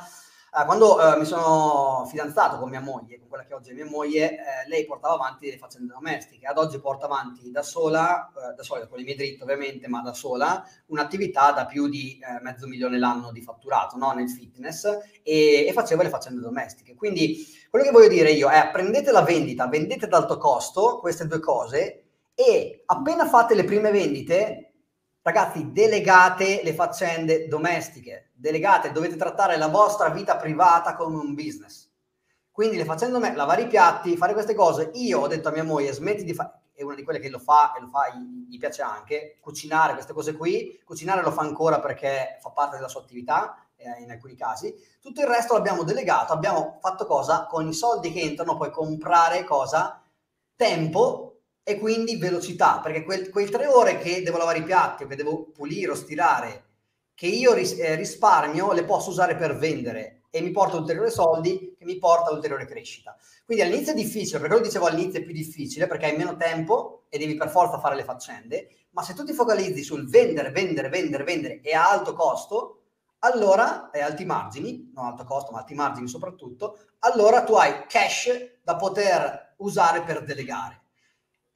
Uh, 0.53 0.65
quando 0.65 0.97
uh, 0.97 1.17
mi 1.17 1.25
sono 1.25 2.05
fidanzato 2.07 2.59
con 2.59 2.69
mia 2.69 2.81
moglie, 2.81 3.21
con 3.21 3.29
quella 3.29 3.45
che 3.45 3.55
oggi 3.55 3.71
è 3.71 3.73
mia 3.73 3.87
moglie, 3.87 4.33
eh, 4.33 4.69
lei 4.69 4.85
portava 4.85 5.15
avanti 5.15 5.49
le 5.49 5.59
faccende 5.59 5.93
domestiche. 5.93 6.47
Ad 6.47 6.59
oggi 6.59 6.81
porta 6.81 7.07
avanti 7.07 7.53
da 7.53 7.63
sola, 7.63 8.33
uh, 8.35 8.57
da 8.57 8.63
sola 8.65 8.89
con 8.89 8.99
i 8.99 9.05
miei 9.05 9.17
diritti 9.17 9.43
ovviamente, 9.43 9.87
ma 9.87 10.03
da 10.03 10.13
sola, 10.13 10.65
un'attività 10.87 11.53
da 11.53 11.67
più 11.67 11.89
di 11.89 12.19
eh, 12.19 12.43
mezzo 12.43 12.67
milione 12.67 12.99
l'anno 12.99 13.31
di 13.31 13.43
fatturato 13.43 13.97
no? 13.97 14.11
nel 14.11 14.29
fitness 14.29 14.87
e, 15.23 15.67
e 15.69 15.73
faceva 15.73 16.03
le 16.03 16.09
faccende 16.09 16.41
domestiche. 16.41 16.97
Quindi 16.97 17.47
quello 17.71 17.85
che 17.85 17.93
voglio 17.93 18.09
dire 18.09 18.33
io 18.33 18.49
è 18.49 18.71
prendete 18.73 19.13
la 19.13 19.23
vendita, 19.23 19.69
vendete 19.69 20.07
ad 20.07 20.15
alto 20.15 20.37
costo 20.37 20.99
queste 20.99 21.29
due 21.29 21.39
cose 21.39 22.07
e 22.35 22.83
appena 22.87 23.29
fate 23.29 23.55
le 23.55 23.63
prime 23.63 23.93
vendite 23.93 24.70
Ragazzi, 25.23 25.71
delegate 25.71 26.63
le 26.65 26.73
faccende 26.73 27.47
domestiche, 27.47 28.31
delegate, 28.33 28.91
dovete 28.91 29.17
trattare 29.17 29.59
la 29.59 29.69
vostra 29.69 30.09
vita 30.09 30.37
privata 30.37 30.97
come 30.97 31.17
un 31.17 31.35
business. 31.35 31.91
Quindi 32.51 32.79
le 32.79 32.87
faccende 32.87 33.13
domestiche, 33.13 33.39
lavare 33.39 33.63
i 33.63 33.67
piatti, 33.67 34.17
fare 34.17 34.33
queste 34.33 34.55
cose. 34.55 34.91
Io 34.95 35.21
ho 35.21 35.27
detto 35.27 35.49
a 35.49 35.53
mia 35.53 35.63
moglie, 35.63 35.93
smetti 35.93 36.25
di 36.25 36.33
fare, 36.33 36.61
è 36.73 36.83
una 36.83 36.95
di 36.95 37.03
quelle 37.03 37.19
che 37.19 37.29
lo 37.29 37.39
fa 37.39 37.75
e 37.75 37.83
lo 37.83 37.89
fa, 37.89 38.09
gli, 38.49 38.59
piace 38.59 38.81
anche, 38.81 39.37
cucinare 39.43 39.93
queste 39.93 40.15
cose 40.15 40.35
qui. 40.35 40.81
Cucinare 40.83 41.21
lo 41.21 41.33
fa 41.33 41.43
ancora 41.43 41.81
perché 41.81 42.39
fa 42.41 42.49
parte 42.53 42.77
della 42.77 42.89
sua 42.89 43.03
attività, 43.03 43.67
eh, 43.77 44.01
in 44.01 44.11
alcuni 44.11 44.35
casi. 44.35 44.75
Tutto 45.03 45.21
il 45.21 45.27
resto 45.27 45.53
l'abbiamo 45.53 45.83
delegato, 45.83 46.33
abbiamo 46.33 46.79
fatto 46.81 47.05
cosa? 47.05 47.45
Con 47.45 47.69
i 47.69 47.75
soldi 47.75 48.11
che 48.11 48.21
entrano 48.21 48.57
puoi 48.57 48.71
comprare 48.71 49.45
cosa? 49.45 50.03
Tempo 50.57 51.30
e 51.71 51.79
quindi 51.79 52.17
velocità, 52.17 52.81
perché 52.81 53.05
quel, 53.05 53.31
quei 53.31 53.49
tre 53.49 53.67
ore 53.67 53.99
che 53.99 54.23
devo 54.23 54.39
lavare 54.39 54.59
i 54.59 54.65
piatti 54.65 55.07
che 55.07 55.15
devo 55.15 55.51
pulire 55.53 55.93
o 55.93 55.95
stirare, 55.95 56.65
che 57.15 57.27
io 57.27 57.53
ris- 57.53 57.79
eh, 57.79 57.95
risparmio, 57.95 58.73
le 58.73 58.85
posso 58.85 59.11
usare 59.11 59.37
per 59.37 59.57
vendere 59.57 60.23
e 60.31 60.41
mi 60.41 60.51
porta 60.51 60.77
ulteriori 60.77 61.11
soldi 61.11 61.75
che 61.79 61.85
mi 61.85 61.99
porta 61.99 62.31
ulteriore 62.31 62.67
crescita. 62.67 63.17
Quindi 63.45 63.63
all'inizio 63.65 63.93
è 63.93 63.97
difficile, 63.97 64.41
perché 64.41 64.55
lo 64.55 64.61
dicevo 64.63 64.87
all'inizio 64.87 65.21
è 65.21 65.23
più 65.23 65.33
difficile 65.33 65.87
perché 65.87 66.07
hai 66.07 66.17
meno 66.17 66.37
tempo 66.37 67.05
e 67.09 67.19
devi 67.19 67.37
per 67.37 67.51
forza 67.51 67.79
fare 67.79 67.95
le 67.95 68.05
faccende, 68.05 68.69
ma 68.91 69.03
se 69.03 69.15
tu 69.15 69.25
ti 69.25 69.33
focalizzi 69.33 69.83
sul 69.83 70.09
vendere, 70.09 70.51
vendere, 70.51 70.89
vendere, 70.89 71.25
vendere 71.25 71.61
e 71.61 71.73
a 71.73 71.89
alto 71.89 72.15
costo, 72.15 72.83
allora, 73.21 73.91
e 73.91 74.01
alti 74.01 74.25
margini, 74.25 74.91
non 74.95 75.05
alto 75.05 75.25
costo, 75.25 75.53
ma 75.53 75.59
alti 75.59 75.75
margini 75.75 76.09
soprattutto, 76.09 76.79
allora 77.01 77.45
tu 77.45 77.55
hai 77.55 77.87
cash 77.87 78.59
da 78.63 78.77
poter 78.77 79.55
usare 79.59 80.03
per 80.03 80.25
delegare. 80.25 80.80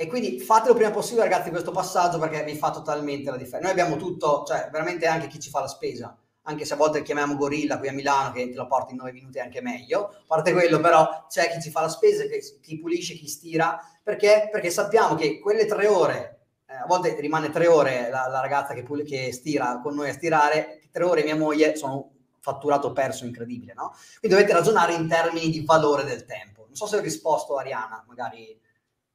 E 0.04 0.06
quindi 0.06 0.38
fatelo 0.38 0.74
prima 0.74 0.90
possibile, 0.90 1.22
ragazzi, 1.22 1.48
questo 1.48 1.70
passaggio 1.70 2.18
perché 2.18 2.44
vi 2.44 2.56
fa 2.56 2.70
totalmente 2.70 3.30
la 3.30 3.38
differenza. 3.38 3.66
Noi 3.66 3.80
abbiamo 3.80 3.96
tutto, 3.96 4.44
cioè 4.46 4.68
veramente 4.70 5.06
anche 5.06 5.28
chi 5.28 5.40
ci 5.40 5.48
fa 5.48 5.60
la 5.60 5.66
spesa, 5.66 6.14
anche 6.42 6.66
se 6.66 6.74
a 6.74 6.76
volte 6.76 7.00
chiamiamo 7.00 7.36
Gorilla 7.36 7.78
qui 7.78 7.88
a 7.88 7.92
Milano 7.92 8.30
che 8.32 8.50
te 8.50 8.54
lo 8.54 8.66
porta 8.66 8.90
in 8.90 8.98
9 8.98 9.12
minuti 9.12 9.38
anche 9.38 9.62
meglio. 9.62 10.08
A 10.08 10.24
parte 10.26 10.52
quello, 10.52 10.78
però 10.78 11.24
c'è 11.26 11.50
chi 11.50 11.62
ci 11.62 11.70
fa 11.70 11.80
la 11.80 11.88
spesa, 11.88 12.24
chi 12.60 12.78
pulisce, 12.78 13.14
chi 13.14 13.26
stira, 13.26 13.80
perché? 14.02 14.50
Perché 14.52 14.68
sappiamo 14.68 15.14
che 15.14 15.38
quelle 15.38 15.64
tre 15.64 15.86
ore, 15.86 16.48
eh, 16.66 16.74
a 16.74 16.84
volte 16.86 17.18
rimane 17.18 17.48
tre 17.48 17.66
ore 17.66 18.10
la, 18.10 18.26
la 18.28 18.40
ragazza 18.40 18.74
che, 18.74 18.82
pul- 18.82 19.04
che 19.04 19.32
stira 19.32 19.80
con 19.82 19.94
noi 19.94 20.10
a 20.10 20.12
stirare, 20.12 20.82
tre 20.92 21.04
ore 21.04 21.24
mia 21.24 21.34
moglie 21.34 21.76
sono 21.76 22.10
fatturato 22.40 22.92
perso 22.92 23.24
incredibile, 23.24 23.72
no? 23.72 23.94
Quindi 24.20 24.36
dovete 24.36 24.52
ragionare 24.52 24.92
in 24.92 25.08
termini 25.08 25.48
di 25.48 25.64
valore 25.64 26.04
del 26.04 26.26
tempo. 26.26 26.64
Non 26.66 26.74
so 26.74 26.84
se 26.84 26.98
ho 26.98 27.00
risposto 27.00 27.56
Ariana, 27.56 28.04
magari 28.06 28.60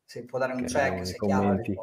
se 0.10 0.26
può 0.26 0.40
dare 0.40 0.54
un 0.54 0.62
che 0.62 0.66
check, 0.66 1.06
se 1.06 1.16
commenti. 1.18 1.76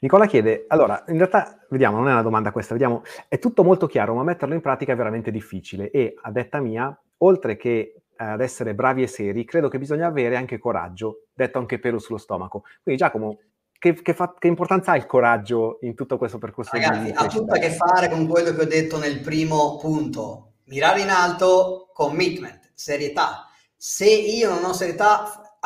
Nicola 0.00 0.24
chiede, 0.24 0.64
allora, 0.68 1.04
in 1.08 1.18
realtà, 1.18 1.58
vediamo, 1.68 1.98
non 1.98 2.08
è 2.08 2.12
una 2.12 2.22
domanda 2.22 2.50
questa, 2.50 2.72
vediamo, 2.72 3.02
è 3.28 3.38
tutto 3.38 3.62
molto 3.62 3.86
chiaro, 3.86 4.14
ma 4.14 4.22
metterlo 4.22 4.54
in 4.54 4.62
pratica 4.62 4.92
è 4.92 4.96
veramente 4.96 5.30
difficile 5.30 5.90
e, 5.90 6.14
a 6.22 6.30
detta 6.30 6.58
mia, 6.60 6.98
oltre 7.18 7.56
che 7.56 8.02
eh, 8.16 8.24
ad 8.24 8.40
essere 8.40 8.74
bravi 8.74 9.02
e 9.02 9.06
seri, 9.06 9.44
credo 9.44 9.68
che 9.68 9.78
bisogna 9.78 10.06
avere 10.06 10.36
anche 10.36 10.58
coraggio, 10.58 11.26
detto 11.34 11.58
anche 11.58 11.78
pelo 11.78 11.98
sullo 11.98 12.16
stomaco. 12.16 12.62
Quindi 12.82 12.98
Giacomo, 13.02 13.38
che, 13.78 13.92
che, 13.92 14.14
fa, 14.14 14.34
che 14.38 14.48
importanza 14.48 14.92
ha 14.92 14.96
il 14.96 15.04
coraggio 15.04 15.80
in 15.82 15.94
tutto 15.94 16.16
questo 16.16 16.38
percorso? 16.38 16.70
Ragazzi, 16.72 17.12
ha 17.14 17.26
tutto 17.26 17.52
a 17.52 17.58
che 17.58 17.70
fare 17.70 18.08
con 18.08 18.26
quello 18.26 18.54
che 18.54 18.62
ho 18.62 18.66
detto 18.66 18.96
nel 18.96 19.20
primo 19.20 19.76
punto. 19.76 20.52
Mirare 20.64 21.02
in 21.02 21.10
alto, 21.10 21.90
commitment, 21.92 22.70
serietà. 22.72 23.50
Se 23.76 24.08
io 24.10 24.48
non 24.48 24.64
ho 24.64 24.72
serietà, 24.72 25.58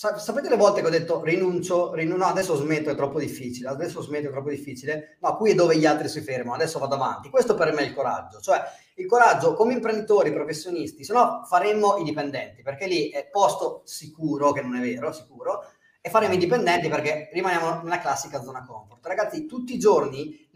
sapete 0.00 0.48
le 0.48 0.56
volte 0.56 0.80
che 0.80 0.86
ho 0.86 0.90
detto 0.90 1.22
rinuncio, 1.22 1.92
rinuncio, 1.92 2.24
no, 2.24 2.30
adesso 2.30 2.56
smetto, 2.56 2.88
è 2.88 2.94
troppo 2.94 3.18
difficile, 3.18 3.68
adesso 3.68 4.00
smetto, 4.00 4.28
è 4.28 4.30
troppo 4.30 4.48
difficile, 4.48 5.18
no, 5.20 5.36
qui 5.36 5.50
è 5.50 5.54
dove 5.54 5.76
gli 5.76 5.84
altri 5.84 6.08
si 6.08 6.22
fermano, 6.22 6.54
adesso 6.54 6.78
vado 6.78 6.94
avanti. 6.94 7.28
Questo 7.28 7.54
per 7.54 7.74
me 7.74 7.82
è 7.82 7.84
il 7.84 7.92
coraggio, 7.92 8.40
cioè 8.40 8.62
il 8.94 9.06
coraggio 9.06 9.52
come 9.52 9.74
imprenditori, 9.74 10.32
professionisti, 10.32 11.04
se 11.04 11.12
no 11.12 11.42
faremmo 11.44 11.98
i 11.98 12.04
dipendenti, 12.04 12.62
perché 12.62 12.86
lì 12.86 13.10
è 13.10 13.28
posto 13.30 13.82
sicuro, 13.84 14.52
che 14.52 14.62
non 14.62 14.74
è 14.74 14.80
vero, 14.80 15.12
sicuro, 15.12 15.64
e 16.00 16.08
faremo 16.08 16.32
i 16.32 16.38
dipendenti 16.38 16.88
perché 16.88 17.28
rimaniamo 17.34 17.82
nella 17.82 17.98
classica 17.98 18.40
zona 18.40 18.64
comfort. 18.64 19.04
Ragazzi, 19.04 19.44
tutti 19.44 19.74
i 19.74 19.78
giorni 19.78 20.48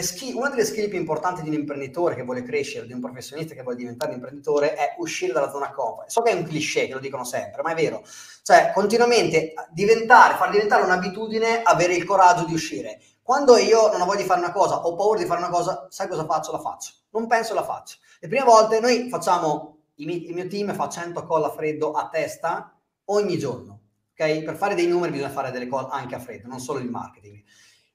skill, 0.00 0.36
una 0.36 0.48
delle 0.48 0.64
skill 0.64 0.88
più 0.88 0.98
importanti 0.98 1.42
di 1.42 1.48
un 1.48 1.54
imprenditore 1.54 2.14
che 2.14 2.22
vuole 2.22 2.42
crescere, 2.42 2.86
di 2.86 2.94
un 2.94 3.00
professionista 3.00 3.54
che 3.54 3.62
vuole 3.62 3.76
diventare 3.76 4.12
un 4.12 4.18
imprenditore, 4.18 4.74
è 4.74 4.94
uscire 4.98 5.34
dalla 5.34 5.50
zona 5.50 5.70
comfort. 5.70 6.08
So 6.08 6.22
che 6.22 6.30
è 6.30 6.34
un 6.34 6.44
cliché, 6.44 6.86
che 6.86 6.94
lo 6.94 7.00
dicono 7.00 7.24
sempre, 7.24 7.60
ma 7.60 7.72
è 7.72 7.74
vero. 7.74 8.02
Cioè, 8.42 8.70
continuamente 8.72 9.52
diventare, 9.70 10.36
far 10.36 10.50
diventare 10.50 10.82
un'abitudine, 10.84 11.62
avere 11.62 11.94
il 11.94 12.04
coraggio 12.04 12.46
di 12.46 12.54
uscire. 12.54 13.02
Quando 13.22 13.56
io 13.58 13.90
non 13.90 14.00
ho 14.00 14.04
voglia 14.06 14.22
di 14.22 14.26
fare 14.26 14.40
una 14.40 14.52
cosa, 14.52 14.86
ho 14.86 14.94
paura 14.94 15.18
di 15.20 15.26
fare 15.26 15.40
una 15.40 15.50
cosa, 15.50 15.86
sai 15.90 16.08
cosa 16.08 16.24
faccio? 16.24 16.52
La 16.52 16.58
faccio. 16.58 16.92
Non 17.10 17.26
penso, 17.26 17.52
la 17.52 17.62
faccio. 17.62 17.98
Le 18.20 18.28
prime 18.28 18.44
volte 18.44 18.80
noi 18.80 19.08
facciamo, 19.10 19.78
il 19.96 20.32
mio 20.32 20.46
team 20.48 20.74
fa 20.74 20.88
100 20.88 21.26
call 21.26 21.44
a 21.44 21.50
freddo 21.50 21.92
a 21.92 22.08
testa 22.08 22.74
ogni 23.06 23.38
giorno. 23.38 23.80
Ok? 24.12 24.42
Per 24.42 24.56
fare 24.56 24.74
dei 24.74 24.86
numeri 24.86 25.12
bisogna 25.12 25.30
fare 25.30 25.50
delle 25.50 25.68
call 25.68 25.88
anche 25.90 26.14
a 26.14 26.18
freddo, 26.18 26.48
non 26.48 26.60
solo 26.60 26.78
il 26.78 26.88
marketing. 26.88 27.42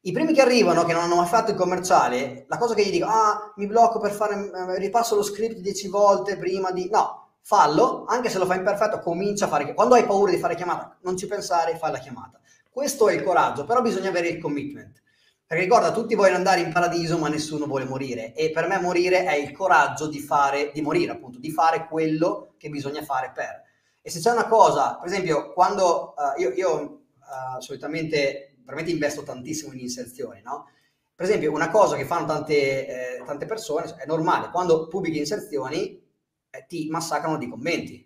I 0.07 0.13
primi 0.13 0.31
che 0.31 0.39
arrivano, 0.39 0.85
che 0.85 0.93
non 0.93 1.03
hanno 1.03 1.17
mai 1.17 1.27
fatto 1.27 1.51
il 1.51 1.57
commerciale, 1.57 2.45
la 2.47 2.57
cosa 2.57 2.73
che 2.73 2.85
gli 2.85 2.91
dico, 2.91 3.07
ah, 3.07 3.51
mi 3.57 3.67
blocco 3.67 3.99
per 3.99 4.11
fare, 4.11 4.35
eh, 4.35 4.79
ripasso 4.79 5.15
lo 5.15 5.21
script 5.21 5.57
dieci 5.57 5.89
volte 5.89 6.37
prima 6.37 6.71
di... 6.71 6.87
No, 6.89 7.31
fallo, 7.41 8.05
anche 8.07 8.29
se 8.29 8.37
lo 8.37 8.45
fai 8.45 8.55
imperfetto, 8.55 8.99
comincia 8.99 9.45
a 9.45 9.47
fare... 9.49 9.73
Quando 9.73 9.95
hai 9.95 10.05
paura 10.05 10.31
di 10.31 10.37
fare 10.37 10.55
chiamata, 10.55 10.95
non 11.01 11.17
ci 11.17 11.27
pensare, 11.27 11.75
fai 11.75 11.91
la 11.91 11.97
chiamata. 11.97 12.39
Questo 12.71 13.09
è 13.09 13.15
il 13.15 13.23
coraggio, 13.23 13.65
però 13.65 13.81
bisogna 13.81 14.07
avere 14.07 14.29
il 14.29 14.39
commitment. 14.39 15.01
Perché 15.45 15.63
ricorda, 15.65 15.91
tutti 15.91 16.15
vogliono 16.15 16.37
andare 16.37 16.61
in 16.61 16.71
paradiso, 16.71 17.17
ma 17.17 17.27
nessuno 17.27 17.65
vuole 17.65 17.83
morire. 17.83 18.33
E 18.33 18.51
per 18.51 18.65
me 18.69 18.79
morire 18.79 19.25
è 19.25 19.35
il 19.35 19.51
coraggio 19.51 20.07
di 20.07 20.19
fare, 20.19 20.71
di 20.73 20.81
morire 20.81 21.11
appunto, 21.11 21.37
di 21.37 21.51
fare 21.51 21.85
quello 21.85 22.53
che 22.57 22.69
bisogna 22.69 23.03
fare 23.03 23.33
per. 23.35 23.61
E 24.01 24.09
se 24.09 24.21
c'è 24.21 24.31
una 24.31 24.47
cosa, 24.47 24.99
per 25.01 25.09
esempio, 25.11 25.51
quando 25.51 26.13
uh, 26.15 26.39
io, 26.39 26.53
io 26.53 26.71
uh, 26.79 27.59
solitamente 27.59 28.46
veramente 28.67 28.91
investo 28.91 29.23
tantissimo 29.23 29.71
in 29.71 29.79
inserzioni, 29.79 30.41
no? 30.43 30.69
Per 31.15 31.25
esempio, 31.25 31.51
una 31.51 31.71
cosa 31.71 31.95
che 31.95 32.05
fanno 32.05 32.27
tante, 32.27 33.17
eh, 33.17 33.23
tante 33.25 33.45
persone 33.45 33.95
è 33.97 34.05
normale, 34.05 34.49
quando 34.51 34.87
pubblichi 34.87 35.17
inserzioni 35.17 35.99
eh, 36.49 36.65
ti 36.67 36.89
massacrano 36.89 37.37
di 37.37 37.47
commenti. 37.47 38.05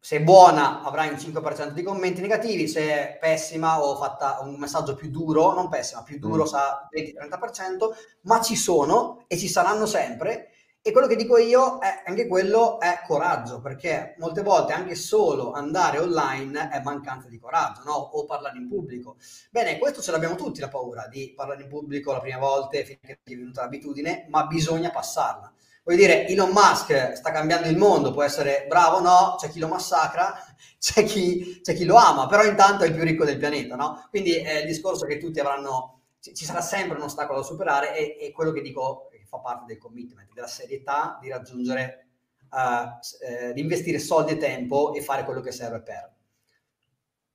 Se 0.00 0.16
è 0.16 0.20
buona 0.22 0.82
avrai 0.82 1.08
un 1.08 1.14
5% 1.14 1.70
di 1.70 1.82
commenti 1.82 2.20
negativi, 2.20 2.68
se 2.68 2.80
è 2.80 3.18
pessima 3.18 3.82
o 3.82 3.96
fatta 3.96 4.40
un 4.42 4.56
messaggio 4.58 4.94
più 4.94 5.10
duro, 5.10 5.54
non 5.54 5.68
pessima, 5.68 6.02
più 6.02 6.18
duro 6.18 6.42
mm. 6.42 6.46
sa 6.46 6.88
20-30%, 6.92 7.88
ma 8.22 8.40
ci 8.42 8.56
sono 8.56 9.24
e 9.26 9.38
ci 9.38 9.48
saranno 9.48 9.86
sempre 9.86 10.50
e 10.88 10.90
quello 10.90 11.06
che 11.06 11.16
dico 11.16 11.36
io 11.36 11.78
è 11.80 12.02
anche 12.06 12.26
quello 12.26 12.80
è 12.80 13.02
coraggio, 13.06 13.60
perché 13.60 14.14
molte 14.20 14.40
volte 14.40 14.72
anche 14.72 14.94
solo 14.94 15.52
andare 15.52 15.98
online 15.98 16.70
è 16.70 16.80
mancanza 16.80 17.28
di 17.28 17.38
coraggio, 17.38 17.82
no? 17.84 17.92
O 17.92 18.24
parlare 18.24 18.56
in 18.56 18.68
pubblico. 18.68 19.16
Bene, 19.50 19.76
questo 19.76 20.00
ce 20.00 20.12
l'abbiamo 20.12 20.34
tutti 20.34 20.60
la 20.60 20.68
paura 20.68 21.06
di 21.06 21.34
parlare 21.36 21.62
in 21.62 21.68
pubblico 21.68 22.10
la 22.12 22.20
prima 22.20 22.38
volta 22.38 22.78
finché 22.78 23.12
è 23.12 23.18
divenuta 23.22 23.60
l'abitudine, 23.60 24.24
ma 24.30 24.46
bisogna 24.46 24.90
passarla. 24.90 25.52
Voglio 25.84 25.98
dire, 25.98 26.26
Elon 26.26 26.52
Musk 26.52 27.12
sta 27.12 27.32
cambiando 27.32 27.68
il 27.68 27.76
mondo, 27.76 28.10
può 28.10 28.22
essere 28.22 28.64
bravo 28.66 28.96
o 28.96 29.00
no, 29.00 29.36
c'è 29.38 29.50
chi 29.50 29.58
lo 29.58 29.68
massacra, 29.68 30.42
c'è 30.80 31.04
chi, 31.04 31.60
c'è 31.62 31.74
chi, 31.74 31.84
lo 31.84 31.96
ama, 31.96 32.26
però 32.28 32.44
intanto 32.44 32.84
è 32.84 32.86
il 32.86 32.94
più 32.94 33.04
ricco 33.04 33.26
del 33.26 33.36
pianeta, 33.36 33.76
no? 33.76 34.06
Quindi 34.08 34.36
è 34.36 34.60
il 34.60 34.66
discorso 34.66 35.04
che 35.04 35.18
tutti 35.18 35.38
avranno, 35.38 36.04
ci, 36.18 36.32
ci 36.32 36.46
sarà 36.46 36.62
sempre 36.62 36.96
un 36.96 37.02
ostacolo 37.02 37.40
da 37.40 37.44
superare 37.44 37.94
e, 37.94 38.16
e 38.18 38.32
quello 38.32 38.52
che 38.52 38.62
dico 38.62 39.07
fa 39.28 39.38
parte 39.38 39.66
del 39.66 39.78
commitment, 39.78 40.32
della 40.32 40.46
serietà 40.46 41.18
di 41.20 41.28
raggiungere, 41.28 42.08
uh, 42.50 42.98
eh, 43.24 43.52
di 43.52 43.60
investire 43.60 43.98
soldi 43.98 44.32
e 44.32 44.36
tempo 44.36 44.94
e 44.94 45.02
fare 45.02 45.24
quello 45.24 45.40
che 45.40 45.52
serve 45.52 45.82
per. 45.82 46.16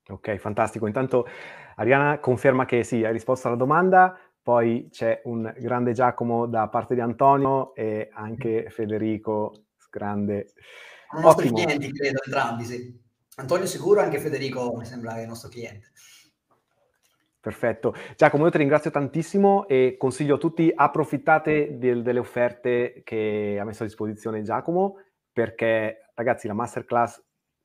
Ok, 0.10 0.36
fantastico. 0.38 0.88
Intanto 0.88 1.28
Ariana 1.76 2.20
conferma 2.20 2.66
che 2.66 2.84
sì, 2.84 3.04
hai 3.04 3.14
risposto 3.14 3.48
alla 3.48 3.56
domanda, 3.56 4.18
poi 4.42 4.90
c'è 4.92 5.22
un 5.26 5.54
grande 5.58 5.94
Giacomo 5.94 6.46
da 6.48 6.68
parte 6.68 6.96
di 6.96 7.02
Antonio 7.02 7.74
e 7.76 8.10
anche 8.12 8.70
Federico, 8.70 9.66
grande. 9.90 10.52
Sono 11.10 11.22
nostri 11.22 11.48
Ottimo. 11.48 11.64
clienti, 11.64 11.92
credo, 11.92 12.20
entrambi, 12.26 12.64
sì. 12.66 13.02
Antonio 13.36 13.66
sicuro, 13.66 14.02
anche 14.02 14.20
Federico 14.20 14.76
mi 14.76 14.86
sembra 14.86 15.20
il 15.22 15.28
nostro 15.28 15.50
cliente. 15.50 15.92
Perfetto. 17.44 17.94
Giacomo, 18.16 18.46
io 18.46 18.52
ti 18.52 18.58
ringrazio 18.58 18.90
tantissimo 18.90 19.68
e 19.68 19.98
consiglio 20.00 20.36
a 20.36 20.38
tutti, 20.38 20.72
approfittate 20.74 21.78
del, 21.78 22.02
delle 22.02 22.20
offerte 22.20 23.02
che 23.04 23.58
ha 23.60 23.66
messo 23.66 23.84
a 23.84 23.86
disposizione 23.86 24.44
Giacomo, 24.44 25.02
perché 25.30 26.10
ragazzi 26.16 26.48
la 26.48 26.54
masterclass 26.54 27.22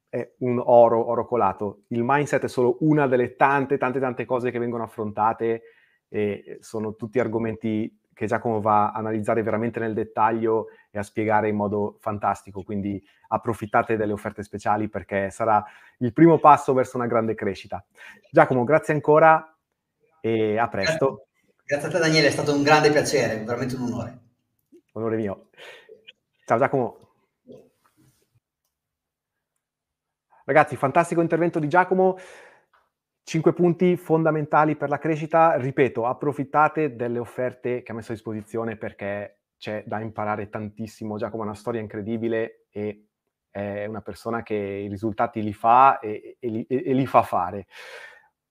è 0.09 0.35
un 0.39 0.61
oro, 0.61 1.09
oro 1.09 1.25
colato. 1.27 1.83
Il 1.91 2.03
mindset 2.03 2.43
è 2.43 2.49
solo 2.49 2.79
una 2.81 3.07
delle 3.07 3.37
tante, 3.37 3.79
tante, 3.79 4.01
tante 4.01 4.25
cose 4.25 4.51
che 4.51 4.59
vengono 4.59 4.83
affrontate 4.83 5.63
e 6.09 6.59
sono 6.59 6.97
tutti 6.97 7.21
argomenti 7.21 8.01
che 8.13 8.27
Giacomo 8.27 8.61
va 8.61 8.91
a 8.91 8.99
analizzare 8.99 9.45
veramente 9.45 9.79
nel 9.79 9.95
dettaglio 9.95 10.71
e 10.91 10.99
a 10.99 11.05
spiegare 11.05 11.51
in 11.51 11.55
modo 11.55 11.99
fantastico, 12.01 12.65
quindi 12.65 13.01
approfittate 13.29 13.97
delle 13.97 14.13
offerte 14.13 14.43
speciali 14.43 14.89
perché 14.89 15.31
sarà 15.31 15.65
il 15.99 16.13
primo 16.13 16.39
passo 16.39 16.73
verso 16.73 16.97
una 16.97 17.07
grande 17.07 17.37
crescita. 17.37 17.87
Giacomo, 18.33 18.65
grazie 18.65 18.93
ancora 18.93 19.53
e 20.21 20.59
a 20.59 20.69
presto. 20.69 21.27
Grazie 21.65 21.89
a 21.89 21.91
te 21.91 21.99
Daniele, 21.99 22.29
è 22.29 22.31
stato 22.31 22.55
un 22.55 22.63
grande 22.63 22.91
piacere, 22.91 23.43
veramente 23.45 23.77
un 23.77 23.83
onore. 23.83 24.19
Onore 24.93 25.17
mio. 25.17 25.49
Ciao 26.45 26.59
Giacomo. 26.59 27.09
Ragazzi, 30.45 30.77
fantastico 30.77 31.21
intervento 31.21 31.59
di 31.59 31.69
Giacomo. 31.69 32.17
Cinque 33.23 33.53
punti 33.53 33.99
fondamentali 33.99 34.77
per 34.77 34.89
la 34.89 34.97
crescita. 34.97 35.57
Ripeto, 35.57 36.07
approfittate 36.07 36.97
delle 36.97 37.19
offerte 37.19 37.83
che 37.83 37.93
ha 37.93 37.95
messo 37.95 38.13
a 38.13 38.15
disposizione 38.15 38.77
perché 38.77 39.41
c'è 39.59 39.85
da 39.87 40.01
imparare 40.01 40.49
tantissimo. 40.49 41.19
Giacomo 41.19 41.43
ha 41.43 41.47
una 41.47 41.55
storia 41.55 41.83
incredibile 41.83 42.65
e 42.71 43.09
è 43.51 43.85
una 43.85 44.01
persona 44.01 44.43
che 44.43 44.55
i 44.55 44.89
risultati 44.89 45.43
li 45.43 45.53
fa 45.53 45.99
e, 45.99 46.39
e, 46.41 46.49
li, 46.49 46.65
e 46.67 46.95
li 46.95 47.07
fa 47.07 47.23
fare. 47.23 47.67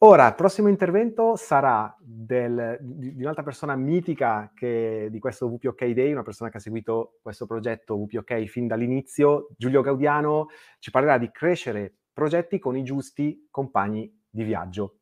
Ora, 0.02 0.28
il 0.28 0.36
prossimo 0.36 0.68
intervento 0.68 1.36
sarà 1.36 1.96
del, 2.00 2.78
di, 2.80 3.16
di, 3.16 3.24
un'altra 3.24 3.42
persona 3.42 3.76
mitica 3.76 4.52
che, 4.54 5.08
di 5.10 5.18
questo 5.18 5.48
WPOK 5.48 5.86
Day, 5.88 6.12
una 6.12 6.22
persona 6.22 6.52
che 6.52 6.58
ha 6.58 6.60
seguito 6.60 7.18
questo 7.20 7.48
progetto 7.48 7.96
WPOK 7.96 8.46
fin 8.46 8.68
dall'inizio, 8.68 9.48
Giulio 9.58 9.82
Gaudiano, 9.82 10.50
ci 10.78 10.92
parlerà 10.92 11.18
di 11.18 11.32
crescere 11.32 11.96
progetti 12.14 12.60
con 12.60 12.78
i 12.78 12.84
giusti 12.84 13.48
compagni 13.50 14.24
di 14.30 14.44
viaggio. 14.44 15.00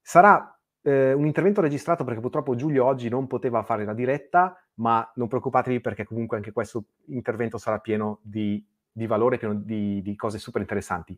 Sarà 0.00 0.58
eh, 0.82 1.12
un 1.12 1.26
intervento 1.26 1.60
registrato 1.60 2.02
perché 2.02 2.20
purtroppo 2.20 2.56
Giulio 2.56 2.86
oggi 2.86 3.08
non 3.08 3.28
poteva 3.28 3.62
fare 3.62 3.84
la 3.84 3.94
diretta, 3.94 4.60
ma 4.74 5.08
non 5.14 5.28
preoccupatevi 5.28 5.80
perché 5.80 6.04
comunque 6.04 6.38
anche 6.38 6.50
questo 6.50 6.86
intervento 7.06 7.56
sarà 7.56 7.78
pieno 7.78 8.18
di, 8.22 8.66
di 8.90 9.06
valore, 9.06 9.38
pieno 9.38 9.54
di, 9.54 10.02
di 10.02 10.16
cose 10.16 10.38
super 10.38 10.60
interessanti. 10.60 11.16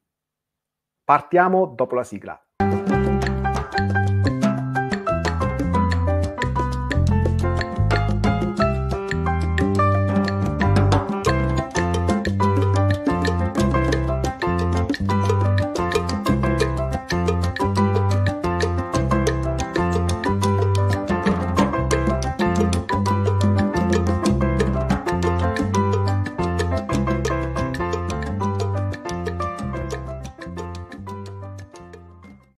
Partiamo 1.02 1.66
dopo 1.74 1.94
la 1.94 2.04
sigla. 2.04 2.45